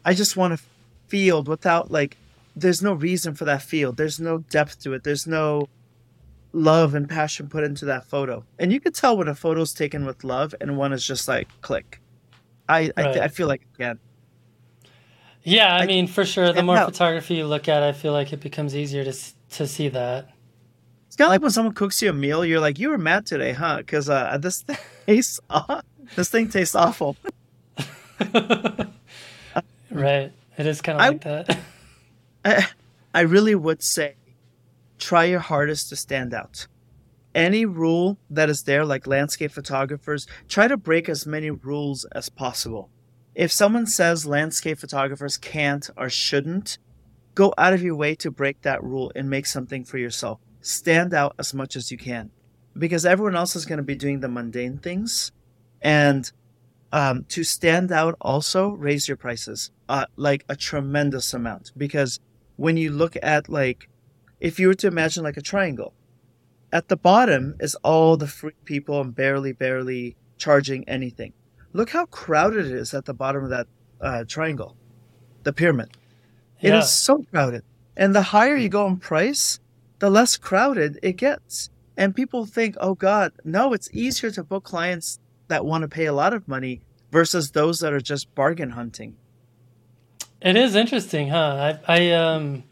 I 0.06 0.14
just 0.14 0.38
want 0.38 0.58
to 0.58 0.66
field 1.08 1.48
without 1.48 1.92
like, 1.92 2.18
there's 2.56 2.82
no 2.82 2.94
reason 2.94 3.34
for 3.34 3.46
that 3.46 3.62
field. 3.62 3.98
There's 3.98 4.20
no 4.20 4.40
depth 4.40 4.82
to 4.84 4.94
it. 4.94 5.04
There's 5.04 5.28
no 5.28 5.70
love 6.54 6.94
and 6.96 7.10
passion 7.10 7.50
put 7.50 7.64
into 7.64 7.86
that 7.86 8.06
photo. 8.06 8.46
And 8.60 8.72
you 8.72 8.80
can 8.80 8.94
tell 8.94 9.18
when 9.18 9.28
a 9.28 9.36
photo's 9.36 9.74
taken 9.74 10.06
with 10.06 10.24
love 10.24 10.54
and 10.62 10.78
one 10.78 10.94
is 10.94 11.06
just 11.06 11.28
like 11.28 11.50
click. 11.62 12.00
I, 12.70 12.92
I, 12.96 13.02
Right. 13.04 13.18
I 13.18 13.28
feel 13.28 13.48
like, 13.48 13.64
again, 13.76 14.00
Yeah, 15.44 15.76
I, 15.76 15.80
I- 15.80 15.86
mean, 15.88 16.08
for 16.08 16.24
sure. 16.26 16.54
The 16.54 16.64
more 16.64 16.78
photography 16.78 17.36
you 17.36 17.46
look 17.48 17.68
at, 17.68 17.84
I 17.84 17.92
feel 17.92 18.14
like 18.14 18.32
it 18.34 18.40
becomes 18.40 18.76
easier 18.76 19.04
to 19.04 19.14
to 19.58 19.68
see 19.68 19.90
that. 19.90 20.30
It's 21.08 21.16
kind 21.16 21.28
of 21.28 21.32
like 21.32 21.42
when 21.42 21.52
someone 21.52 21.74
cooks 21.76 22.02
you 22.02 22.10
a 22.10 22.14
meal, 22.14 22.44
you're 22.46 22.60
like, 22.60 22.80
you 22.80 22.90
were 22.90 22.98
mad 22.98 23.26
today, 23.28 23.52
huh? 23.52 23.78
Because 23.78 24.10
uh, 24.10 24.38
this 24.42 24.62
thing 24.64 24.78
tastes, 25.06 25.40
this 26.16 26.30
thing 26.30 26.50
tastes 26.50 26.74
awful. 26.76 27.16
right. 29.92 30.32
It 30.58 30.66
is 30.68 30.82
kind 30.82 31.00
of 31.00 31.08
like 31.08 31.22
that. 31.24 31.58
I, 32.46 32.68
I 33.14 33.22
really 33.22 33.56
would 33.56 33.82
say 33.84 34.16
try 35.04 35.26
your 35.26 35.40
hardest 35.40 35.90
to 35.90 35.96
stand 35.96 36.34
out. 36.34 36.68
Any 37.36 37.66
rule 37.66 38.18
that 38.30 38.50
is 38.50 38.64
there, 38.64 38.86
like 38.86 39.08
landscape 39.08 39.52
photographers, 39.52 40.28
try 40.48 40.68
to 40.68 40.78
break 40.78 41.10
as 41.10 41.26
many 41.26 41.50
rules 41.50 42.06
as 42.14 42.30
possible. 42.30 42.90
If 43.36 43.52
someone 43.52 43.88
says 43.88 44.26
landscape 44.26 44.78
photographers 44.78 45.38
can't 45.38 45.90
or 45.98 46.10
shouldn't, 46.10 46.78
go 47.36 47.54
out 47.58 47.74
of 47.74 47.82
your 47.82 47.96
way 47.96 48.16
to 48.16 48.30
break 48.30 48.62
that 48.62 48.84
rule 48.84 49.12
and 49.16 49.30
make 49.30 49.48
something 49.48 49.84
for 49.84 49.98
yourself. 49.98 50.40
Stand 50.62 51.14
out 51.14 51.36
as 51.40 51.54
much 51.54 51.76
as 51.76 51.92
you 51.92 51.98
can 51.98 52.30
because 52.78 53.06
everyone 53.06 53.36
else 53.36 53.56
is 53.56 53.66
going 53.66 53.78
to 53.78 53.84
be 53.84 53.96
doing 53.96 54.20
the 54.20 54.30
mundane 54.30 54.78
things. 54.78 55.32
And 55.82 56.32
um, 56.92 57.26
to 57.30 57.44
stand 57.44 57.92
out, 57.92 58.16
also 58.22 58.70
raise 58.70 59.08
your 59.08 59.18
prices 59.18 59.72
uh, 59.90 60.06
like 60.16 60.46
a 60.48 60.56
tremendous 60.56 61.34
amount 61.34 61.72
because 61.76 62.20
when 62.56 62.78
you 62.78 62.92
look 62.92 63.18
at 63.24 63.50
like 63.50 63.90
if 64.44 64.60
you 64.60 64.68
were 64.68 64.74
to 64.76 64.88
imagine 64.88 65.24
like 65.24 65.38
a 65.38 65.42
triangle. 65.42 65.94
At 66.72 66.90
the 66.90 66.98
bottom 66.98 67.56
is 67.62 67.76
all 67.76 68.18
the 68.18 68.28
free 68.28 68.52
people 68.66 69.00
and 69.00 69.16
barely 69.16 69.54
barely 69.54 70.18
charging 70.38 70.88
anything. 70.88 71.32
Look 71.72 71.92
how 71.92 72.06
crowded 72.08 72.66
it 72.66 72.74
is 72.74 72.94
at 72.94 73.06
the 73.06 73.14
bottom 73.14 73.46
of 73.46 73.50
that 73.52 73.68
uh, 74.02 74.26
triangle. 74.28 74.76
The 75.44 75.54
pyramid. 75.54 75.92
It 76.62 76.74
is 76.74 76.92
so 76.92 77.24
crowded. 77.32 77.64
And 77.96 78.14
the 78.14 78.22
higher 78.22 78.56
you 78.56 78.70
go 78.70 78.86
in 78.88 78.98
price 78.98 79.60
the 80.00 80.10
less 80.10 80.36
crowded 80.36 81.00
it 81.02 81.14
gets. 81.14 81.70
And 81.96 82.14
people 82.14 82.46
think 82.46 82.76
oh 82.82 82.96
god 82.96 83.32
no 83.46 83.72
it's 83.72 83.90
easier 83.94 84.32
to 84.32 84.44
book 84.44 84.66
clients 84.66 85.20
that 85.48 85.66
want 85.66 85.84
to 85.84 85.88
pay 85.88 86.06
a 86.06 86.14
lot 86.14 86.34
of 86.34 86.48
money 86.48 86.82
versus 87.12 87.52
those 87.52 87.80
that 87.80 87.94
are 87.94 88.02
just 88.02 88.34
bargain 88.36 88.72
hunting. 88.72 89.16
It 90.42 90.58
is 90.58 90.76
interesting, 90.76 91.30
huh? 91.30 91.78
I 91.88 91.96
I 91.96 92.12
um 92.12 92.64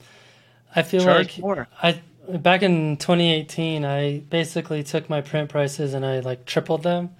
I 0.75 0.83
feel 0.83 1.03
charge 1.03 1.37
like 1.37 1.39
more 1.39 1.67
I 1.81 2.01
back 2.29 2.63
in 2.63 2.97
2018, 2.97 3.83
I 3.85 4.19
basically 4.19 4.83
took 4.83 5.09
my 5.09 5.21
print 5.21 5.49
prices 5.49 5.93
and 5.93 6.05
I 6.05 6.19
like 6.19 6.45
tripled 6.45 6.83
them. 6.83 7.11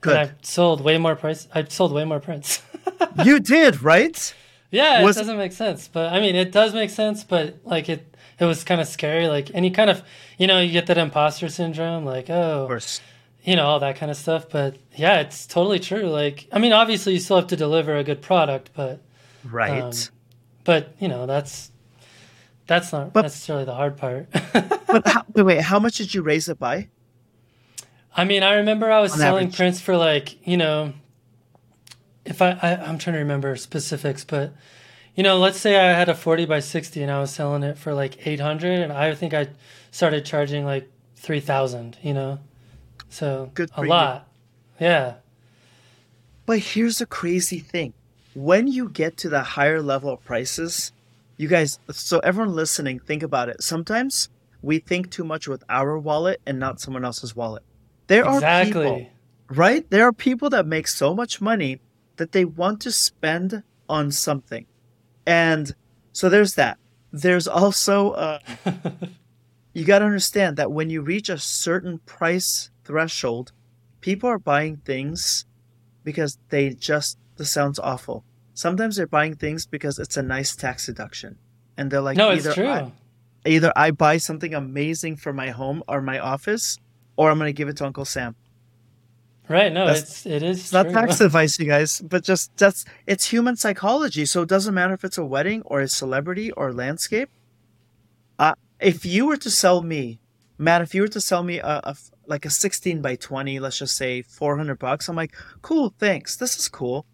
Good. 0.00 0.16
And 0.16 0.30
I 0.30 0.34
sold 0.42 0.80
way 0.82 0.98
more 0.98 1.16
price. 1.16 1.48
I 1.54 1.64
sold 1.64 1.92
way 1.92 2.04
more 2.04 2.20
prints. 2.20 2.62
you 3.24 3.40
did 3.40 3.82
right 3.82 4.34
yeah, 4.70 5.02
Was- 5.02 5.16
it 5.16 5.20
doesn't 5.20 5.38
make 5.38 5.52
sense, 5.52 5.88
but 5.88 6.12
I 6.12 6.20
mean, 6.20 6.34
it 6.34 6.52
does 6.52 6.74
make 6.74 6.90
sense. 6.90 7.24
But 7.24 7.58
like 7.64 7.88
it, 7.88 8.16
it 8.38 8.44
was 8.44 8.64
kind 8.64 8.80
of 8.80 8.88
scary. 8.88 9.28
Like, 9.28 9.50
and 9.54 9.64
you 9.64 9.70
kind 9.70 9.88
of, 9.90 10.02
you 10.38 10.46
know, 10.46 10.60
you 10.60 10.72
get 10.72 10.86
that 10.86 10.98
imposter 10.98 11.48
syndrome. 11.48 12.04
Like, 12.04 12.28
oh, 12.28 12.62
of 12.62 12.68
course 12.68 13.00
you 13.46 13.54
know, 13.54 13.64
all 13.64 13.78
that 13.78 13.96
kind 13.96 14.10
of 14.10 14.16
stuff. 14.16 14.50
But 14.50 14.76
yeah, 14.94 15.20
it's 15.20 15.46
totally 15.46 15.78
true. 15.78 16.08
Like, 16.08 16.48
I 16.52 16.58
mean, 16.58 16.72
obviously, 16.72 17.14
you 17.14 17.20
still 17.20 17.36
have 17.36 17.46
to 17.46 17.56
deliver 17.56 17.96
a 17.96 18.04
good 18.04 18.20
product, 18.20 18.70
but 18.74 19.00
right 19.44 19.82
Um, 19.82 19.92
but 20.64 20.94
you 20.98 21.08
know, 21.08 21.26
that's 21.26 21.70
that's 22.66 22.92
not 22.92 23.12
But- 23.12 23.22
necessarily 23.22 23.64
the 23.64 23.74
hard 23.74 23.96
part. 23.96 24.28
But 24.86 25.06
how, 25.08 25.24
wait, 25.34 25.42
wait, 25.42 25.60
how 25.62 25.78
much 25.80 25.96
did 25.98 26.14
you 26.14 26.22
raise 26.22 26.48
it 26.48 26.58
by? 26.60 26.88
I 28.16 28.24
mean, 28.24 28.42
I 28.44 28.54
remember 28.54 28.90
I 28.90 29.00
was 29.00 29.12
On 29.12 29.18
selling 29.18 29.46
average. 29.48 29.56
prints 29.56 29.80
for 29.80 29.96
like, 29.96 30.46
you 30.46 30.56
know, 30.56 30.92
if 32.24 32.40
I, 32.40 32.52
I 32.62 32.76
I'm 32.76 32.96
trying 32.98 33.14
to 33.14 33.18
remember 33.20 33.56
specifics, 33.56 34.24
but 34.24 34.52
you 35.16 35.22
know, 35.22 35.38
let's 35.38 35.58
say 35.58 35.76
I 35.76 35.92
had 35.92 36.08
a 36.08 36.14
40 36.14 36.46
by 36.46 36.60
60 36.60 37.02
and 37.02 37.10
I 37.10 37.20
was 37.20 37.30
selling 37.32 37.62
it 37.64 37.76
for 37.78 37.92
like 37.94 38.26
800 38.26 38.80
and 38.80 38.92
I 38.92 39.14
think 39.14 39.34
I 39.34 39.48
started 39.90 40.24
charging 40.24 40.64
like 40.64 40.88
3000, 41.16 41.98
you 42.02 42.14
know. 42.14 42.38
So 43.10 43.50
Good 43.54 43.70
a 43.72 43.74
for 43.74 43.84
you. 43.84 43.90
lot. 43.90 44.28
Yeah. 44.80 45.14
But 46.46 46.60
here's 46.60 46.98
the 46.98 47.06
crazy 47.06 47.58
thing. 47.58 47.92
When 48.34 48.68
you 48.68 48.88
get 48.88 49.16
to 49.18 49.28
the 49.28 49.42
higher 49.42 49.82
level 49.82 50.10
of 50.10 50.24
prices, 50.24 50.92
you 51.36 51.48
guys, 51.48 51.78
so 51.90 52.18
everyone 52.20 52.54
listening, 52.54 52.98
think 52.98 53.22
about 53.22 53.48
it. 53.48 53.62
Sometimes 53.62 54.28
we 54.62 54.78
think 54.78 55.10
too 55.10 55.24
much 55.24 55.46
with 55.46 55.62
our 55.68 55.98
wallet 55.98 56.40
and 56.46 56.58
not 56.58 56.80
someone 56.80 57.04
else's 57.04 57.36
wallet. 57.36 57.62
There 58.06 58.24
exactly. 58.24 58.86
are 58.86 58.94
people, 58.94 59.10
right? 59.50 59.90
There 59.90 60.06
are 60.06 60.12
people 60.12 60.50
that 60.50 60.66
make 60.66 60.88
so 60.88 61.14
much 61.14 61.40
money 61.40 61.80
that 62.16 62.32
they 62.32 62.44
want 62.44 62.80
to 62.82 62.92
spend 62.92 63.62
on 63.88 64.10
something. 64.10 64.66
And 65.26 65.74
so 66.12 66.28
there's 66.28 66.54
that. 66.54 66.78
There's 67.12 67.46
also, 67.46 68.12
uh, 68.12 68.38
you 69.74 69.84
got 69.84 69.98
to 70.00 70.06
understand 70.06 70.56
that 70.56 70.72
when 70.72 70.90
you 70.90 71.02
reach 71.02 71.28
a 71.28 71.38
certain 71.38 71.98
price 72.00 72.70
threshold, 72.84 73.52
people 74.00 74.28
are 74.28 74.38
buying 74.38 74.78
things 74.78 75.44
because 76.04 76.38
they 76.48 76.70
just, 76.70 77.18
this 77.36 77.50
sounds 77.50 77.78
awful. 77.78 78.24
Sometimes 78.56 78.96
they're 78.96 79.06
buying 79.06 79.36
things 79.36 79.66
because 79.66 79.98
it's 79.98 80.16
a 80.16 80.22
nice 80.22 80.56
tax 80.56 80.86
deduction. 80.86 81.36
And 81.76 81.90
they're 81.90 82.00
like, 82.00 82.16
no, 82.16 82.30
it's 82.30 82.54
true. 82.54 82.66
I, 82.66 82.90
either 83.44 83.70
I 83.76 83.90
buy 83.90 84.16
something 84.16 84.54
amazing 84.54 85.16
for 85.16 85.34
my 85.34 85.50
home 85.50 85.82
or 85.86 86.00
my 86.00 86.18
office, 86.18 86.78
or 87.16 87.30
I'm 87.30 87.38
going 87.38 87.50
to 87.50 87.52
give 87.52 87.68
it 87.68 87.76
to 87.76 87.84
Uncle 87.84 88.06
Sam. 88.06 88.34
Right. 89.46 89.70
No, 89.70 89.86
that's, 89.86 90.00
it's 90.00 90.26
it 90.26 90.42
is 90.42 90.58
it's 90.60 90.72
not 90.72 90.88
tax 90.88 91.20
advice, 91.28 91.58
you 91.58 91.66
guys, 91.66 92.00
but 92.00 92.24
just 92.24 92.56
that's 92.56 92.86
it's 93.06 93.26
human 93.26 93.56
psychology. 93.56 94.24
So 94.24 94.40
it 94.40 94.48
doesn't 94.48 94.72
matter 94.72 94.94
if 94.94 95.04
it's 95.04 95.18
a 95.18 95.24
wedding 95.24 95.60
or 95.66 95.80
a 95.82 95.88
celebrity 95.88 96.50
or 96.52 96.72
landscape. 96.72 97.28
Uh, 98.38 98.54
if 98.80 99.04
you 99.04 99.26
were 99.26 99.36
to 99.36 99.50
sell 99.50 99.82
me, 99.82 100.18
Matt, 100.56 100.80
if 100.80 100.94
you 100.94 101.02
were 101.02 101.08
to 101.08 101.20
sell 101.20 101.42
me 101.42 101.58
a, 101.58 101.80
a 101.84 101.96
like 102.26 102.46
a 102.46 102.50
16 102.50 103.02
by 103.02 103.16
20, 103.16 103.60
let's 103.60 103.78
just 103.78 103.96
say 103.96 104.22
400 104.22 104.78
bucks, 104.78 105.10
I'm 105.10 105.14
like, 105.14 105.36
cool, 105.60 105.94
thanks. 105.98 106.36
This 106.36 106.58
is 106.58 106.68
cool. 106.68 107.04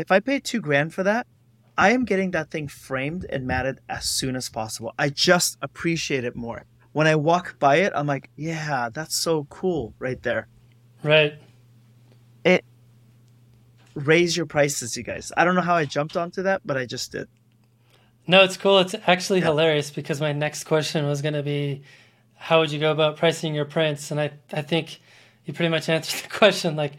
If 0.00 0.10
I 0.10 0.20
pay 0.20 0.40
two 0.40 0.60
grand 0.60 0.94
for 0.94 1.02
that, 1.02 1.26
I 1.78 1.92
am 1.92 2.04
getting 2.04 2.32
that 2.32 2.50
thing 2.50 2.68
framed 2.68 3.26
and 3.30 3.46
matted 3.46 3.80
as 3.88 4.04
soon 4.04 4.36
as 4.36 4.48
possible. 4.48 4.92
I 4.98 5.08
just 5.08 5.56
appreciate 5.62 6.24
it 6.24 6.36
more. 6.36 6.64
When 6.92 7.06
I 7.06 7.14
walk 7.16 7.58
by 7.58 7.76
it, 7.76 7.92
I'm 7.94 8.06
like, 8.06 8.30
yeah, 8.36 8.88
that's 8.92 9.16
so 9.16 9.44
cool 9.44 9.94
right 9.98 10.20
there. 10.22 10.48
Right 11.02 11.38
it 12.44 12.64
raise 13.94 14.36
your 14.36 14.46
prices, 14.46 14.96
you 14.96 15.02
guys. 15.02 15.32
I 15.36 15.44
don't 15.44 15.54
know 15.54 15.60
how 15.60 15.74
I 15.74 15.84
jumped 15.84 16.16
onto 16.16 16.42
that, 16.42 16.62
but 16.64 16.76
I 16.76 16.86
just 16.86 17.12
did. 17.12 17.28
No, 18.26 18.44
it's 18.44 18.56
cool. 18.56 18.78
It's 18.78 18.94
actually 19.06 19.40
yeah. 19.40 19.46
hilarious 19.46 19.90
because 19.90 20.20
my 20.20 20.32
next 20.32 20.64
question 20.64 21.06
was 21.06 21.22
going 21.22 21.34
to 21.34 21.42
be, 21.42 21.82
how 22.36 22.60
would 22.60 22.70
you 22.70 22.78
go 22.78 22.92
about 22.92 23.16
pricing 23.16 23.54
your 23.54 23.64
prints? 23.64 24.10
And 24.10 24.20
I, 24.20 24.32
I 24.52 24.62
think 24.62 25.00
you 25.44 25.52
pretty 25.52 25.70
much 25.70 25.88
answered 25.88 26.24
the 26.24 26.36
question. 26.36 26.76
Like, 26.76 26.92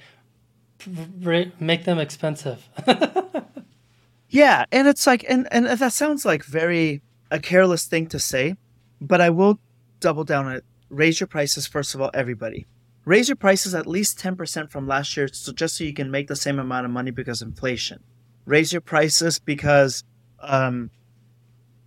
make 1.59 1.85
them 1.85 1.99
expensive. 1.99 2.67
yeah, 4.29 4.65
and 4.71 4.87
it's 4.87 5.05
like, 5.07 5.25
and 5.27 5.47
and 5.51 5.65
that 5.65 5.93
sounds 5.93 6.25
like 6.25 6.43
very 6.43 7.01
a 7.29 7.39
careless 7.39 7.85
thing 7.85 8.07
to 8.07 8.19
say, 8.19 8.55
but 8.99 9.21
I 9.21 9.29
will 9.29 9.59
double 9.99 10.23
down 10.23 10.45
on 10.47 10.53
it. 10.53 10.65
Raise 10.89 11.19
your 11.19 11.27
prices 11.27 11.67
first 11.67 11.95
of 11.95 12.01
all, 12.01 12.11
everybody 12.13 12.67
raise 13.05 13.29
your 13.29 13.35
prices 13.35 13.73
at 13.73 13.87
least 13.87 14.19
10% 14.19 14.69
from 14.69 14.87
last 14.87 15.17
year 15.17 15.27
so 15.27 15.51
just 15.51 15.77
so 15.77 15.83
you 15.83 15.93
can 15.93 16.11
make 16.11 16.27
the 16.27 16.35
same 16.35 16.59
amount 16.59 16.85
of 16.85 16.91
money 16.91 17.11
because 17.11 17.41
inflation 17.41 18.03
raise 18.45 18.71
your 18.71 18.81
prices 18.81 19.39
because 19.39 20.03
um, 20.39 20.89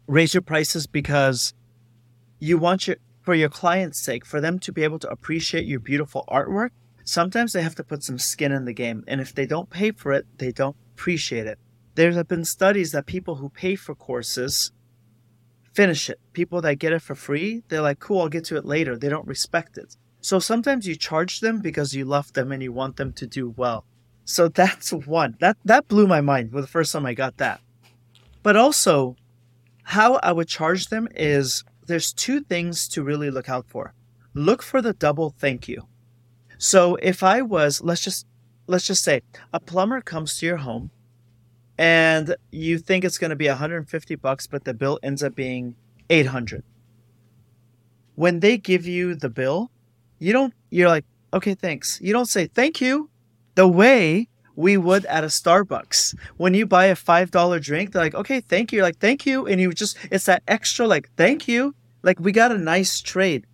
raise 0.07 0.35
your 0.35 0.43
prices 0.43 0.87
because 0.87 1.55
you 2.39 2.59
want 2.59 2.87
your 2.87 2.97
for 3.23 3.35
your 3.35 3.49
client's 3.49 4.01
sake 4.01 4.25
for 4.25 4.41
them 4.41 4.59
to 4.59 4.73
be 4.73 4.85
able 4.85 4.99
to 4.99 5.09
appreciate 5.09 5.65
your 5.65 5.81
beautiful 5.81 6.25
artwork 6.29 6.71
sometimes 7.05 7.53
they 7.53 7.63
have 7.63 7.75
to 7.75 7.85
put 7.85 8.03
some 8.03 8.19
skin 8.19 8.53
in 8.53 8.65
the 8.65 8.73
game 8.73 9.05
and 9.07 9.21
if 9.21 9.35
they 9.35 9.47
don't 9.47 9.71
pay 9.71 9.91
for 9.91 10.13
it 10.13 10.27
they 10.39 10.51
don't 10.51 10.77
appreciate 10.95 11.47
it 11.47 11.59
there 11.95 12.13
have 12.13 12.29
been 12.29 12.45
studies 12.45 12.93
that 12.93 13.07
people 13.07 13.37
who 13.37 13.49
pay 13.49 13.77
for 13.77 13.95
courses 13.95 14.73
finish 15.73 16.11
it 16.11 16.19
people 16.33 16.61
that 16.61 16.77
get 16.77 16.93
it 16.93 17.03
for 17.03 17.15
free 17.15 17.63
they're 17.69 17.83
like 17.83 18.01
cool 18.01 18.23
i'll 18.23 18.29
get 18.29 18.45
to 18.45 18.57
it 18.57 18.65
later 18.65 18.97
they 18.97 19.09
don't 19.09 19.27
respect 19.27 19.77
it 19.77 19.97
so 20.25 20.39
sometimes 20.39 20.89
you 20.89 20.97
charge 20.97 21.41
them 21.41 21.61
because 21.61 21.95
you 21.95 22.07
love 22.07 22.33
them 22.33 22.51
and 22.51 22.63
you 22.63 22.73
want 22.73 22.97
them 22.97 23.13
to 23.13 23.27
do 23.27 23.51
well. 23.59 23.85
So 24.25 24.49
that's 24.63 24.91
one. 24.91 25.37
That 25.41 25.59
that 25.67 25.87
blew 25.87 26.07
my 26.07 26.23
mind 26.23 26.51
the 26.53 26.67
first 26.67 26.93
time 26.93 27.05
I 27.05 27.13
got 27.13 27.37
that. 27.37 27.61
But 28.43 28.57
also 28.57 29.17
how 29.83 30.15
I 30.23 30.33
would 30.33 30.49
charge 30.49 30.87
them 30.87 31.09
is 31.15 31.63
there's 31.87 32.11
two 32.11 32.41
things 32.41 32.89
to 32.89 33.03
really 33.03 33.31
look 33.31 33.51
out 33.51 33.67
for. 33.69 33.93
Look 34.33 34.63
for 34.63 34.81
the 34.81 34.95
double 34.95 35.29
thank 35.29 35.69
you. 35.69 35.89
So 36.65 36.95
if 37.03 37.23
I 37.23 37.43
was 37.43 37.83
let's 37.83 38.01
just 38.01 38.27
let's 38.67 38.87
just 38.87 39.05
say 39.05 39.21
a 39.53 39.61
plumber 39.61 40.01
comes 40.01 40.39
to 40.39 40.47
your 40.47 40.57
home 40.57 40.91
and 41.77 42.35
you 42.51 42.79
think 42.79 43.05
it's 43.05 43.19
going 43.19 43.29
to 43.29 43.37
be 43.37 43.49
150 43.49 44.15
bucks 44.15 44.47
but 44.47 44.65
the 44.65 44.73
bill 44.73 44.99
ends 45.03 45.23
up 45.23 45.35
being 45.35 45.77
800. 46.09 46.65
When 48.15 48.41
they 48.41 48.57
give 48.57 48.87
you 48.87 49.15
the 49.15 49.29
bill, 49.29 49.71
you 50.19 50.33
don't, 50.33 50.55
you're 50.71 50.89
like, 50.89 51.05
okay, 51.35 51.55
thanks. 51.55 52.01
You 52.01 52.15
don't 52.15 52.31
say 52.31 52.47
thank 52.47 52.81
you 52.81 53.11
the 53.57 53.69
way 53.69 54.31
we 54.57 54.79
would 54.79 55.05
at 55.05 55.23
a 55.23 55.27
Starbucks. 55.27 56.17
When 56.39 56.55
you 56.55 56.65
buy 56.65 56.87
a 56.87 56.97
$5 56.97 57.61
drink, 57.61 57.93
they're 57.93 58.03
like, 58.03 58.15
okay, 58.15 58.41
thank 58.41 58.73
you. 58.73 58.79
You're 58.79 58.87
like, 58.87 59.01
thank 59.01 59.27
you. 59.27 59.47
And 59.47 59.61
you 59.61 59.71
just, 59.75 59.99
it's 60.11 60.25
that 60.27 60.43
extra, 60.49 60.87
like, 60.87 61.11
thank 61.19 61.47
you. 61.47 61.75
Like, 62.03 62.21
we 62.21 62.33
got 62.33 62.53
a 62.53 62.59
nice 62.59 63.01
trade. 63.03 63.45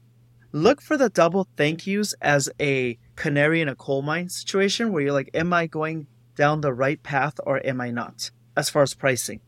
Look 0.52 0.80
for 0.80 0.96
the 0.96 1.08
double 1.08 1.46
thank 1.56 1.86
yous 1.86 2.12
as 2.20 2.48
a 2.60 2.98
canary 3.14 3.60
in 3.60 3.68
a 3.68 3.76
coal 3.76 4.02
mine 4.02 4.28
situation 4.28 4.92
where 4.92 5.02
you're 5.02 5.12
like, 5.12 5.30
am 5.32 5.52
I 5.52 5.66
going 5.66 6.08
down 6.34 6.60
the 6.60 6.72
right 6.72 7.00
path 7.02 7.34
or 7.44 7.64
am 7.64 7.80
I 7.80 7.90
not 7.90 8.30
as 8.56 8.68
far 8.68 8.82
as 8.82 8.94
pricing? 8.94 9.40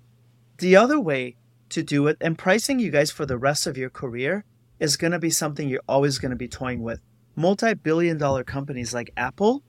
The 0.58 0.76
other 0.76 1.00
way 1.00 1.36
to 1.70 1.82
do 1.82 2.06
it, 2.06 2.18
and 2.20 2.38
pricing 2.38 2.78
you 2.78 2.90
guys 2.90 3.10
for 3.10 3.26
the 3.26 3.38
rest 3.38 3.66
of 3.66 3.76
your 3.76 3.90
career, 3.90 4.44
is 4.78 4.96
going 4.96 5.12
to 5.12 5.18
be 5.18 5.30
something 5.30 5.68
you're 5.68 5.80
always 5.88 6.18
going 6.18 6.30
to 6.30 6.36
be 6.36 6.48
toying 6.48 6.82
with. 6.82 7.00
Multi 7.34 7.74
billion 7.74 8.18
dollar 8.18 8.44
companies 8.44 8.94
like 8.94 9.10
Apple 9.16 9.62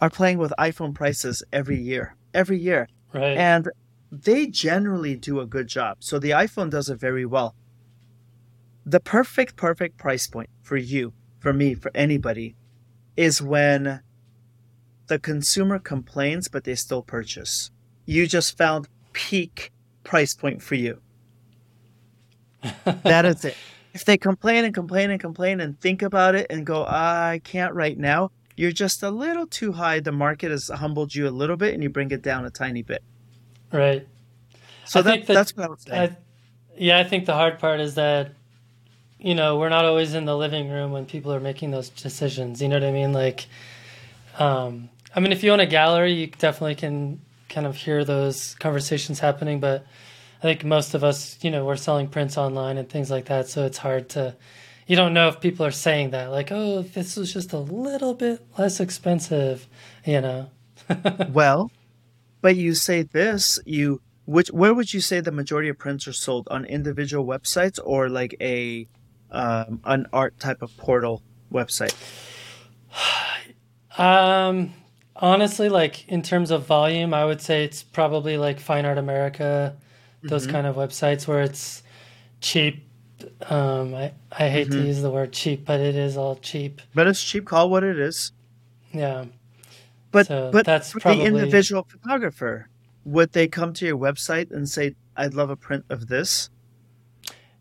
are 0.00 0.10
playing 0.10 0.38
with 0.38 0.52
iPhone 0.58 0.94
prices 0.94 1.42
every 1.52 1.80
year, 1.80 2.16
every 2.34 2.58
year. 2.58 2.88
Right. 3.14 3.36
And 3.36 3.70
they 4.10 4.46
generally 4.46 5.16
do 5.16 5.40
a 5.40 5.46
good 5.46 5.68
job. 5.68 5.98
So 6.00 6.18
the 6.18 6.30
iPhone 6.30 6.70
does 6.70 6.88
it 6.90 6.98
very 6.98 7.24
well. 7.24 7.54
The 8.88 9.00
perfect, 9.00 9.56
perfect 9.56 9.98
price 9.98 10.26
point 10.26 10.48
for 10.62 10.78
you, 10.78 11.12
for 11.40 11.52
me, 11.52 11.74
for 11.74 11.90
anybody 11.94 12.56
is 13.18 13.42
when 13.42 14.00
the 15.08 15.18
consumer 15.18 15.78
complains, 15.78 16.48
but 16.48 16.64
they 16.64 16.74
still 16.74 17.02
purchase. 17.02 17.70
You 18.06 18.26
just 18.26 18.56
found 18.56 18.88
peak 19.12 19.72
price 20.04 20.34
point 20.34 20.62
for 20.62 20.74
you. 20.74 21.02
that 23.02 23.26
is 23.26 23.44
it 23.44 23.56
if 23.92 24.06
they 24.06 24.16
complain 24.16 24.64
and 24.64 24.72
complain 24.72 25.10
and 25.10 25.20
complain 25.20 25.60
and 25.60 25.78
think 25.82 26.00
about 26.00 26.34
it 26.34 26.46
and 26.48 26.64
go, 26.64 26.86
I 26.86 27.42
can't 27.44 27.74
right 27.74 27.98
now, 27.98 28.30
you're 28.56 28.72
just 28.72 29.02
a 29.02 29.10
little 29.10 29.46
too 29.46 29.72
high. 29.72 30.00
The 30.00 30.12
market 30.12 30.50
has 30.50 30.68
humbled 30.68 31.14
you 31.14 31.28
a 31.28 31.30
little 31.30 31.58
bit 31.58 31.74
and 31.74 31.82
you 31.82 31.90
bring 31.90 32.10
it 32.10 32.22
down 32.22 32.46
a 32.46 32.50
tiny 32.50 32.82
bit. 32.82 33.02
Right. 33.70 34.08
So 34.86 35.02
that, 35.02 35.26
that, 35.26 35.34
that's 35.34 35.54
what 35.54 35.66
I 35.66 35.68
would 35.68 35.80
say. 35.80 35.98
I, 35.98 36.16
yeah, 36.78 36.98
I 36.98 37.04
think 37.04 37.26
the 37.26 37.34
hard 37.34 37.58
part 37.58 37.80
is 37.80 37.94
that, 37.96 38.32
you 39.18 39.34
know, 39.34 39.58
we're 39.58 39.68
not 39.68 39.84
always 39.84 40.14
in 40.14 40.24
the 40.24 40.36
living 40.36 40.70
room 40.70 40.92
when 40.92 41.06
people 41.06 41.32
are 41.32 41.40
making 41.40 41.70
those 41.70 41.88
decisions. 41.88 42.62
You 42.62 42.68
know 42.68 42.76
what 42.76 42.84
I 42.84 42.92
mean? 42.92 43.12
Like, 43.12 43.46
um, 44.38 44.88
I 45.14 45.20
mean, 45.20 45.32
if 45.32 45.42
you 45.42 45.50
own 45.50 45.60
a 45.60 45.66
gallery, 45.66 46.12
you 46.12 46.26
definitely 46.26 46.76
can 46.76 47.20
kind 47.48 47.66
of 47.66 47.76
hear 47.76 48.04
those 48.04 48.54
conversations 48.56 49.18
happening, 49.20 49.58
but 49.58 49.86
I 50.38 50.42
think 50.42 50.64
most 50.64 50.94
of 50.94 51.02
us, 51.02 51.38
you 51.42 51.50
know, 51.50 51.64
we're 51.64 51.76
selling 51.76 52.08
prints 52.08 52.38
online 52.38 52.78
and 52.78 52.88
things 52.88 53.10
like 53.10 53.26
that, 53.26 53.48
so 53.48 53.66
it's 53.66 53.78
hard 53.78 54.08
to 54.10 54.36
you 54.88 54.96
don't 54.96 55.12
know 55.12 55.28
if 55.28 55.40
people 55.40 55.66
are 55.66 55.70
saying 55.70 56.10
that 56.10 56.30
like, 56.30 56.50
"Oh, 56.50 56.82
this 56.82 57.16
was 57.16 57.32
just 57.32 57.52
a 57.52 57.58
little 57.58 58.14
bit 58.14 58.44
less 58.56 58.80
expensive," 58.80 59.68
you 60.04 60.20
know. 60.20 60.50
well, 61.28 61.70
but 62.40 62.56
you 62.56 62.74
say 62.74 63.02
this, 63.02 63.60
you 63.66 64.00
which 64.24 64.48
where 64.48 64.72
would 64.72 64.94
you 64.94 65.00
say 65.00 65.20
the 65.20 65.30
majority 65.30 65.68
of 65.68 65.78
prints 65.78 66.08
are 66.08 66.12
sold 66.14 66.48
on 66.50 66.64
individual 66.64 67.26
websites 67.26 67.78
or 67.84 68.08
like 68.08 68.34
a 68.40 68.88
um, 69.30 69.80
an 69.84 70.06
art 70.12 70.38
type 70.38 70.62
of 70.62 70.76
portal 70.76 71.22
website? 71.52 71.94
um 73.98 74.72
honestly 75.16 75.68
like 75.68 76.06
in 76.08 76.22
terms 76.22 76.52
of 76.52 76.64
volume 76.64 77.12
i 77.12 77.24
would 77.24 77.40
say 77.40 77.64
it's 77.64 77.82
probably 77.82 78.38
like 78.38 78.60
fine 78.60 78.86
art 78.86 78.96
america 78.96 79.76
those 80.22 80.44
mm-hmm. 80.44 80.52
kind 80.52 80.66
of 80.66 80.76
websites 80.76 81.26
where 81.26 81.42
it's 81.42 81.82
cheap. 82.40 82.84
Um, 83.48 83.94
I 83.94 84.12
I 84.32 84.48
hate 84.48 84.68
mm-hmm. 84.68 84.80
to 84.80 84.86
use 84.86 85.02
the 85.02 85.10
word 85.10 85.32
cheap, 85.32 85.64
but 85.64 85.80
it 85.80 85.94
is 85.94 86.16
all 86.16 86.36
cheap. 86.36 86.80
But 86.94 87.06
it's 87.06 87.22
cheap. 87.22 87.46
Call 87.46 87.70
what 87.70 87.84
it 87.84 87.98
is. 87.98 88.32
Yeah. 88.92 89.26
But 90.10 90.26
so 90.26 90.50
but 90.52 90.66
that's 90.66 90.92
probably... 90.92 91.18
the 91.18 91.26
individual 91.26 91.86
photographer. 91.88 92.68
Would 93.04 93.32
they 93.32 93.48
come 93.48 93.72
to 93.74 93.86
your 93.86 93.96
website 93.96 94.50
and 94.50 94.68
say, 94.68 94.94
"I'd 95.16 95.34
love 95.34 95.50
a 95.50 95.56
print 95.56 95.84
of 95.88 96.08
this"? 96.08 96.50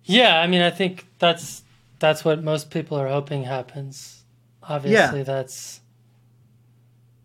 Yeah, 0.07 0.39
I 0.39 0.47
mean, 0.47 0.61
I 0.61 0.69
think 0.69 1.07
that's 1.19 1.63
that's 1.99 2.23
what 2.23 2.43
most 2.43 2.69
people 2.71 2.97
are 2.97 3.07
hoping 3.07 3.43
happens. 3.43 4.23
Obviously, 4.63 5.19
yeah. 5.19 5.23
that's 5.23 5.81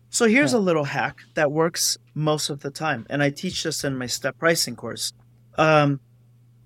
So 0.09 0.27
here's 0.27 0.53
Yeah. 0.53 0.59
a 0.59 0.67
little 0.67 0.83
hack 0.85 1.17
that 1.35 1.51
works 1.51 1.97
most 2.13 2.49
of 2.49 2.59
the 2.61 2.71
time, 2.71 3.05
and 3.09 3.23
I 3.23 3.29
teach 3.29 3.63
this 3.63 3.83
in 3.83 3.97
my 3.97 4.05
step 4.07 4.37
pricing 4.37 4.75
course. 4.75 5.13
Um, 5.57 5.99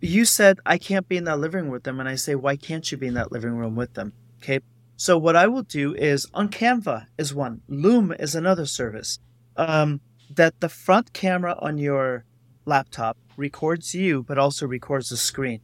you 0.02 0.26
said 0.26 0.60
I 0.66 0.78
can't 0.78 1.08
be 1.08 1.18
in 1.18 1.24
that 1.26 1.40
living 1.40 1.64
room 1.64 1.72
with 1.72 1.84
them, 1.84 2.00
and 2.00 2.08
I 2.10 2.16
say, 2.16 2.36
why 2.36 2.56
can't 2.56 2.90
you 2.92 2.98
be 2.98 3.08
in 3.08 3.14
that 3.16 3.32
living 3.32 3.56
room 3.56 3.76
with 3.76 3.94
them? 3.94 4.14
Okay. 4.42 4.60
So 4.96 5.18
what 5.18 5.36
I 5.36 5.48
will 5.48 5.64
do 5.64 5.94
is 5.96 6.26
on 6.34 6.50
Canva 6.50 7.06
is 7.18 7.34
one, 7.34 7.62
Loom 7.68 8.12
is 8.20 8.34
another 8.36 8.66
service. 8.66 9.20
Um, 9.56 10.02
that 10.36 10.60
the 10.60 10.70
front 10.70 11.14
camera 11.14 11.56
on 11.60 11.78
your 11.78 12.26
laptop 12.66 13.18
records 13.38 13.94
you, 13.96 14.24
but 14.24 14.38
also 14.38 14.68
records 14.68 15.10
the 15.10 15.18
screen. 15.18 15.62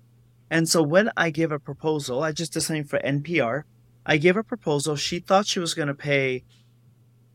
And 0.54 0.70
so 0.70 0.84
when 0.84 1.10
I 1.18 1.32
give 1.32 1.52
a 1.52 1.58
proposal, 1.58 2.22
I 2.22 2.32
just 2.32 2.54
did 2.54 2.62
something 2.62 2.84
for 2.84 3.00
NPR. 3.00 3.64
I 4.06 4.18
gave 4.18 4.38
a 4.38 4.44
proposal. 4.44 4.96
She 4.96 5.18
thought 5.20 5.48
she 5.48 5.60
was 5.60 5.74
going 5.74 5.88
to 5.88 5.96
pay 5.96 6.44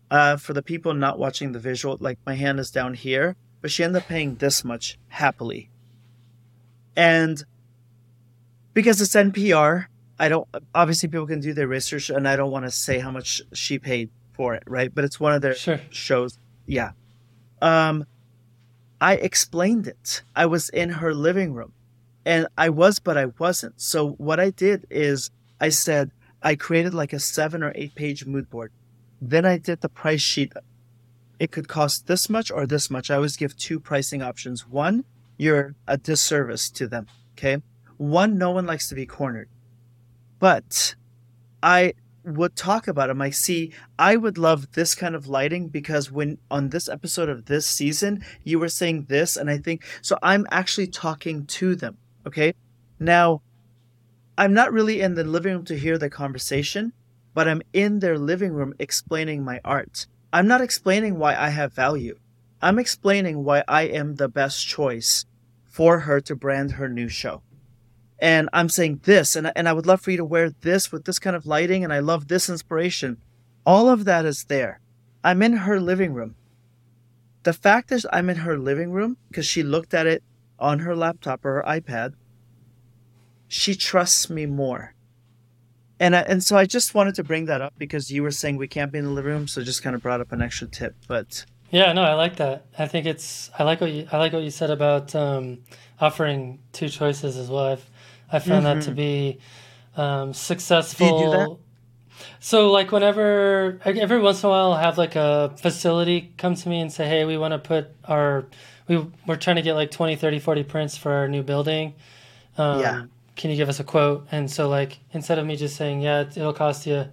uh, 0.08 0.36
for 0.36 0.52
the 0.52 0.62
people 0.62 0.94
not 0.94 1.18
watching 1.18 1.50
the 1.50 1.58
visual, 1.58 1.96
like 1.98 2.16
my 2.24 2.34
hand 2.34 2.60
is 2.60 2.70
down 2.70 2.94
here, 2.94 3.34
but 3.60 3.72
she 3.72 3.82
ended 3.82 4.02
up 4.02 4.08
paying 4.08 4.36
this 4.36 4.62
much 4.64 5.00
happily. 5.08 5.68
And 6.94 7.42
because 8.72 9.00
it's 9.00 9.16
NPR, 9.16 9.86
I 10.20 10.28
don't 10.28 10.46
obviously 10.72 11.08
people 11.08 11.26
can 11.26 11.40
do 11.40 11.52
their 11.52 11.66
research, 11.66 12.10
and 12.10 12.28
I 12.28 12.36
don't 12.36 12.52
want 12.52 12.66
to 12.66 12.70
say 12.70 13.00
how 13.00 13.10
much 13.10 13.42
she 13.52 13.80
paid 13.80 14.10
for 14.32 14.54
it, 14.54 14.62
right? 14.68 14.94
But 14.94 15.02
it's 15.04 15.18
one 15.18 15.32
of 15.34 15.42
their 15.42 15.54
Sure. 15.56 15.80
shows. 15.90 16.38
Yeah. 16.66 16.92
Um, 17.60 18.04
I 19.00 19.14
explained 19.14 19.88
it. 19.88 20.22
I 20.36 20.46
was 20.46 20.68
in 20.68 20.90
her 21.00 21.12
living 21.12 21.52
room, 21.52 21.72
and 22.24 22.46
I 22.56 22.68
was, 22.68 22.98
but 22.98 23.16
I 23.16 23.26
wasn't. 23.38 23.80
So 23.80 24.10
what 24.12 24.40
I 24.40 24.50
did 24.50 24.86
is 24.90 25.30
I 25.60 25.70
said 25.70 26.10
I 26.42 26.54
created 26.54 26.94
like 26.94 27.12
a 27.12 27.20
seven 27.20 27.62
or 27.62 27.72
eight 27.74 27.94
page 27.94 28.26
mood 28.26 28.50
board. 28.50 28.72
Then 29.20 29.44
I 29.44 29.58
did 29.58 29.80
the 29.80 29.88
price 29.88 30.20
sheet. 30.20 30.52
It 31.38 31.50
could 31.50 31.68
cost 31.68 32.06
this 32.06 32.28
much 32.28 32.50
or 32.50 32.66
this 32.66 32.90
much. 32.90 33.10
I 33.10 33.16
always 33.16 33.36
give 33.36 33.56
two 33.56 33.80
pricing 33.80 34.22
options. 34.22 34.68
One, 34.68 35.04
you're 35.36 35.74
a 35.86 35.96
disservice 35.96 36.70
to 36.70 36.86
them. 36.86 37.06
Okay. 37.32 37.62
One, 37.96 38.38
no 38.38 38.50
one 38.50 38.66
likes 38.66 38.88
to 38.88 38.94
be 38.94 39.06
cornered. 39.06 39.48
But 40.38 40.94
I 41.62 41.94
would 42.24 42.56
talk 42.56 42.86
about 42.86 43.08
them. 43.08 43.22
I 43.22 43.30
see, 43.30 43.72
I 43.98 44.16
would 44.16 44.38
love 44.38 44.72
this 44.72 44.94
kind 44.94 45.14
of 45.14 45.26
lighting 45.26 45.68
because 45.68 46.10
when 46.10 46.38
on 46.50 46.68
this 46.68 46.88
episode 46.88 47.28
of 47.28 47.46
this 47.46 47.66
season, 47.66 48.24
you 48.44 48.58
were 48.58 48.68
saying 48.68 49.06
this, 49.08 49.36
and 49.36 49.50
I 49.50 49.58
think 49.58 49.84
so. 50.02 50.18
I'm 50.22 50.46
actually 50.50 50.88
talking 50.88 51.46
to 51.46 51.74
them. 51.74 51.96
Okay. 52.29 52.53
Now, 53.01 53.41
I'm 54.37 54.53
not 54.53 54.70
really 54.70 55.01
in 55.01 55.14
the 55.14 55.24
living 55.24 55.55
room 55.55 55.64
to 55.64 55.79
hear 55.79 55.97
the 55.97 56.11
conversation, 56.11 56.93
but 57.33 57.49
I'm 57.49 57.62
in 57.72 58.01
their 58.01 58.18
living 58.18 58.53
room 58.53 58.74
explaining 58.79 59.43
my 59.43 59.62
art. 59.64 60.07
I'm 60.31 60.47
not 60.47 60.61
explaining 60.61 61.18
why 61.18 61.35
I 61.35 61.49
have 61.49 61.72
value. 61.72 62.18
I'm 62.61 62.79
explaining 62.79 63.45
why 63.45 63.64
I 63.66 63.85
am 63.85 64.16
the 64.16 64.29
best 64.29 64.66
choice 64.66 65.24
for 65.64 66.01
her 66.01 66.20
to 66.20 66.37
brand 66.37 66.72
her 66.72 66.87
new 66.87 67.09
show. 67.09 67.41
And 68.18 68.51
I'm 68.53 68.68
saying 68.68 69.01
this, 69.05 69.35
and, 69.35 69.51
and 69.57 69.66
I 69.66 69.72
would 69.72 69.87
love 69.87 70.03
for 70.03 70.11
you 70.11 70.18
to 70.18 70.24
wear 70.24 70.51
this 70.51 70.93
with 70.93 71.07
this 71.07 71.18
kind 71.18 71.35
of 71.35 71.47
lighting, 71.47 71.83
and 71.83 71.95
I 71.95 72.01
love 72.01 72.29
this 72.29 72.51
inspiration. 72.51 73.16
All 73.64 73.89
of 73.89 74.05
that 74.05 74.26
is 74.26 74.45
there. 74.45 74.81
I'm 75.24 75.41
in 75.41 75.55
her 75.55 75.81
living 75.81 76.12
room. 76.12 76.35
The 77.45 77.55
fact 77.55 77.91
is, 77.91 78.07
I'm 78.12 78.29
in 78.29 78.39
her 78.39 78.59
living 78.59 78.91
room 78.91 79.16
because 79.29 79.47
she 79.47 79.62
looked 79.62 79.95
at 79.95 80.07
it 80.07 80.22
on 80.59 80.80
her 80.80 80.94
laptop 80.94 81.44
or 81.44 81.54
her 81.54 81.64
iPad. 81.66 82.14
She 83.46 83.74
trusts 83.74 84.28
me 84.28 84.46
more. 84.46 84.94
And, 86.00 86.14
I, 86.14 86.20
and 86.20 86.44
so 86.44 86.56
I 86.56 86.64
just 86.64 86.94
wanted 86.94 87.14
to 87.16 87.24
bring 87.24 87.46
that 87.46 87.61
up 87.61 87.74
because 87.76 88.11
you 88.11 88.22
were 88.22 88.30
saying 88.30 88.56
we 88.56 88.68
can't 88.68 88.92
be 88.92 88.98
in 88.98 89.04
the 89.04 89.11
living 89.11 89.32
room, 89.32 89.48
so 89.48 89.62
just 89.62 89.82
kind 89.82 89.96
of 89.96 90.02
brought 90.02 90.20
up 90.20 90.30
an 90.32 90.40
extra 90.40 90.68
tip. 90.68 90.94
But 91.09 91.44
Yeah, 91.70 91.92
no, 91.92 92.02
I 92.02 92.14
like 92.14 92.36
that. 92.36 92.66
I 92.78 92.86
think 92.86 93.06
it's 93.06 93.50
I 93.59 93.64
like 93.64 93.80
what 93.80 93.90
you 93.90 94.06
I 94.12 94.18
like 94.18 94.32
what 94.32 94.42
you 94.42 94.50
said 94.50 94.70
about 94.70 95.14
um, 95.14 95.59
offering 96.00 96.61
two 96.72 96.88
choices 96.88 97.36
as 97.36 97.48
well. 97.48 97.66
I've 97.66 97.90
I 98.30 98.38
found 98.38 98.66
that 98.66 98.82
to 98.82 98.92
be 98.92 99.38
um, 99.96 100.34
successful. 100.34 101.09
that? 101.30 102.24
So 102.40 102.70
like 102.70 102.92
whenever 102.92 103.80
every 103.84 104.20
once 104.20 104.42
in 104.42 104.48
a 104.48 104.50
while 104.50 104.72
I'll 104.72 104.78
have 104.78 104.98
like 104.98 105.16
a 105.16 105.54
facility 105.56 106.32
come 106.36 106.54
to 106.54 106.68
me 106.68 106.80
and 106.80 106.92
say, 106.92 107.09
"Hey, 107.09 107.24
we 107.24 107.36
want 107.36 107.52
to 107.52 107.59
put 107.59 107.88
our 108.04 108.46
we 108.89 109.07
we're 109.26 109.36
trying 109.36 109.57
to 109.57 109.62
get 109.62 109.74
like 109.74 109.91
20, 109.91 110.16
30, 110.16 110.39
40 110.39 110.62
prints 110.64 110.97
for 110.97 111.12
our 111.12 111.28
new 111.28 111.43
building. 111.43 111.95
Um, 112.57 112.80
Yeah. 112.80 113.05
Can 113.36 113.51
you 113.51 113.57
give 113.57 113.68
us 113.68 113.78
a 113.78 113.84
quote?" 113.84 114.26
And 114.32 114.51
so 114.51 114.68
like 114.68 114.99
instead 115.12 115.39
of 115.39 115.47
me 115.47 115.55
just 115.57 115.76
saying, 115.76 116.01
"Yeah, 116.01 116.22
it- 116.22 116.36
it'll 116.36 116.53
cost 116.53 116.86
you 116.86 117.07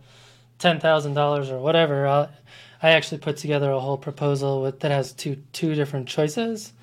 ten 0.58 0.80
thousand 0.80 1.14
dollars 1.14 1.52
or 1.52 1.60
whatever," 1.60 2.08
I'll, 2.08 2.30
I 2.82 2.90
actually 2.92 3.20
put 3.20 3.38
together 3.38 3.70
a 3.72 3.80
whole 3.80 3.98
proposal 3.98 4.62
with 4.62 4.80
that 4.80 4.90
has 4.92 5.14
two 5.14 5.38
two 5.54 5.76
different 5.76 6.08
choices. 6.08 6.74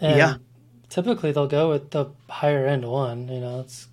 And 0.00 0.16
Yeah. 0.16 0.34
Typically, 0.88 1.30
they'll 1.30 1.46
go 1.46 1.68
with 1.68 1.90
the 1.90 2.06
higher 2.28 2.66
end 2.66 2.84
one. 2.84 3.28
You 3.28 3.40
know, 3.40 3.60
it's 3.60 3.86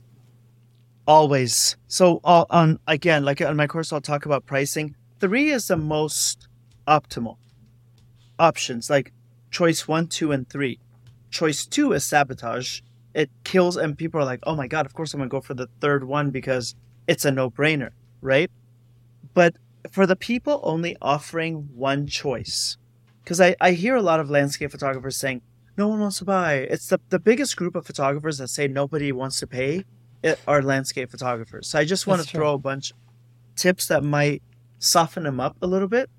always. 1.08 1.76
So 1.88 2.20
on 2.24 2.80
again, 2.88 3.24
like 3.26 3.42
on 3.42 3.56
my 3.56 3.68
course, 3.68 3.92
I'll 3.94 4.02
talk 4.02 4.26
about 4.26 4.46
pricing. 4.46 4.96
Three 5.20 5.50
is 5.52 5.68
the 5.68 5.78
most 5.78 6.48
optimal 6.88 7.38
options, 8.40 8.90
like 8.90 9.12
choice 9.58 9.88
one, 9.88 10.06
two, 10.08 10.32
and 10.32 10.48
three. 10.48 10.80
Choice 11.32 11.66
two 11.66 11.92
is 11.94 12.06
sabotage. 12.06 12.82
It 13.16 13.32
kills, 13.44 13.76
and 13.76 13.98
people 13.98 14.20
are 14.22 14.30
like, 14.32 14.42
"Oh 14.44 14.56
my 14.56 14.68
god!" 14.68 14.86
Of 14.86 14.94
course, 14.94 15.14
I'm 15.14 15.20
gonna 15.20 15.30
go 15.30 15.42
for 15.42 15.56
the 15.56 15.70
third 15.82 16.04
one 16.04 16.30
because 16.30 16.76
it's 17.08 17.26
a 17.26 17.32
no-brainer, 17.32 17.90
right? 18.22 18.52
But 19.34 19.56
for 19.92 20.06
the 20.06 20.16
people 20.16 20.60
only 20.74 20.96
offering 21.02 21.70
one 21.74 22.06
choice, 22.06 22.78
because 23.24 23.42
I, 23.42 23.56
I 23.60 23.72
hear 23.72 23.96
a 23.96 24.08
lot 24.10 24.20
of 24.20 24.30
landscape 24.30 24.70
photographers 24.70 25.18
saying, 25.18 25.42
"No 25.76 25.88
one 25.88 26.02
wants 26.02 26.20
to 26.20 26.26
buy." 26.26 26.54
It's 26.74 26.88
the 26.90 27.00
the 27.10 27.20
biggest 27.30 27.58
group 27.58 27.76
of 27.76 27.84
photographers 27.88 28.38
that 28.38 28.50
say 28.50 28.68
nobody 28.68 29.12
wants 29.12 29.40
to 29.40 29.48
pay 29.48 29.86
it 30.22 30.40
are 30.48 30.62
landscape 30.62 31.10
photographers. 31.10 31.68
So 31.70 31.80
I 31.80 31.86
just 31.86 32.06
want 32.06 32.20
That's 32.20 32.28
to 32.28 32.38
true. 32.38 32.42
throw 32.42 32.54
a 32.54 32.60
bunch 32.60 32.94
tips 33.56 33.88
that 33.88 34.04
might 34.04 34.44
soften 34.78 35.24
them 35.24 35.40
up 35.40 35.58
a 35.64 35.68
little 35.68 35.88
bit. 35.88 36.12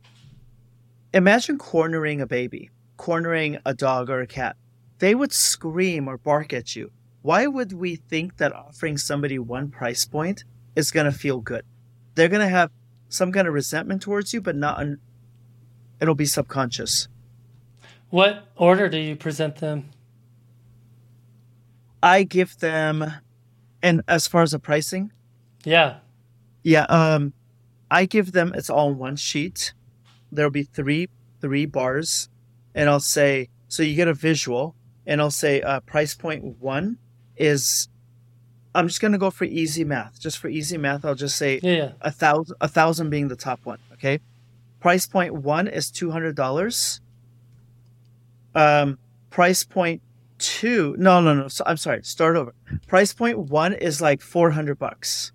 Imagine 1.14 1.56
cornering 1.56 2.20
a 2.20 2.26
baby, 2.26 2.70
cornering 2.98 3.56
a 3.64 3.72
dog 3.72 4.10
or 4.10 4.20
a 4.20 4.26
cat. 4.26 4.56
They 4.98 5.14
would 5.14 5.32
scream 5.32 6.06
or 6.08 6.18
bark 6.18 6.52
at 6.52 6.76
you. 6.76 6.90
Why 7.22 7.46
would 7.46 7.72
we 7.72 7.96
think 7.96 8.36
that 8.36 8.52
offering 8.52 8.98
somebody 8.98 9.38
one 9.38 9.70
price 9.70 10.04
point 10.04 10.44
is 10.76 10.90
going 10.90 11.06
to 11.10 11.12
feel 11.18 11.40
good? 11.40 11.64
They're 12.14 12.28
going 12.28 12.42
to 12.42 12.48
have 12.48 12.70
some 13.08 13.32
kind 13.32 13.48
of 13.48 13.54
resentment 13.54 14.02
towards 14.02 14.34
you, 14.34 14.40
but 14.42 14.54
not, 14.56 14.78
un- 14.78 14.98
it'll 16.00 16.14
be 16.14 16.26
subconscious. 16.26 17.08
what 18.10 18.46
order 18.56 18.88
do 18.88 18.98
you 18.98 19.16
present 19.16 19.56
them? 19.56 19.88
I 22.02 22.22
give 22.22 22.58
them, 22.58 23.12
and 23.82 24.02
as 24.06 24.28
far 24.28 24.42
as 24.42 24.52
the 24.52 24.58
pricing, 24.58 25.12
Yeah, 25.64 25.98
Yeah, 26.62 26.84
um 26.88 27.32
I 27.90 28.04
give 28.04 28.32
them 28.32 28.52
it's 28.54 28.70
all 28.70 28.90
in 28.92 28.98
one 28.98 29.16
sheet. 29.16 29.72
There'll 30.30 30.50
be 30.50 30.62
three 30.64 31.08
three 31.40 31.66
bars 31.66 32.28
and 32.74 32.88
I'll 32.88 33.00
say 33.00 33.48
so 33.68 33.82
you 33.82 33.94
get 33.94 34.08
a 34.08 34.14
visual 34.14 34.74
and 35.06 35.20
I'll 35.20 35.30
say 35.30 35.60
uh 35.62 35.80
price 35.80 36.14
point 36.14 36.44
1 36.60 36.98
is 37.36 37.88
I'm 38.74 38.86
just 38.86 39.00
going 39.00 39.12
to 39.12 39.18
go 39.18 39.30
for 39.30 39.44
easy 39.44 39.82
math. 39.82 40.20
Just 40.20 40.38
for 40.38 40.48
easy 40.48 40.76
math, 40.76 41.04
I'll 41.04 41.14
just 41.14 41.36
say 41.36 41.58
yeah, 41.62 41.72
yeah. 41.72 41.92
a 42.00 42.10
thousand 42.10 42.56
a 42.60 42.68
thousand 42.68 43.10
being 43.10 43.28
the 43.28 43.36
top 43.36 43.60
one, 43.64 43.78
okay? 43.94 44.20
Price 44.80 45.06
point 45.06 45.34
1 45.34 45.68
is 45.68 45.90
$200. 45.90 47.00
Um 48.54 48.98
price 49.30 49.64
point 49.64 50.02
2 50.38 50.96
No, 50.98 51.20
no, 51.20 51.34
no. 51.34 51.48
So, 51.48 51.64
I'm 51.66 51.76
sorry. 51.76 52.02
Start 52.04 52.36
over. 52.36 52.54
Price 52.86 53.12
point 53.12 53.38
1 53.38 53.74
is 53.74 54.00
like 54.00 54.20
400 54.20 54.78
bucks 54.78 55.32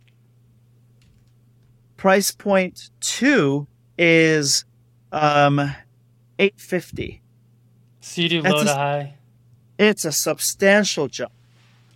price 2.04 2.32
point 2.32 2.90
two 3.00 3.66
is 3.98 4.66
um 5.14 5.58
850 6.38 7.22
So 7.22 7.23
That's 8.41 8.54
low 8.54 8.62
a- 8.62 8.66
to 8.66 8.74
high. 8.76 9.14
it's 9.78 10.06
a 10.06 10.12
substantial 10.12 11.08
jump 11.08 11.32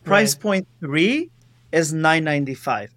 price 0.04 0.34
Right. 0.36 0.42
point 0.42 0.68
three 0.80 1.30
is 1.72 1.94
995 1.94 2.92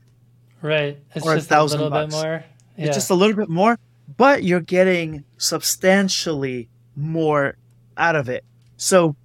Right. 0.63 0.99
It's 1.15 1.27
or 1.27 1.35
just 1.35 1.47
a 1.47 1.49
thousand 1.49 1.81
little 1.81 1.99
bit 2.07 2.11
more. 2.13 2.45
Yeah. 2.77 2.87
it's 2.87 2.97
just 2.97 3.11
a 3.11 3.15
little 3.15 3.37
bit 3.37 3.49
more 3.49 3.79
but 4.17 4.43
you're 4.45 4.61
getting 4.61 5.25
substantially 5.39 6.69
more 6.97 7.57
out 7.97 8.17
of 8.17 8.29
it 8.29 8.45
so 8.77 9.17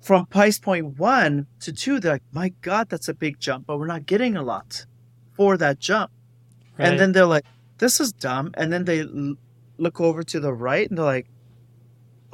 from 0.00 0.26
price 0.26 0.58
point 0.58 0.98
one 0.98 1.46
to 1.60 1.72
two 1.72 1.98
they're 2.00 2.12
like 2.14 2.22
my 2.32 2.50
god 2.60 2.88
that's 2.88 3.08
a 3.08 3.14
big 3.14 3.38
jump 3.40 3.66
but 3.66 3.78
we're 3.78 3.86
not 3.86 4.06
getting 4.06 4.36
a 4.36 4.42
lot 4.42 4.86
for 5.36 5.56
that 5.56 5.78
jump 5.78 6.10
right. 6.78 6.88
And 6.88 6.98
then 7.00 7.12
they're 7.12 7.26
like, 7.26 7.44
this 7.78 8.00
is 8.00 8.12
dumb. 8.12 8.52
And 8.56 8.72
then 8.72 8.84
they 8.84 9.04
look 9.78 10.00
over 10.00 10.22
to 10.22 10.38
the 10.40 10.52
right 10.52 10.88
and 10.88 10.96
they're 10.98 11.04
like, 11.04 11.26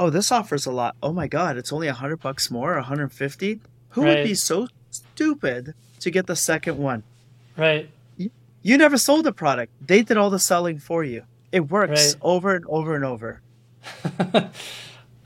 oh, 0.01 0.11
this 0.11 0.33
offers 0.33 0.65
a 0.67 0.73
lot. 0.73 0.97
Oh 1.03 1.13
my 1.13 1.29
God, 1.29 1.57
it's 1.57 1.73
only 1.73 1.87
100 1.87 2.17
bucks 2.21 2.51
more, 2.51 2.75
150. 2.75 3.61
Who 3.91 4.01
would 4.03 4.25
be 4.25 4.35
so 4.35 4.67
stupid 4.91 5.75
to 6.01 6.11
get 6.11 6.27
the 6.27 6.37
second 6.37 6.79
one? 6.79 7.03
right. 7.57 7.89
You 8.63 8.77
never 8.77 8.99
sold 8.99 9.25
the 9.25 9.33
product. 9.33 9.73
They 9.81 10.03
did 10.03 10.17
all 10.19 10.29
the 10.29 10.39
selling 10.39 10.79
for 10.79 11.03
you. 11.03 11.23
It 11.51 11.71
works 11.71 12.15
Right. 12.15 12.17
over 12.23 12.55
and 12.55 12.65
over 12.69 12.95
and 12.95 13.05
over. 13.05 13.41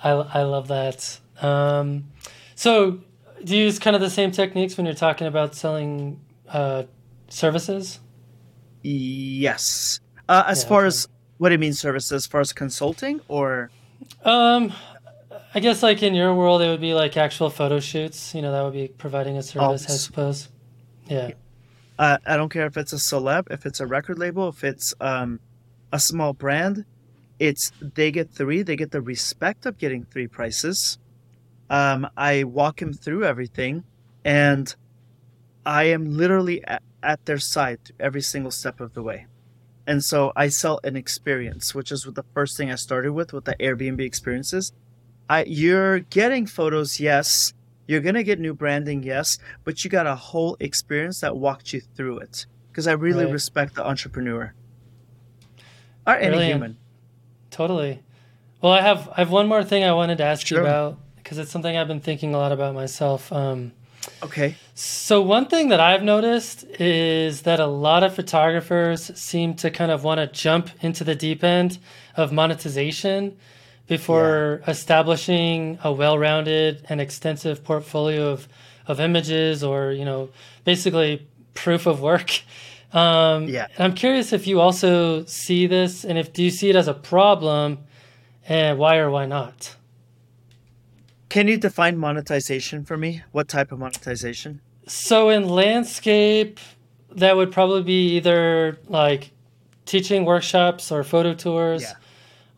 I, 0.03 0.11
I 0.11 0.43
love 0.43 0.69
that. 0.69 1.19
Um, 1.43 2.05
so, 2.55 3.01
do 3.43 3.57
you 3.57 3.65
use 3.65 3.79
kind 3.81 3.97
of 3.97 4.03
the 4.03 4.09
same 4.11 4.31
techniques 4.31 4.77
when 4.77 4.87
you're 4.87 4.95
talking 4.95 5.27
about 5.27 5.55
selling 5.57 6.21
uh, 6.49 6.85
services? 7.29 7.99
Yes. 8.83 9.99
Uh, 10.29 10.45
as 10.47 10.63
Yeah, 10.63 10.69
far 10.69 10.81
okay. 10.83 10.87
as 10.89 11.09
what 11.39 11.49
do 11.49 11.55
you 11.55 11.59
mean 11.59 11.73
services? 11.75 12.13
As 12.13 12.27
far 12.27 12.41
as 12.41 12.53
consulting 12.53 13.21
or 13.29 13.71
Um, 14.25 14.73
I 15.55 15.61
guess 15.61 15.83
like 15.83 16.03
in 16.03 16.15
your 16.15 16.35
world, 16.35 16.63
it 16.63 16.69
would 16.69 16.81
be 16.81 16.95
like 16.95 17.17
actual 17.17 17.51
photo 17.51 17.81
shoots. 17.81 18.35
You 18.35 18.43
know, 18.43 18.53
that 18.53 18.63
would 18.63 18.73
be 18.73 18.89
providing 18.89 19.37
a 19.37 19.43
service, 19.43 19.85
I 19.89 19.95
suppose. 19.95 20.49
Yeah. 21.07 21.33
uh, 21.99 22.19
I 22.27 22.37
don't 22.37 22.49
care 22.49 22.67
if 22.67 22.77
it's 22.77 22.93
a 22.93 22.97
celeb, 22.97 23.51
if 23.51 23.67
it's 23.67 23.81
a 23.81 23.87
record 23.87 24.19
label, 24.19 24.49
if 24.49 24.65
it's 24.65 24.95
um, 25.01 25.41
a 25.93 25.99
small 26.01 26.33
brand. 26.33 26.85
It's 27.39 27.73
they 27.81 28.11
get 28.11 28.31
three. 28.31 28.63
They 28.63 28.77
get 28.77 28.93
the 28.93 29.01
respect 29.01 29.67
of 29.67 29.77
getting 29.79 30.05
three 30.05 30.29
prices. 30.29 30.99
Um, 31.69 32.09
I 32.17 32.45
walk 32.45 32.79
them 32.79 32.93
through 32.93 33.25
everything, 33.25 33.85
and 34.25 34.75
I 35.67 35.85
am 35.85 36.17
literally 36.17 36.65
at, 36.65 36.83
at 37.03 37.25
their 37.27 37.39
side 37.39 37.81
every 37.99 38.23
single 38.23 38.53
step 38.53 38.81
of 38.81 38.95
the 38.95 39.03
way. 39.03 39.27
And 39.87 40.03
so 40.03 40.33
I 40.35 40.49
sell 40.49 40.81
an 40.85 40.97
experience, 40.97 41.75
which 41.75 41.93
is 41.93 42.07
what 42.07 42.15
the 42.15 42.25
first 42.35 42.57
thing 42.57 42.71
I 42.71 42.75
started 42.77 43.13
with 43.13 43.33
with 43.33 43.45
the 43.45 43.55
Airbnb 43.57 44.01
experiences. 44.01 44.73
I 45.29 45.45
you're 45.45 46.01
getting 46.01 46.47
photos, 46.47 47.01
yes. 47.01 47.53
You're 47.87 48.01
gonna 48.01 48.23
get 48.23 48.41
new 48.41 48.55
branding, 48.55 49.03
yes, 49.03 49.39
but 49.63 49.85
you 49.85 49.91
got 49.91 50.07
a 50.07 50.15
whole 50.15 50.57
experience 50.59 51.21
that 51.21 51.37
walked 51.37 51.73
you 51.75 51.81
through 51.81 52.21
it. 52.21 52.47
Because 52.71 52.87
I 52.87 52.93
really 52.93 53.25
Right. 53.27 53.33
respect 53.33 53.75
the 53.75 53.87
entrepreneur. 53.87 54.55
Or 56.07 56.15
any 56.17 56.47
human. 56.47 56.77
Totally. 57.51 58.03
Well, 58.63 58.73
I 58.73 58.81
have 58.81 59.09
I 59.11 59.17
have 59.17 59.31
one 59.31 59.47
more 59.49 59.63
thing 59.65 59.85
I 59.85 59.93
wanted 59.93 60.19
to 60.19 60.25
ask 60.25 60.47
Sure. 60.47 60.59
you 60.61 60.65
about 60.65 60.99
because 61.17 61.39
it's 61.39 61.51
something 61.51 61.77
I've 61.77 61.89
been 61.89 62.01
thinking 62.01 62.35
a 62.35 62.39
lot 62.39 62.53
about 62.53 62.75
myself. 62.75 63.31
Um, 63.33 63.73
Okay. 64.23 64.57
so 64.75 65.21
one 65.23 65.47
thing 65.47 65.69
that 65.69 65.81
I've 65.81 66.03
noticed 66.03 66.65
is 66.81 67.43
that 67.43 67.61
a 67.61 67.67
lot 67.67 68.03
of 68.03 68.15
photographers 68.15 69.11
seem 69.19 69.55
to 69.57 69.71
kind 69.71 69.91
of 69.91 70.03
want 70.05 70.19
to 70.19 70.27
jump 70.27 70.71
into 70.83 71.05
the 71.05 71.15
deep 71.15 71.45
end 71.45 71.79
of 72.17 72.33
monetization 72.33 73.37
before 73.87 74.63
establishing 74.67 75.79
a 75.85 75.93
well-rounded 75.93 76.85
and 76.89 77.01
extensive 77.01 77.63
portfolio 77.63 78.31
of, 78.31 78.49
of 78.87 78.99
images 79.01 79.63
or 79.63 79.93
you 79.93 80.05
know 80.05 80.31
basically 80.65 81.27
proof 81.55 81.87
of 81.87 82.01
work. 82.01 82.31
Um, 82.95 83.49
Yeah. 83.49 83.67
and 83.75 83.83
I'm 83.85 83.95
curious 83.95 84.33
if 84.33 84.47
you 84.47 84.61
also 84.61 85.25
see 85.25 85.67
this 85.67 86.05
and 86.05 86.17
if 86.17 86.33
do 86.33 86.45
you 86.45 86.51
see 86.51 86.71
it 86.71 86.77
as 86.77 86.87
a 86.87 86.95
problem 86.95 87.79
and 88.49 88.79
why 88.79 88.99
or 88.99 89.11
why 89.11 89.27
not? 89.27 89.75
Can 91.35 91.49
you 91.49 91.57
define 91.57 91.99
monetization 91.99 92.85
for 92.85 92.97
me? 92.97 93.25
What 93.33 93.49
type 93.49 93.73
of 93.73 93.81
monetization? 93.81 94.61
So 94.87 95.31
in 95.31 95.49
landscape, 95.49 96.61
that 97.11 97.35
would 97.35 97.51
probably 97.51 97.83
be 97.83 98.17
either 98.19 98.79
like 98.87 99.33
teaching 99.85 100.25
workshops 100.25 100.93
or 100.93 101.03
photo 101.03 101.35
tours, 101.35 101.83
Yeah. 101.83 101.95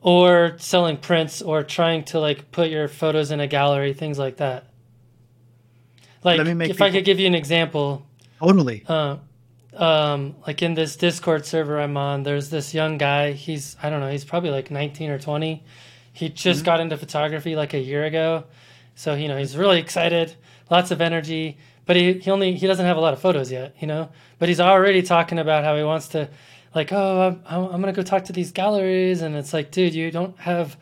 or 0.02 0.56
selling 0.58 0.98
prints 0.98 1.40
or 1.40 1.62
trying 1.62 2.04
to 2.04 2.20
like 2.20 2.52
put 2.52 2.68
your 2.68 2.86
photos 2.86 3.30
in 3.30 3.40
a 3.40 3.46
gallery, 3.46 3.94
things 3.94 4.18
like 4.18 4.36
that. 4.36 4.66
Like 6.22 6.36
Let 6.36 6.46
me 6.46 6.52
make 6.52 6.68
if 6.68 6.82
I 6.82 6.90
could 6.90 7.06
give 7.06 7.18
you 7.18 7.26
an 7.26 7.34
example, 7.34 8.04
Totally. 8.40 8.84
uh, 8.86 9.16
um, 9.74 10.34
like 10.46 10.60
in 10.60 10.74
this 10.74 10.96
Discord 10.96 11.46
server 11.46 11.80
I'm 11.80 11.96
on, 11.96 12.24
there's 12.24 12.50
this 12.50 12.74
young 12.74 12.98
guy. 12.98 13.32
He's 13.32 13.74
I 13.82 13.88
don't 13.88 14.00
know, 14.00 14.10
he's 14.10 14.26
probably 14.26 14.50
like 14.50 14.70
19 14.70 15.08
or 15.08 15.18
20. 15.18 15.64
He 16.12 16.28
just 16.28 16.62
got 16.62 16.80
into 16.80 16.98
photography 16.98 17.56
like 17.56 17.72
a 17.72 17.78
year 17.78 18.04
ago, 18.04 18.44
so 18.96 19.14
you 19.14 19.28
know 19.28 19.36
he's 19.36 19.56
really 19.56 19.78
excited, 19.78 20.34
lots 20.68 20.90
of 20.90 21.00
energy. 21.00 21.56
But 21.84 21.94
he, 21.94 22.14
he 22.14 22.32
only 22.32 22.54
he 22.56 22.66
doesn't 22.66 22.84
have 22.84 22.96
a 22.96 23.00
lot 23.00 23.12
of 23.12 23.20
photos 23.20 23.52
yet, 23.52 23.76
you 23.78 23.86
know. 23.86 24.08
But 24.40 24.48
he's 24.48 24.58
already 24.58 25.02
talking 25.02 25.38
about 25.38 25.62
how 25.62 25.76
he 25.76 25.84
wants 25.84 26.08
to, 26.08 26.28
like, 26.74 26.92
oh, 26.92 27.38
I'm, 27.46 27.64
I'm 27.66 27.80
gonna 27.80 27.92
go 27.92 28.02
talk 28.02 28.24
to 28.24 28.32
these 28.32 28.50
galleries, 28.50 29.22
and 29.22 29.36
it's 29.36 29.52
like, 29.52 29.70
dude, 29.70 29.94
you 29.94 30.10
don't 30.10 30.36
have 30.40 30.76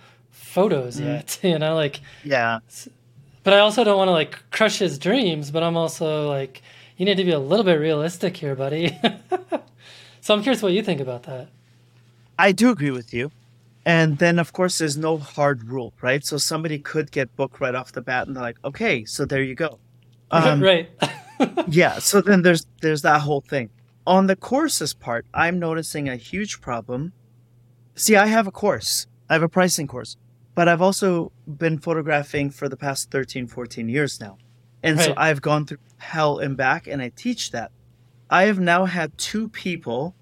photos 0.55 0.97
mm-hmm. 0.97 1.07
yet, 1.07 1.39
you 1.43 1.59
know, 1.59 1.75
like 1.75 2.01
Yeah. 2.23 2.61
but 3.43 3.53
I 3.53 3.59
also 3.59 3.85
don't 3.85 3.99
want 3.99 4.09
to 4.09 4.13
like 4.13 4.39
crush 4.51 4.79
his 4.79 4.99
dreams, 4.99 5.51
but 5.51 5.63
I'm 5.63 5.77
also 5.77 6.29
like, 6.29 6.63
you 6.97 7.05
need 7.05 7.17
to 7.17 7.25
be 7.25 7.33
a 7.33 7.39
little 7.39 7.65
bit 7.65 7.75
realistic 7.75 8.37
here, 8.37 8.55
buddy. 8.55 8.97
so 10.21 10.35
I'm 10.35 10.43
curious 10.43 10.63
what 10.63 10.73
you 10.73 10.83
think 10.83 11.01
about 11.01 11.25
that. 11.25 11.49
I 12.39 12.53
do 12.53 12.71
agree 12.71 12.93
with 12.93 13.13
you. 13.13 13.31
And 13.87 14.19
then, 14.19 14.39
of 14.39 14.53
course, 14.53 14.79
there's 14.79 14.97
no 14.97 15.19
hard 15.19 15.65
rule, 15.65 15.93
right? 16.01 16.25
So 16.25 16.39
somebody 16.39 16.79
could 16.79 17.11
get 17.11 17.37
booked 17.37 17.61
right 17.61 17.75
off 17.75 17.93
the 17.93 18.01
bat, 18.01 18.27
and 18.27 18.35
they're 18.35 18.43
like, 18.43 18.59
"Okay, 18.65 19.05
so 19.05 19.25
there 19.25 19.43
you 19.43 19.55
go." 19.55 19.79
Um, 20.31 20.61
right. 20.61 20.91
yeah. 21.69 22.01
So 22.01 22.21
then 22.21 22.43
there's 22.43 22.67
there's 22.81 23.03
that 23.03 23.21
whole 23.21 23.43
thing. 23.43 23.71
On 24.05 24.27
the 24.27 24.35
courses 24.35 24.93
part, 24.93 25.27
I'm 25.33 25.61
noticing 25.61 26.09
a 26.09 26.17
huge 26.17 26.61
problem. 26.61 27.13
See, 27.95 28.17
I 28.17 28.27
have 28.27 28.49
a 28.49 28.51
course. 28.51 29.07
I 29.29 29.35
have 29.35 29.45
a 29.45 29.49
pricing 29.49 29.87
course, 29.87 30.17
but 30.57 30.67
I've 30.69 30.83
also 30.83 31.31
been 31.47 31.79
photographing 31.79 32.51
for 32.51 32.69
the 32.69 32.77
past 32.77 33.13
13, 33.13 33.47
14 33.47 33.89
years 33.89 34.21
now. 34.21 34.39
And 34.83 35.01
so 35.01 35.15
I've 35.17 35.41
gone 35.41 35.67
through 35.67 35.79
hell 35.99 36.39
and 36.39 36.57
back, 36.57 36.87
and 36.87 37.01
I 37.01 37.11
teach 37.11 37.53
that. 37.53 37.71
I 38.29 38.45
have 38.45 38.59
now 38.59 38.87
had 38.87 39.17
two 39.17 39.49
people 39.49 40.17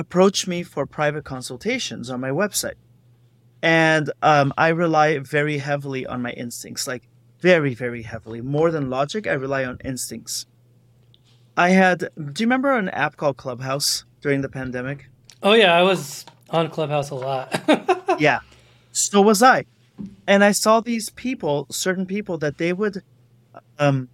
approach 0.00 0.46
me 0.46 0.62
for 0.62 0.86
private 0.86 1.24
consultations 1.24 2.10
on 2.10 2.20
my 2.20 2.30
website. 2.30 2.74
And 3.62 4.10
um, 4.22 4.52
I 4.56 4.68
rely 4.68 5.18
very 5.18 5.58
heavily 5.58 6.06
on 6.06 6.22
my 6.22 6.32
instincts, 6.32 6.86
like 6.86 7.08
very, 7.40 7.74
very 7.74 8.02
heavily. 8.02 8.40
More 8.40 8.70
than 8.70 8.90
logic, 8.90 9.26
I 9.26 9.32
rely 9.32 9.64
on 9.64 9.78
instincts. 9.84 10.46
I 11.56 11.70
had, 11.70 12.08
do 12.16 12.42
you 12.42 12.46
remember 12.46 12.74
an 12.74 12.88
app 12.88 13.16
called 13.16 13.36
Clubhouse 13.36 14.04
during 14.20 14.40
the 14.40 14.48
pandemic? 14.48 15.10
oh 15.42 15.52
yeah, 15.52 15.74
I 15.74 15.82
was 15.82 16.26
on 16.50 16.70
Clubhouse 16.70 17.10
a 17.10 17.14
lot. 17.14 17.60
yeah. 18.18 18.40
So 18.92 19.20
was 19.20 19.42
I. 19.42 19.66
And 20.26 20.42
I 20.44 20.52
saw 20.52 20.80
these 20.80 21.10
people, 21.10 21.66
certain 21.70 22.06
people, 22.06 22.38
that 22.38 22.58
they 22.58 22.72
would 22.72 23.02
um, 23.78 24.08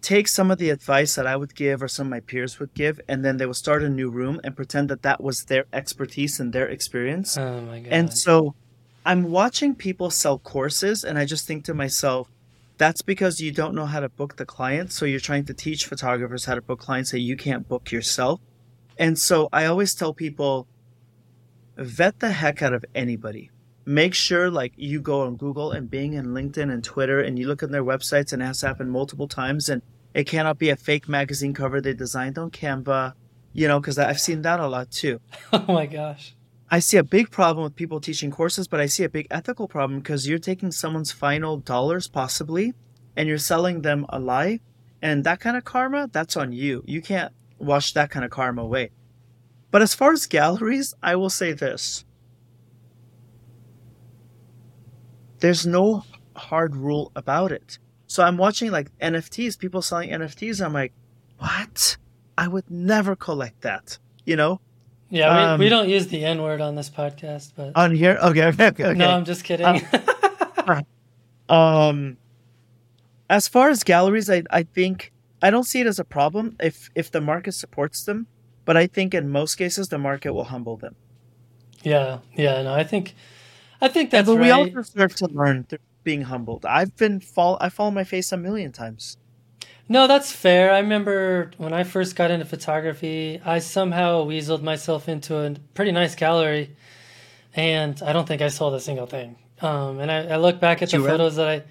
take 0.00 0.28
some 0.28 0.50
of 0.50 0.58
the 0.58 0.70
advice 0.70 1.14
that 1.16 1.26
I 1.26 1.36
would 1.36 1.54
give 1.54 1.82
or 1.82 1.88
some 1.88 2.06
of 2.06 2.10
my 2.10 2.20
peers 2.20 2.58
would 2.58 2.74
give, 2.74 3.00
and 3.08 3.24
then 3.24 3.36
they 3.36 3.46
would 3.46 3.56
start 3.56 3.82
a 3.82 3.88
new 3.88 4.10
room 4.10 4.40
and 4.44 4.56
pretend 4.56 4.88
that 4.90 5.02
that 5.02 5.22
was 5.22 5.44
their 5.44 5.64
expertise 5.72 6.40
and 6.40 6.52
their 6.52 6.68
experience. 6.68 7.36
oh 7.36 7.60
my 7.62 7.80
god. 7.80 7.92
And 7.92 8.12
so 8.12 8.54
I'm 9.04 9.30
watching 9.30 9.74
people 9.74 10.10
sell 10.10 10.38
courses, 10.38 11.04
and 11.04 11.18
I 11.18 11.24
just 11.24 11.46
think 11.46 11.64
to 11.64 11.74
myself, 11.74 12.28
that's 12.76 13.02
because 13.02 13.40
you 13.40 13.50
don't 13.50 13.74
know 13.74 13.86
how 13.86 14.00
to 14.00 14.08
book 14.08 14.36
the 14.36 14.46
client. 14.46 14.92
So 14.92 15.04
you're 15.04 15.18
trying 15.18 15.44
to 15.46 15.54
teach 15.54 15.86
photographers 15.86 16.44
how 16.44 16.54
to 16.54 16.62
book 16.62 16.78
clients 16.78 17.10
that 17.10 17.20
you 17.20 17.36
can't 17.36 17.68
book 17.68 17.90
yourself. 17.90 18.40
And 18.96 19.18
so 19.18 19.48
I 19.52 19.64
always 19.64 19.94
tell 19.94 20.14
people, 20.14 20.68
vet 21.76 22.20
the 22.20 22.30
heck 22.30 22.62
out 22.62 22.72
of 22.72 22.84
anybody. 22.94 23.50
Make 23.88 24.12
sure 24.12 24.50
like 24.50 24.74
you 24.76 25.00
go 25.00 25.22
on 25.22 25.36
Google 25.36 25.72
and 25.72 25.90
Bing 25.90 26.14
and 26.14 26.28
LinkedIn 26.28 26.70
and 26.70 26.84
Twitter 26.84 27.22
and 27.22 27.38
you 27.38 27.48
look 27.48 27.62
at 27.62 27.70
their 27.70 27.82
websites 27.82 28.34
and 28.34 28.42
it 28.42 28.44
has 28.44 28.60
happened 28.60 28.90
multiple 28.90 29.26
times 29.26 29.70
and 29.70 29.80
it 30.12 30.24
cannot 30.24 30.58
be 30.58 30.68
a 30.68 30.76
fake 30.76 31.08
magazine 31.08 31.54
cover 31.54 31.80
they 31.80 31.94
designed 31.94 32.36
on 32.36 32.50
Canva, 32.50 33.14
you 33.54 33.66
know, 33.66 33.80
because 33.80 33.96
I've 33.98 34.20
seen 34.20 34.42
that 34.42 34.60
a 34.60 34.66
lot 34.66 34.90
too. 34.90 35.22
oh 35.54 35.64
my 35.68 35.86
gosh. 35.86 36.34
I 36.70 36.80
see 36.80 36.98
a 36.98 37.02
big 37.02 37.30
problem 37.30 37.64
with 37.64 37.76
people 37.76 37.98
teaching 37.98 38.30
courses, 38.30 38.68
but 38.68 38.78
I 38.78 38.84
see 38.84 39.04
a 39.04 39.08
big 39.08 39.26
ethical 39.30 39.66
problem 39.66 40.00
because 40.00 40.28
you're 40.28 40.38
taking 40.38 40.70
someone's 40.70 41.10
final 41.10 41.56
dollars, 41.56 42.08
possibly, 42.08 42.74
and 43.16 43.26
you're 43.26 43.38
selling 43.38 43.80
them 43.80 44.04
a 44.10 44.18
lie. 44.18 44.60
And 45.00 45.24
that 45.24 45.40
kind 45.40 45.56
of 45.56 45.64
karma, 45.64 46.10
that's 46.12 46.36
on 46.36 46.52
you. 46.52 46.84
You 46.86 47.00
can't 47.00 47.32
wash 47.58 47.94
that 47.94 48.10
kind 48.10 48.22
of 48.22 48.30
karma 48.30 48.60
away. 48.60 48.90
But 49.70 49.80
as 49.80 49.94
far 49.94 50.12
as 50.12 50.26
galleries, 50.26 50.92
I 51.02 51.16
will 51.16 51.30
say 51.30 51.54
this 51.54 52.04
there's 55.40 55.66
no 55.66 56.04
hard 56.36 56.76
rule 56.76 57.12
about 57.16 57.52
it. 57.52 57.78
So 58.06 58.22
I'm 58.22 58.36
watching 58.36 58.70
like 58.70 58.96
NFTs, 58.98 59.58
people 59.58 59.82
selling 59.82 60.10
NFTs. 60.10 60.64
I'm 60.64 60.72
like, 60.72 60.92
what? 61.38 61.96
I 62.36 62.48
would 62.48 62.70
never 62.70 63.16
collect 63.16 63.62
that, 63.62 63.98
you 64.24 64.36
know? 64.36 64.60
Yeah, 65.10 65.34
we, 65.34 65.42
Um, 65.42 65.60
we 65.60 65.68
don't 65.68 65.88
use 65.88 66.08
the 66.08 66.24
N 66.24 66.42
word 66.42 66.60
on 66.60 66.74
this 66.74 66.90
podcast, 66.90 67.52
but 67.56 67.72
On 67.74 67.94
here? 67.94 68.18
Okay, 68.22 68.44
okay, 68.46 68.68
okay. 68.68 68.84
okay. 68.84 68.98
no, 68.98 69.10
I'm 69.10 69.24
just 69.24 69.44
kidding. 69.44 69.82
Um, 71.48 72.18
as 73.30 73.48
far 73.48 73.70
as 73.70 73.82
galleries, 73.82 74.28
I, 74.28 74.42
I 74.50 74.64
think 74.64 75.12
I 75.40 75.50
don't 75.50 75.64
see 75.64 75.80
it 75.80 75.86
as 75.86 75.98
a 75.98 76.04
problem 76.04 76.56
if 76.60 76.90
if 76.94 77.10
the 77.10 77.20
market 77.20 77.52
supports 77.52 78.04
them, 78.04 78.26
but 78.64 78.76
I 78.76 78.86
think 78.86 79.14
in 79.14 79.30
most 79.30 79.54
cases 79.56 79.88
the 79.88 79.98
market 79.98 80.32
will 80.34 80.44
humble 80.44 80.76
them. 80.76 80.94
yeah, 81.82 82.18
yeah. 82.34 82.62
No, 82.62 82.74
I 82.74 82.84
think, 82.84 83.14
I 83.80 83.88
think 83.88 84.10
that's 84.10 84.26
but 84.26 84.36
we 84.36 84.50
all 84.50 84.66
deserve 84.66 85.14
to 85.16 85.28
learn 85.28 85.64
through 85.64 85.78
being 86.04 86.22
humbled. 86.22 86.64
I've 86.66 86.96
been 86.96 87.20
fall 87.20 87.58
I 87.60 87.68
fall 87.68 87.88
on 87.88 87.94
my 87.94 88.04
face 88.04 88.32
a 88.32 88.36
million 88.36 88.72
times. 88.72 89.16
No, 89.88 90.06
that's 90.06 90.30
fair. 90.32 90.72
I 90.72 90.80
remember 90.80 91.50
when 91.56 91.72
I 91.72 91.82
first 91.82 92.14
got 92.14 92.30
into 92.30 92.44
photography, 92.44 93.40
I 93.44 93.58
somehow 93.60 94.24
weaseled 94.24 94.62
myself 94.62 95.08
into 95.08 95.38
a 95.38 95.54
pretty 95.74 95.92
nice 95.92 96.14
gallery. 96.14 96.76
and 97.54 98.00
I 98.02 98.12
don't 98.12 98.28
think 98.28 98.42
I 98.42 98.48
sold 98.48 98.74
a 98.74 98.80
single 98.80 99.06
thing. 99.06 99.36
Um, 99.60 99.98
and 99.98 100.10
I, 100.10 100.34
I 100.34 100.36
look 100.36 100.60
back 100.60 100.82
at 100.82 100.90
the 100.90 100.98
you 100.98 101.06
photos 101.06 101.36
that 101.36 101.48
I, 101.48 101.62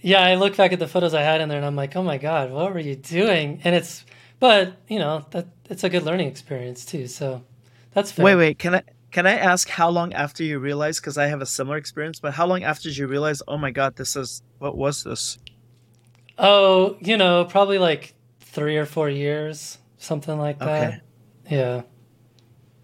yeah, 0.00 0.22
I 0.22 0.34
look 0.34 0.56
back 0.56 0.72
at 0.72 0.78
the 0.78 0.88
photos 0.88 1.14
I 1.14 1.22
had 1.22 1.40
in 1.40 1.48
there, 1.48 1.58
and 1.58 1.66
I'm 1.66 1.76
like, 1.76 1.94
oh 1.94 2.02
my 2.02 2.18
god, 2.18 2.50
what 2.50 2.72
were 2.72 2.80
you 2.80 2.96
doing? 2.96 3.60
And 3.64 3.74
it's, 3.74 4.04
but 4.40 4.74
you 4.88 4.98
know, 4.98 5.24
that 5.30 5.46
it's 5.70 5.84
a 5.84 5.88
good 5.88 6.02
learning 6.02 6.28
experience 6.28 6.84
too. 6.84 7.06
So 7.06 7.44
that's 7.94 8.10
fair. 8.10 8.24
Wait, 8.24 8.34
wait. 8.36 8.58
Can 8.58 8.74
I 8.76 8.82
can 9.12 9.26
I 9.26 9.34
ask 9.34 9.68
how 9.68 9.90
long 9.90 10.12
after 10.14 10.42
you 10.42 10.58
realized? 10.58 11.02
Because 11.02 11.18
I 11.18 11.26
have 11.26 11.42
a 11.42 11.46
similar 11.46 11.76
experience. 11.76 12.18
But 12.18 12.32
how 12.32 12.46
long 12.46 12.64
after 12.64 12.88
did 12.88 12.96
you 12.96 13.06
realize? 13.06 13.42
Oh 13.46 13.58
my 13.58 13.70
God, 13.70 13.94
this 13.96 14.16
is 14.16 14.42
what 14.58 14.76
was 14.76 15.04
this? 15.04 15.38
Oh, 16.38 16.96
you 17.00 17.18
know, 17.18 17.44
probably 17.44 17.78
like 17.78 18.14
three 18.40 18.76
or 18.78 18.86
four 18.86 19.10
years, 19.10 19.78
something 19.98 20.38
like 20.38 20.58
that. 20.58 20.94
Okay. 20.94 21.00
Yeah. 21.50 21.82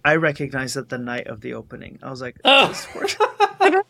I 0.04 0.16
recognized 0.16 0.76
it 0.76 0.90
the 0.90 0.98
night 0.98 1.26
of 1.26 1.40
the 1.40 1.54
opening. 1.54 1.98
I 2.02 2.10
was 2.10 2.20
like, 2.20 2.36
Oh. 2.44 2.68
this 2.68 2.94
work. 2.94 3.16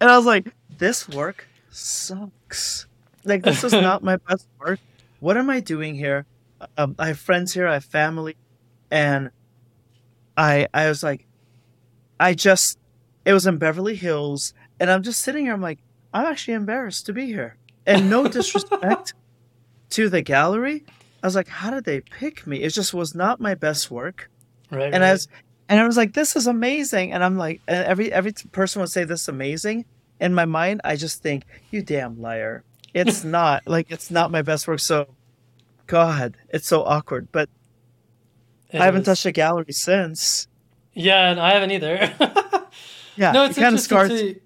and 0.00 0.10
I 0.10 0.16
was 0.16 0.26
like, 0.26 0.52
this 0.76 1.08
work 1.08 1.46
sucks. 1.70 2.86
Like 3.24 3.42
this 3.42 3.62
is 3.62 3.72
not 3.72 4.02
my 4.02 4.16
best 4.16 4.48
work. 4.58 4.80
What 5.20 5.36
am 5.36 5.50
I 5.50 5.60
doing 5.60 5.94
here? 5.94 6.26
Um, 6.76 6.96
I 6.98 7.08
have 7.08 7.18
friends 7.18 7.54
here. 7.54 7.68
I 7.68 7.74
have 7.74 7.84
family, 7.84 8.36
and 8.90 9.30
I 10.36 10.66
I 10.74 10.88
was 10.88 11.02
like, 11.02 11.27
I 12.20 12.34
just 12.34 12.78
it 13.24 13.32
was 13.32 13.46
in 13.46 13.58
Beverly 13.58 13.96
Hills, 13.96 14.54
and 14.80 14.90
I'm 14.90 15.02
just 15.02 15.20
sitting 15.20 15.44
here. 15.44 15.52
I'm 15.54 15.60
like, 15.60 15.78
I'm 16.14 16.26
actually 16.26 16.54
embarrassed 16.54 17.06
to 17.06 17.12
be 17.12 17.26
here, 17.26 17.56
and 17.86 18.08
no 18.10 18.26
disrespect 18.38 19.14
to 19.90 20.08
the 20.08 20.22
gallery. 20.22 20.84
I 21.22 21.26
was 21.26 21.34
like, 21.34 21.48
how 21.48 21.70
did 21.70 21.84
they 21.84 22.00
pick 22.00 22.46
me? 22.46 22.62
It 22.62 22.70
just 22.70 22.94
was 22.94 23.14
not 23.14 23.40
my 23.40 23.54
best 23.54 23.90
work 23.90 24.30
Right. 24.70 24.84
and 24.94 25.02
right. 25.02 25.08
I 25.08 25.12
was 25.12 25.28
and 25.68 25.80
I 25.80 25.86
was 25.86 25.96
like, 25.96 26.14
this 26.14 26.36
is 26.36 26.46
amazing. 26.46 27.12
And 27.12 27.24
I'm 27.24 27.36
like, 27.36 27.60
and 27.68 27.84
every 27.84 28.12
every 28.12 28.32
person 28.52 28.80
would 28.80 28.90
say 28.90 29.04
this 29.04 29.22
is 29.22 29.28
amazing. 29.28 29.84
In 30.20 30.32
my 30.34 30.44
mind, 30.46 30.80
I 30.84 30.96
just 30.96 31.22
think, 31.22 31.44
you 31.70 31.82
damn 31.82 32.20
liar. 32.20 32.64
It's 32.94 33.22
not 33.38 33.66
like 33.66 33.90
it's 33.90 34.10
not 34.10 34.30
my 34.30 34.42
best 34.42 34.66
work. 34.68 34.80
So, 34.80 35.08
God, 35.86 36.36
it's 36.50 36.66
so 36.68 36.82
awkward. 36.84 37.28
But 37.32 37.48
It 38.70 38.80
I 38.80 38.84
haven't 38.84 39.02
is. 39.02 39.06
touched 39.06 39.26
a 39.26 39.32
gallery 39.32 39.72
since. 39.72 40.46
Yeah, 40.98 41.30
and 41.30 41.38
I 41.40 41.52
haven't 41.54 41.70
either. 41.70 42.12
Yeah, 43.16 43.32
no, 43.32 43.44
it 43.44 43.50
it's 43.50 43.58
kind 43.58 43.74
of 43.74 43.80
scars. 43.80 44.10
to- 44.10 44.40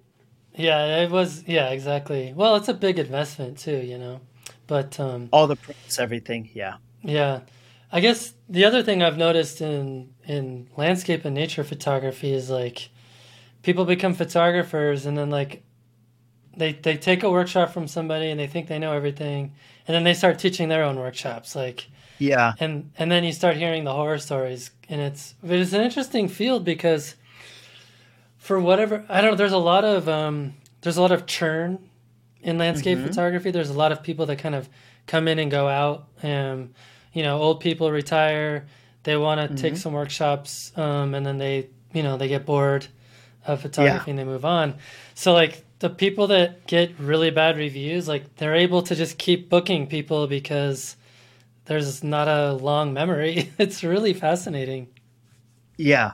Yeah, 0.55 1.03
it 1.03 1.11
was. 1.11 1.43
Yeah, 1.45 1.69
exactly. 1.69 2.33
Well, 2.35 2.55
it's 2.55 2.69
a 2.69 2.73
big 2.73 2.97
investment 2.97 3.59
too, 3.59 3.77
you 3.77 3.99
know. 3.99 4.19
But 4.65 4.99
um, 4.99 5.29
all 5.31 5.45
the 5.45 5.55
prints, 5.55 5.99
everything. 5.99 6.49
Yeah, 6.55 6.77
yeah, 7.03 7.41
I 7.91 7.99
guess 7.99 8.33
the 8.49 8.65
other 8.65 8.81
thing 8.81 9.03
I've 9.03 9.17
noticed 9.17 9.61
in 9.61 10.09
in 10.25 10.69
landscape 10.75 11.23
and 11.23 11.35
nature 11.35 11.63
photography 11.63 12.33
is 12.33 12.49
like 12.49 12.89
people 13.61 13.85
become 13.85 14.15
photographers 14.15 15.05
and 15.05 15.15
then 15.15 15.29
like 15.29 15.61
they 16.57 16.71
they 16.73 16.97
take 16.97 17.21
a 17.21 17.29
workshop 17.29 17.71
from 17.73 17.87
somebody 17.87 18.29
and 18.31 18.39
they 18.39 18.47
think 18.47 18.67
they 18.67 18.79
know 18.79 18.93
everything 18.93 19.53
and 19.87 19.93
then 19.93 20.03
they 20.03 20.15
start 20.15 20.39
teaching 20.39 20.67
their 20.69 20.83
own 20.83 20.97
workshops 20.97 21.55
like 21.55 21.87
yeah, 22.17 22.53
and 22.59 22.89
and 22.97 23.11
then 23.11 23.23
you 23.23 23.31
start 23.33 23.57
hearing 23.57 23.83
the 23.83 23.93
horror 23.93 24.17
stories 24.17 24.71
and 24.93 25.01
it's 25.01 25.33
it's 25.43 25.73
an 25.73 25.81
interesting 25.81 26.27
field 26.27 26.63
because 26.63 27.15
for 28.37 28.59
whatever 28.59 29.03
i 29.09 29.21
don't 29.21 29.31
know 29.31 29.35
there's 29.37 29.51
a 29.51 29.57
lot 29.57 29.83
of 29.83 30.07
um 30.07 30.53
there's 30.81 30.97
a 30.97 31.01
lot 31.01 31.11
of 31.11 31.25
churn 31.25 31.79
in 32.41 32.57
landscape 32.57 32.99
Mhm. 32.99 33.03
photography 33.03 33.51
there's 33.51 33.69
a 33.69 33.73
lot 33.83 33.91
of 33.91 34.03
people 34.03 34.25
that 34.27 34.37
kind 34.37 34.55
of 34.55 34.69
come 35.07 35.27
in 35.27 35.39
and 35.39 35.49
go 35.49 35.67
out 35.67 36.07
um 36.23 36.69
you 37.13 37.23
know 37.23 37.37
old 37.41 37.59
people 37.59 37.91
retire 37.91 38.65
they 39.03 39.17
want 39.17 39.39
to 39.41 39.47
take 39.63 39.73
Mhm. 39.73 39.77
some 39.77 39.93
workshops 39.93 40.71
um 40.77 41.13
and 41.15 41.25
then 41.25 41.37
they 41.37 41.67
you 41.93 42.03
know 42.03 42.17
they 42.17 42.27
get 42.27 42.45
bored 42.45 42.87
of 43.45 43.61
photography 43.61 44.11
and 44.11 44.19
they 44.19 44.23
move 44.23 44.45
on 44.45 44.75
so 45.15 45.33
like 45.33 45.65
the 45.79 45.89
people 45.89 46.27
that 46.27 46.65
get 46.67 46.91
really 46.99 47.29
bad 47.31 47.57
reviews 47.57 48.07
like 48.07 48.23
they're 48.37 48.55
able 48.55 48.81
to 48.83 48.95
just 48.95 49.17
keep 49.17 49.49
booking 49.49 49.87
people 49.87 50.27
because 50.27 50.95
there's 51.65 52.03
not 52.03 52.27
a 52.27 52.53
long 52.53 52.93
memory. 52.93 53.51
It's 53.57 53.83
really 53.83 54.13
fascinating. 54.13 54.87
yeah. 55.77 56.11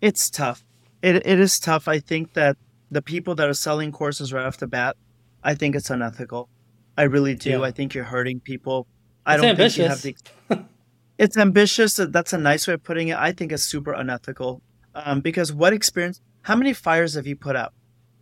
It's 0.00 0.30
tough. 0.30 0.64
It 1.02 1.16
it 1.26 1.38
is 1.38 1.60
tough. 1.60 1.86
I 1.88 1.98
think 2.00 2.32
that 2.34 2.56
the 2.90 3.02
people 3.02 3.34
that 3.36 3.48
are 3.48 3.54
selling 3.54 3.92
courses 3.92 4.32
right 4.32 4.44
off 4.44 4.56
the 4.58 4.66
bat, 4.66 4.96
I 5.44 5.54
think 5.54 5.74
it's 5.76 5.90
unethical. 5.90 6.48
I 6.98 7.04
really 7.04 7.34
do. 7.34 7.50
Yeah. 7.50 7.62
I 7.62 7.70
think 7.70 7.94
you're 7.94 8.04
hurting 8.04 8.40
people. 8.40 8.86
I 9.24 9.34
It's 9.34 9.42
don't 9.42 9.56
think 9.56 9.76
you 9.76 9.84
have 9.84 9.92
ambitious. 10.04 10.22
the 10.48 10.64
it's 11.18 11.36
ambitious 11.36 11.96
that's 12.10 12.32
a 12.32 12.38
nice 12.38 12.66
way 12.66 12.74
of 12.74 12.82
putting 12.82 13.08
it 13.08 13.16
i 13.18 13.30
think 13.30 13.52
it's 13.52 13.62
super 13.62 13.92
unethical 13.92 14.60
um, 14.96 15.20
because 15.20 15.52
what 15.52 15.72
experience 15.72 16.20
how 16.42 16.56
many 16.56 16.72
fires 16.72 17.14
have 17.14 17.26
you 17.26 17.36
put 17.36 17.54
out 17.54 17.72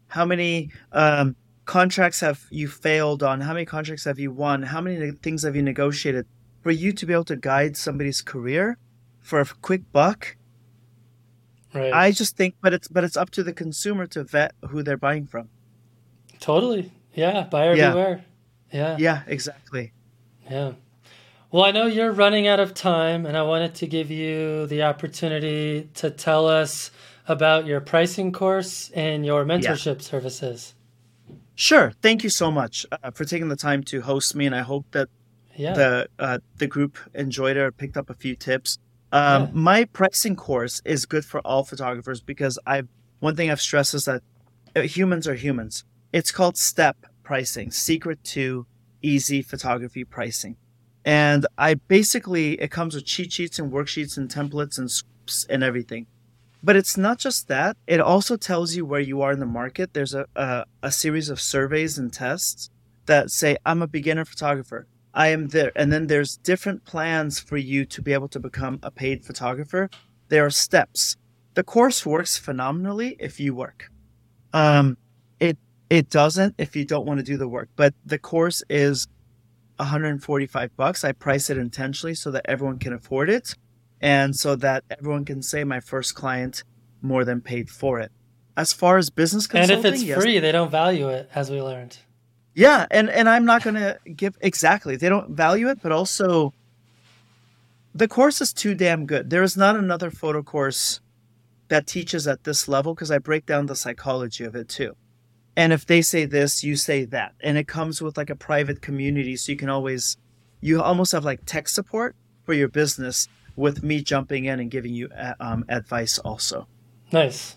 how 0.08 0.26
many 0.26 0.70
um, 0.92 1.34
contracts 1.70 2.18
have 2.18 2.40
you 2.50 2.66
failed 2.66 3.22
on 3.22 3.36
how 3.46 3.52
many 3.52 3.64
contracts 3.64 4.04
have 4.04 4.18
you 4.18 4.30
won 4.32 4.62
how 4.74 4.80
many 4.80 5.12
things 5.26 5.44
have 5.44 5.54
you 5.54 5.62
negotiated 5.62 6.26
for 6.62 6.72
you 6.72 6.90
to 6.92 7.06
be 7.06 7.12
able 7.12 7.24
to 7.32 7.36
guide 7.36 7.76
somebody's 7.76 8.20
career 8.22 8.76
for 9.20 9.38
a 9.40 9.46
quick 9.68 9.82
buck 9.92 10.36
Right. 11.72 11.92
i 11.92 12.10
just 12.10 12.36
think 12.36 12.56
but 12.60 12.72
it's 12.74 12.88
but 12.88 13.04
it's 13.04 13.16
up 13.16 13.30
to 13.36 13.42
the 13.44 13.52
consumer 13.52 14.04
to 14.08 14.24
vet 14.24 14.52
who 14.70 14.82
they're 14.82 15.04
buying 15.08 15.26
from 15.26 15.48
totally. 16.40 16.90
Yeah. 17.14 17.44
Buyer 17.44 17.74
Yeah. 17.76 17.90
beware. 17.90 18.24
Yeah. 18.72 18.96
yeah 18.98 19.22
exactly 19.26 19.92
Yeah. 20.50 20.72
Well, 21.52 21.64
I 21.64 21.70
know 21.70 21.86
you're 21.86 22.12
running 22.12 22.46
out 22.46 22.60
of 22.60 22.74
time, 22.74 23.26
and 23.26 23.36
I 23.36 23.42
wanted 23.42 23.74
to 23.80 23.86
give 23.86 24.08
you 24.10 24.66
the 24.66 24.82
opportunity 24.84 25.88
to 25.94 26.10
tell 26.10 26.48
us 26.48 26.90
about 27.26 27.66
your 27.66 27.80
pricing 27.80 28.30
course 28.32 28.90
and 28.94 29.26
your 29.26 29.44
mentorship 29.44 30.00
services. 30.02 30.74
Sure 31.54 31.92
thank 32.02 32.22
you 32.24 32.30
so 32.30 32.50
much 32.50 32.86
uh, 32.92 33.10
for 33.10 33.24
taking 33.24 33.48
the 33.48 33.56
time 33.56 33.82
to 33.82 34.00
host 34.00 34.34
me 34.34 34.46
and 34.46 34.54
i 34.54 34.60
hope 34.60 34.86
that 34.92 35.08
Yeah. 35.56 35.74
the 35.74 36.08
uh, 36.18 36.38
the 36.56 36.66
group 36.66 36.96
enjoyed 37.14 37.56
it 37.56 37.60
or 37.60 37.72
picked 37.72 37.96
up 37.96 38.08
a 38.08 38.14
few 38.14 38.34
tips. 38.36 38.78
Um, 39.12 39.42
Yeah. 39.42 39.48
My 39.52 39.84
pricing 39.98 40.36
course 40.36 40.80
is 40.84 41.04
good 41.06 41.24
for 41.24 41.40
all 41.48 41.64
photographers 41.64 42.20
because 42.32 42.54
I 42.66 42.76
one 43.26 43.34
thing 43.36 43.50
I've 43.50 43.60
stressed 43.60 43.94
is 43.94 44.04
that 44.04 44.22
uh, 44.76 44.82
humans 44.96 45.26
are 45.28 45.34
humans. 45.46 45.84
It's 46.12 46.32
called 46.32 46.56
STEP 46.56 46.96
pricing, 47.22 47.70
secret 47.72 48.18
to 48.34 48.66
easy 49.02 49.42
photography 49.42 50.04
pricing, 50.04 50.56
and 51.04 51.46
I 51.58 51.74
basically 51.98 52.46
it 52.64 52.70
comes 52.70 52.94
with 52.94 53.04
cheat 53.04 53.30
sheets 53.32 53.58
and 53.58 53.72
worksheets 53.72 54.16
and 54.18 54.30
templates 54.30 54.78
and 54.78 54.88
scripts 54.90 55.46
and 55.52 55.62
everything. 55.62 56.06
But 56.62 56.76
it's 56.76 56.96
not 56.96 57.18
just 57.18 57.48
that; 57.48 57.76
it 57.86 58.00
also 58.00 58.36
tells 58.36 58.74
you 58.74 58.84
where 58.84 59.00
you 59.00 59.22
are 59.22 59.32
in 59.32 59.40
the 59.40 59.46
market. 59.46 59.94
There's 59.94 60.14
a 60.14 60.26
a, 60.36 60.64
a 60.82 60.92
series 60.92 61.30
of 61.30 61.40
surveys 61.40 61.98
and 61.98 62.12
tests 62.12 62.70
that 63.06 63.30
say 63.30 63.56
I'm 63.64 63.82
a 63.82 63.86
beginner 63.86 64.24
photographer. 64.24 64.86
I 65.12 65.28
am 65.28 65.48
there. 65.48 65.72
And 65.74 65.92
then 65.92 66.06
there's 66.06 66.36
different 66.36 66.84
plans 66.84 67.40
for 67.40 67.56
you 67.56 67.84
to 67.86 68.02
be 68.02 68.12
able 68.12 68.28
to 68.28 68.38
become 68.40 68.78
a 68.82 68.90
paid 68.90 69.24
photographer. 69.24 69.90
There 70.28 70.46
are 70.46 70.50
steps. 70.50 71.16
The 71.54 71.64
course 71.64 72.06
works 72.06 72.36
phenomenally 72.38 73.16
if 73.18 73.40
you 73.40 73.54
work. 73.54 73.90
Um, 74.52 74.96
it 75.40 75.58
it 75.88 76.10
doesn't 76.10 76.54
if 76.58 76.76
you 76.76 76.84
don't 76.84 77.06
want 77.06 77.18
to 77.18 77.24
do 77.24 77.36
the 77.36 77.48
work. 77.48 77.68
But 77.74 77.94
the 78.04 78.18
course 78.18 78.62
is 78.70 79.08
145 79.76 80.76
bucks. 80.76 81.04
I 81.04 81.12
price 81.12 81.50
it 81.50 81.58
intentionally 81.58 82.14
so 82.14 82.30
that 82.30 82.46
everyone 82.46 82.78
can 82.78 82.92
afford 82.92 83.28
it, 83.30 83.54
and 84.00 84.34
so 84.34 84.56
that 84.56 84.84
everyone 84.90 85.24
can 85.24 85.42
say 85.42 85.64
my 85.64 85.80
first 85.80 86.14
client 86.14 86.64
more 87.02 87.24
than 87.24 87.40
paid 87.40 87.70
for 87.70 88.00
it. 88.00 88.12
As 88.56 88.72
far 88.72 88.98
as 88.98 89.10
business 89.10 89.46
consulting, 89.46 89.76
and 89.76 89.86
if 89.86 89.92
it's 89.92 90.02
yes, 90.02 90.20
free, 90.20 90.38
they 90.38 90.52
don't 90.52 90.70
value 90.70 91.08
it, 91.08 91.30
as 91.34 91.50
we 91.50 91.62
learned. 91.62 91.98
yeah, 92.54 92.86
and 92.90 93.08
and 93.08 93.28
I'm 93.28 93.44
not 93.44 93.62
going 93.62 93.76
to 93.76 93.98
give 94.14 94.36
exactly. 94.40 94.96
They 94.96 95.08
don't 95.08 95.30
value 95.30 95.68
it, 95.68 95.80
but 95.82 95.92
also 95.92 96.52
the 97.94 98.08
course 98.08 98.40
is 98.40 98.52
too 98.52 98.74
damn 98.74 99.06
good. 99.06 99.30
There 99.30 99.42
is 99.42 99.56
not 99.56 99.76
another 99.76 100.10
photo 100.10 100.42
course 100.42 101.00
that 101.68 101.86
teaches 101.86 102.26
at 102.26 102.44
this 102.44 102.68
level 102.68 102.94
because 102.94 103.10
I 103.10 103.18
break 103.18 103.46
down 103.46 103.66
the 103.66 103.76
psychology 103.76 104.44
of 104.44 104.54
it 104.54 104.68
too. 104.68 104.96
And 105.56 105.72
if 105.72 105.86
they 105.86 106.02
say 106.02 106.24
this, 106.24 106.62
you 106.64 106.76
say 106.76 107.04
that, 107.06 107.34
and 107.40 107.56
it 107.56 107.68
comes 107.68 108.02
with 108.02 108.16
like 108.16 108.30
a 108.30 108.36
private 108.36 108.82
community, 108.82 109.36
so 109.36 109.52
you 109.52 109.58
can 109.58 109.68
always 109.68 110.16
you 110.60 110.82
almost 110.82 111.12
have 111.12 111.24
like 111.24 111.44
tech 111.46 111.68
support 111.68 112.14
for 112.44 112.52
your 112.52 112.68
business 112.68 113.28
with 113.60 113.82
me 113.82 114.02
jumping 114.02 114.46
in 114.46 114.58
and 114.58 114.70
giving 114.70 114.92
you 114.92 115.08
uh, 115.16 115.34
um, 115.38 115.64
advice 115.68 116.18
also. 116.18 116.66
Nice. 117.12 117.56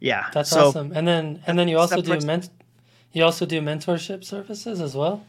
Yeah, 0.00 0.28
That's 0.32 0.50
so 0.50 0.68
awesome. 0.68 0.92
And 0.94 1.06
then 1.06 1.42
and 1.46 1.58
then 1.58 1.68
you 1.68 1.78
also 1.78 2.00
do 2.00 2.18
you 3.12 3.24
also 3.24 3.44
do 3.44 3.60
mentorship 3.60 4.24
services 4.24 4.80
as 4.80 4.94
well. 4.94 5.24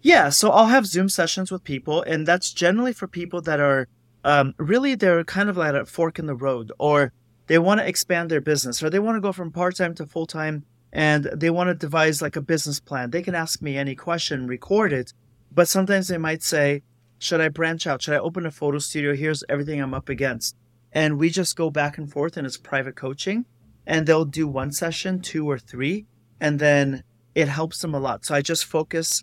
Yeah, 0.00 0.28
so 0.30 0.50
I'll 0.50 0.66
have 0.66 0.86
Zoom 0.86 1.08
sessions 1.08 1.50
with 1.50 1.64
people, 1.64 2.02
and 2.02 2.26
that's 2.26 2.52
generally 2.52 2.92
for 2.92 3.06
people 3.06 3.40
that 3.42 3.60
are 3.60 3.88
um, 4.24 4.54
really 4.58 4.94
they're 4.94 5.24
kind 5.24 5.48
of 5.48 5.56
like 5.56 5.70
at 5.70 5.74
a 5.74 5.84
fork 5.84 6.18
in 6.18 6.26
the 6.26 6.34
road, 6.34 6.72
or 6.78 7.12
they 7.46 7.58
want 7.58 7.80
to 7.80 7.88
expand 7.88 8.30
their 8.30 8.40
business, 8.40 8.82
or 8.82 8.90
they 8.90 8.98
want 8.98 9.16
to 9.16 9.20
go 9.20 9.32
from 9.32 9.50
part 9.50 9.76
time 9.76 9.94
to 9.96 10.06
full 10.06 10.26
time, 10.26 10.64
and 10.92 11.24
they 11.24 11.50
want 11.50 11.68
to 11.68 11.74
devise 11.74 12.22
like 12.22 12.36
a 12.36 12.40
business 12.40 12.80
plan. 12.80 13.10
They 13.10 13.22
can 13.22 13.34
ask 13.34 13.60
me 13.60 13.76
any 13.76 13.94
question, 13.94 14.46
record 14.46 14.92
it, 14.92 15.12
but 15.52 15.68
sometimes 15.68 16.08
they 16.08 16.18
might 16.18 16.42
say, 16.42 16.82
"Should 17.18 17.40
I 17.40 17.48
branch 17.48 17.86
out? 17.86 18.02
Should 18.02 18.14
I 18.14 18.18
open 18.18 18.46
a 18.46 18.50
photo 18.50 18.78
studio? 18.78 19.14
Here's 19.14 19.44
everything 19.48 19.80
I'm 19.80 19.94
up 19.94 20.08
against." 20.08 20.56
and 20.96 21.18
we 21.18 21.28
just 21.28 21.56
go 21.56 21.68
back 21.68 21.98
and 21.98 22.10
forth 22.10 22.38
and 22.38 22.46
it's 22.46 22.56
private 22.56 22.96
coaching 22.96 23.44
and 23.86 24.06
they'll 24.06 24.24
do 24.24 24.48
one 24.48 24.72
session, 24.72 25.20
two 25.20 25.48
or 25.48 25.58
three, 25.58 26.06
and 26.40 26.58
then 26.58 27.04
it 27.34 27.48
helps 27.48 27.82
them 27.82 27.94
a 27.94 28.00
lot. 28.00 28.24
So 28.24 28.34
I 28.34 28.40
just 28.40 28.64
focus 28.64 29.22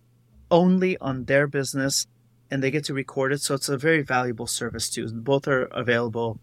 only 0.51 0.97
on 0.99 1.25
their 1.25 1.47
business 1.47 2.05
and 2.51 2.61
they 2.61 2.69
get 2.69 2.83
to 2.85 2.93
record 2.93 3.33
it. 3.33 3.41
So 3.41 3.55
it's 3.55 3.69
a 3.69 3.77
very 3.77 4.03
valuable 4.03 4.45
service 4.45 4.87
too. 4.87 5.11
Both 5.11 5.47
are 5.47 5.63
available 5.63 6.39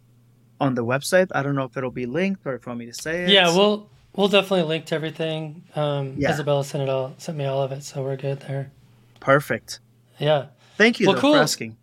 on 0.61 0.75
the 0.75 0.85
website. 0.85 1.29
I 1.33 1.45
don't 1.45 1.55
know 1.55 1.65
if 1.65 1.77
it'll 1.77 1.93
be 1.93 2.07
linked 2.07 2.45
or 2.45 2.57
if 2.57 2.67
you 2.67 2.71
want 2.71 2.81
me 2.81 2.87
to 2.87 2.95
say 2.95 3.23
it. 3.25 3.31
Yeah, 3.31 3.55
we'll 3.55 3.89
we'll 4.17 4.29
definitely 4.29 4.65
link 4.65 4.87
to 4.87 4.97
everything. 4.97 5.63
Um, 5.77 6.17
yeah. 6.19 6.33
Isabella 6.33 6.65
sent 6.65 6.83
it 6.83 6.89
all, 6.89 7.15
sent 7.19 7.39
me 7.39 7.45
all 7.45 7.63
of 7.63 7.71
it, 7.71 7.85
so 7.85 8.03
we're 8.03 8.17
good 8.17 8.41
there. 8.41 8.73
Perfect. 9.21 9.79
Yeah. 10.19 10.47
Thank 10.81 10.99
you 10.99 11.09
well, 11.09 11.17
though, 11.17 11.21
cool. 11.21 11.35
for 11.35 11.41
asking. 11.41 11.77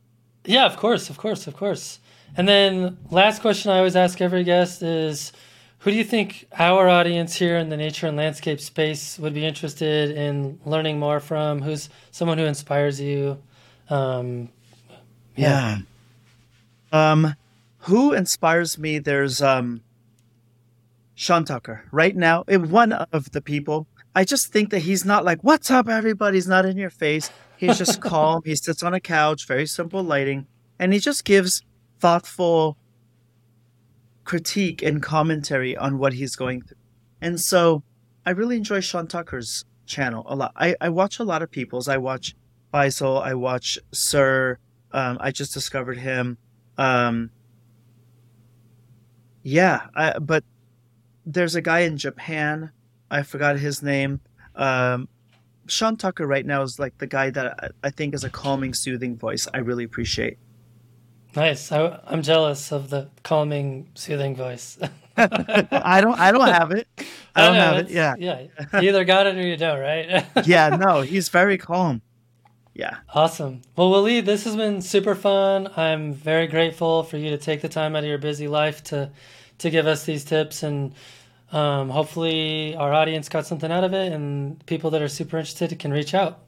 Yeah, 0.43 0.65
of 0.65 0.75
course, 0.75 1.11
of 1.11 1.19
course, 1.19 1.45
of 1.45 1.55
course. 1.55 1.99
And 2.35 2.47
then 2.47 2.97
last 3.11 3.43
question 3.43 3.69
I 3.69 3.77
always 3.77 3.95
ask 3.95 4.19
every 4.21 4.43
guest 4.43 4.81
is 4.81 5.31
who 5.77 5.91
do 5.91 5.97
you 5.97 6.03
think 6.03 6.47
our 6.57 6.89
audience 6.89 7.35
here 7.35 7.57
in 7.57 7.69
the 7.69 7.77
nature 7.77 8.07
and 8.07 8.17
landscape 8.17 8.59
space 8.59 9.19
would 9.19 9.35
be 9.35 9.45
interested 9.45 10.17
in 10.17 10.59
learning 10.65 10.97
more 10.97 11.19
from? 11.19 11.61
Who's 11.61 11.89
someone 12.09 12.39
who 12.39 12.45
inspires 12.45 12.99
you? 12.99 13.37
Um, 13.87 14.49
yeah. 15.35 15.81
yeah. 16.91 17.11
Um, 17.11 17.35
who 17.81 18.13
inspires 18.13 18.79
me? 18.79 18.97
There's 18.97 19.43
um, 19.43 19.81
Sean 21.13 21.45
Tucker. 21.45 21.83
Right 21.91 22.15
now, 22.15 22.45
one 22.47 22.93
of 22.93 23.31
the 23.31 23.41
people. 23.41 23.85
I 24.15 24.23
just 24.23 24.51
think 24.51 24.71
that 24.71 24.79
he's 24.79 25.05
not 25.05 25.23
like, 25.23 25.43
"What's 25.43 25.69
up, 25.69 25.87
everybody's 25.87 26.47
not 26.47 26.65
in 26.65 26.77
your 26.77 26.89
face. 26.89 27.29
He's 27.57 27.77
just 27.77 28.01
calm. 28.01 28.41
He 28.45 28.55
sits 28.55 28.83
on 28.83 28.93
a 28.93 28.99
couch, 28.99 29.47
very 29.47 29.65
simple 29.65 30.03
lighting, 30.03 30.47
and 30.79 30.93
he 30.93 30.99
just 30.99 31.25
gives 31.25 31.63
thoughtful 31.99 32.77
critique 34.23 34.81
and 34.81 35.01
commentary 35.01 35.75
on 35.75 35.97
what 35.97 36.13
he's 36.13 36.35
going 36.35 36.61
through. 36.61 36.77
And 37.21 37.39
so 37.39 37.83
I 38.25 38.31
really 38.31 38.57
enjoy 38.57 38.81
Sean 38.81 39.07
Tucker's 39.07 39.65
channel 39.85 40.23
a 40.27 40.35
lot. 40.35 40.51
I, 40.55 40.75
I 40.81 40.89
watch 40.89 41.19
a 41.19 41.23
lot 41.23 41.41
of 41.41 41.49
people's. 41.49 41.87
I 41.87 41.97
watch 41.97 42.35
Faisal, 42.73 43.21
I 43.21 43.33
watch 43.33 43.79
Sir. 43.91 44.59
Um, 44.91 45.17
I 45.19 45.31
just 45.31 45.53
discovered 45.53 45.97
him. 45.97 46.37
Um, 46.77 47.31
yeah, 49.43 49.87
I, 49.95 50.19
but 50.19 50.43
there's 51.25 51.55
a 51.55 51.61
guy 51.61 51.79
in 51.79 51.97
Japan. 51.97 52.71
I 53.09 53.23
forgot 53.23 53.57
his 53.57 53.81
name. 53.81 54.19
Um, 54.55 55.07
Sean 55.67 55.97
Tucker 55.97 56.25
right 56.25 56.45
now 56.45 56.61
is 56.61 56.79
like 56.79 56.97
the 56.97 57.07
guy 57.07 57.29
that 57.29 57.63
I, 57.63 57.87
I 57.87 57.89
think 57.89 58.13
is 58.13 58.23
a 58.23 58.29
calming, 58.29 58.73
soothing 58.73 59.17
voice. 59.17 59.47
I 59.53 59.59
really 59.59 59.83
appreciate. 59.83 60.37
Nice. 61.35 61.71
I, 61.71 61.99
am 62.07 62.23
jealous 62.23 62.71
of 62.71 62.89
the 62.89 63.09
calming, 63.23 63.89
soothing 63.93 64.35
voice. 64.35 64.79
I 65.17 66.01
don't. 66.01 66.19
I 66.19 66.31
don't 66.31 66.47
have 66.47 66.71
it. 66.71 66.87
I 67.35 67.45
don't 67.47 67.55
I 67.55 67.59
have 67.59 67.77
it. 67.77 67.89
Yeah. 67.89 68.15
Yeah. 68.17 68.47
You 68.73 68.89
either 68.89 69.03
got 69.03 69.27
it 69.27 69.35
or 69.35 69.41
you 69.41 69.57
don't, 69.57 69.79
right? 69.79 70.25
yeah. 70.45 70.69
No. 70.69 71.01
He's 71.01 71.29
very 71.29 71.57
calm. 71.57 72.01
Yeah. 72.73 72.97
Awesome. 73.13 73.63
Well, 73.75 73.89
Walid, 73.89 74.25
this 74.25 74.43
has 74.43 74.55
been 74.55 74.81
super 74.81 75.15
fun. 75.15 75.69
I'm 75.75 76.13
very 76.13 76.45
grateful 76.47 77.03
for 77.03 77.17
you 77.17 77.31
to 77.31 77.37
take 77.37 77.61
the 77.61 77.69
time 77.69 77.95
out 77.95 78.03
of 78.03 78.09
your 78.09 78.19
busy 78.19 78.47
life 78.47 78.83
to 78.85 79.11
to 79.57 79.69
give 79.71 79.87
us 79.87 80.05
these 80.05 80.23
tips, 80.23 80.61
and 80.61 80.93
um, 81.51 81.89
hopefully 81.89 82.75
our 82.75 82.93
audience 82.93 83.29
got 83.29 83.45
something 83.45 83.71
out 83.71 83.83
of 83.83 83.93
it, 83.93 84.11
and 84.11 84.65
people 84.65 84.91
that 84.91 85.01
are 85.01 85.07
super 85.07 85.37
interested 85.37 85.77
can 85.79 85.91
reach 85.91 86.13
out. 86.13 86.39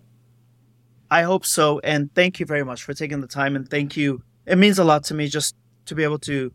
I 1.11 1.23
hope 1.23 1.45
so, 1.45 1.79
and 1.79 2.13
thank 2.13 2.39
you 2.39 2.45
very 2.45 2.63
much 2.63 2.83
for 2.83 2.93
taking 2.93 3.21
the 3.21 3.27
time, 3.27 3.55
and 3.55 3.69
thank 3.69 3.97
you 3.97 4.21
it 4.49 4.57
means 4.57 4.79
a 4.79 4.83
lot 4.83 5.03
to 5.05 5.13
me 5.13 5.27
just 5.27 5.55
to 5.85 5.95
be 5.95 6.03
able 6.03 6.19
to, 6.19 6.51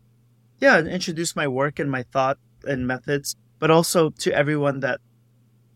yeah, 0.59 0.79
introduce 0.79 1.35
my 1.35 1.47
work 1.47 1.79
and 1.79 1.89
my 1.89 2.03
thought 2.03 2.37
and 2.67 2.85
methods, 2.85 3.37
but 3.57 3.71
also 3.71 4.09
to 4.09 4.33
everyone 4.33 4.81
that 4.81 4.99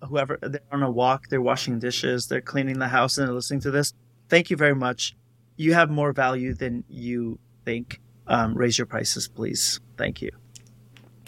whoever 0.03 0.37
they're 0.41 0.59
on 0.71 0.83
a 0.83 0.91
walk, 0.91 1.29
they're 1.29 1.41
washing 1.41 1.79
dishes, 1.79 2.27
they're 2.27 2.41
cleaning 2.41 2.79
the 2.79 2.89
house, 2.89 3.17
and 3.17 3.27
they're 3.27 3.33
listening 3.33 3.61
to 3.61 3.71
this. 3.71 3.93
Thank 4.27 4.49
you 4.49 4.57
very 4.57 4.75
much. 4.75 5.15
You 5.55 5.73
have 5.73 5.89
more 5.89 6.11
value 6.11 6.53
than 6.53 6.83
you 6.89 7.39
think. 7.63 8.01
Um, 8.27 8.53
raise 8.53 8.77
your 8.77 8.85
prices, 8.85 9.27
please. 9.29 9.79
Thank 9.97 10.21
you. 10.21 10.31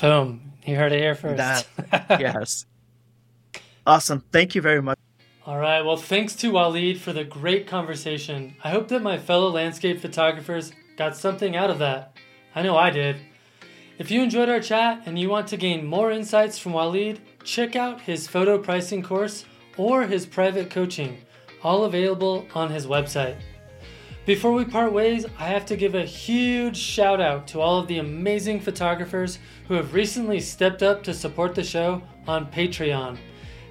Boom. 0.02 0.54
You 0.66 0.76
heard 0.76 0.92
it 0.92 1.00
here 1.00 1.16
first. 1.16 1.38
That, 1.38 1.68
yes. 2.20 2.66
Awesome. 3.86 4.24
Thank 4.32 4.56
you 4.56 4.62
very 4.62 4.82
much. 4.82 4.98
All 5.46 5.58
right. 5.58 5.82
Well, 5.82 5.98
thanks 5.98 6.36
to 6.38 6.52
Walid 6.52 7.00
for 7.00 7.14
the 7.14 7.24
great 7.24 7.68
conversation. 7.68 8.56
I 8.64 8.70
hope 8.70 8.88
that 8.90 9.02
my 9.02 9.18
fellow 9.18 9.50
landscape 9.50 10.00
photographers 10.00 10.72
got 10.98 11.16
something 11.16 11.56
out 11.56 11.70
of 11.70 11.80
that. 11.80 12.18
I 12.56 12.62
know 12.64 12.78
I 12.78 12.90
did. 12.90 13.18
If 13.98 14.10
you 14.10 14.24
enjoyed 14.24 14.50
our 14.50 14.60
chat 14.60 15.04
and 15.06 15.20
you 15.20 15.30
want 15.30 15.48
to 15.50 15.58
gain 15.58 15.86
more 15.86 16.12
insights 16.12 16.58
from 16.58 16.74
Walid, 16.74 17.22
check 17.44 17.76
out 17.76 18.02
his 18.02 18.28
photo 18.28 18.58
pricing 18.58 19.04
course 19.04 19.46
or 19.78 20.04
his 20.04 20.26
private 20.26 20.70
coaching, 20.70 21.20
all 21.64 21.86
available 21.86 22.48
on 22.56 22.72
his 22.72 22.88
website. 22.88 23.38
Before 24.24 24.52
we 24.52 24.66
part 24.66 24.94
ways, 24.94 25.26
I 25.40 25.48
have 25.48 25.66
to 25.66 25.76
give 25.76 25.96
a 25.96 26.06
huge 26.06 26.78
shout 26.78 27.20
out 27.20 27.48
to 27.48 27.60
all 27.60 27.80
of 27.80 27.88
the 27.88 27.98
amazing 27.98 28.60
photographers 28.60 29.40
who 29.68 29.74
have 29.74 29.96
recently 29.96 30.40
stepped 30.40 30.84
up 30.84 31.02
to 31.04 31.14
support 31.14 31.56
the 31.56 31.64
show 31.64 32.04
on 32.28 32.52
Patreon. 32.52 33.18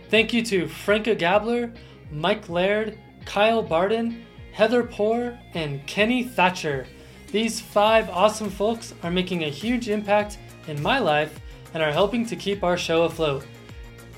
Thank 0.09 0.33
you 0.33 0.45
to 0.47 0.67
Franka 0.67 1.15
Gabler, 1.15 1.73
Mike 2.11 2.49
Laird, 2.49 2.99
Kyle 3.25 3.63
Barden, 3.63 4.27
Heather 4.51 4.83
Poor, 4.83 5.39
and 5.55 5.87
Kenny 5.87 6.25
Thatcher. 6.25 6.85
These 7.31 7.61
five 7.61 8.11
awesome 8.11 8.51
folks 8.51 8.93
are 9.05 9.11
making 9.13 9.45
a 9.45 9.49
huge 9.49 9.89
impact 9.89 10.39
in 10.67 10.83
my 10.83 10.99
life 10.99 11.39
and 11.75 11.81
are 11.81 11.93
helping 11.93 12.27
to 12.27 12.35
keep 12.35 12.65
our 12.65 12.77
show 12.77 13.05
afloat. 13.05 13.47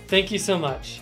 Thank 0.06 0.30
you 0.32 0.38
so 0.38 0.58
much. 0.58 1.01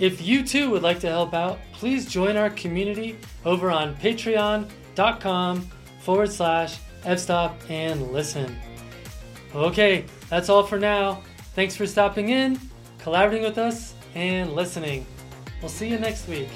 If 0.00 0.22
you 0.22 0.42
too 0.42 0.70
would 0.70 0.82
like 0.82 0.98
to 1.00 1.08
help 1.08 1.34
out, 1.34 1.58
please 1.72 2.06
join 2.06 2.38
our 2.38 2.48
community 2.48 3.18
over 3.44 3.70
on 3.70 3.94
patreon.com 3.96 5.70
forward 6.00 6.32
slash 6.32 6.78
fstop 7.02 7.54
and 7.68 8.10
listen. 8.10 8.56
Okay, 9.54 10.06
that's 10.30 10.48
all 10.48 10.62
for 10.62 10.78
now. 10.78 11.22
Thanks 11.54 11.76
for 11.76 11.86
stopping 11.86 12.30
in, 12.30 12.58
collaborating 12.98 13.46
with 13.46 13.58
us, 13.58 13.94
and 14.14 14.54
listening. 14.54 15.04
We'll 15.60 15.68
see 15.68 15.88
you 15.88 15.98
next 15.98 16.26
week. 16.28 16.48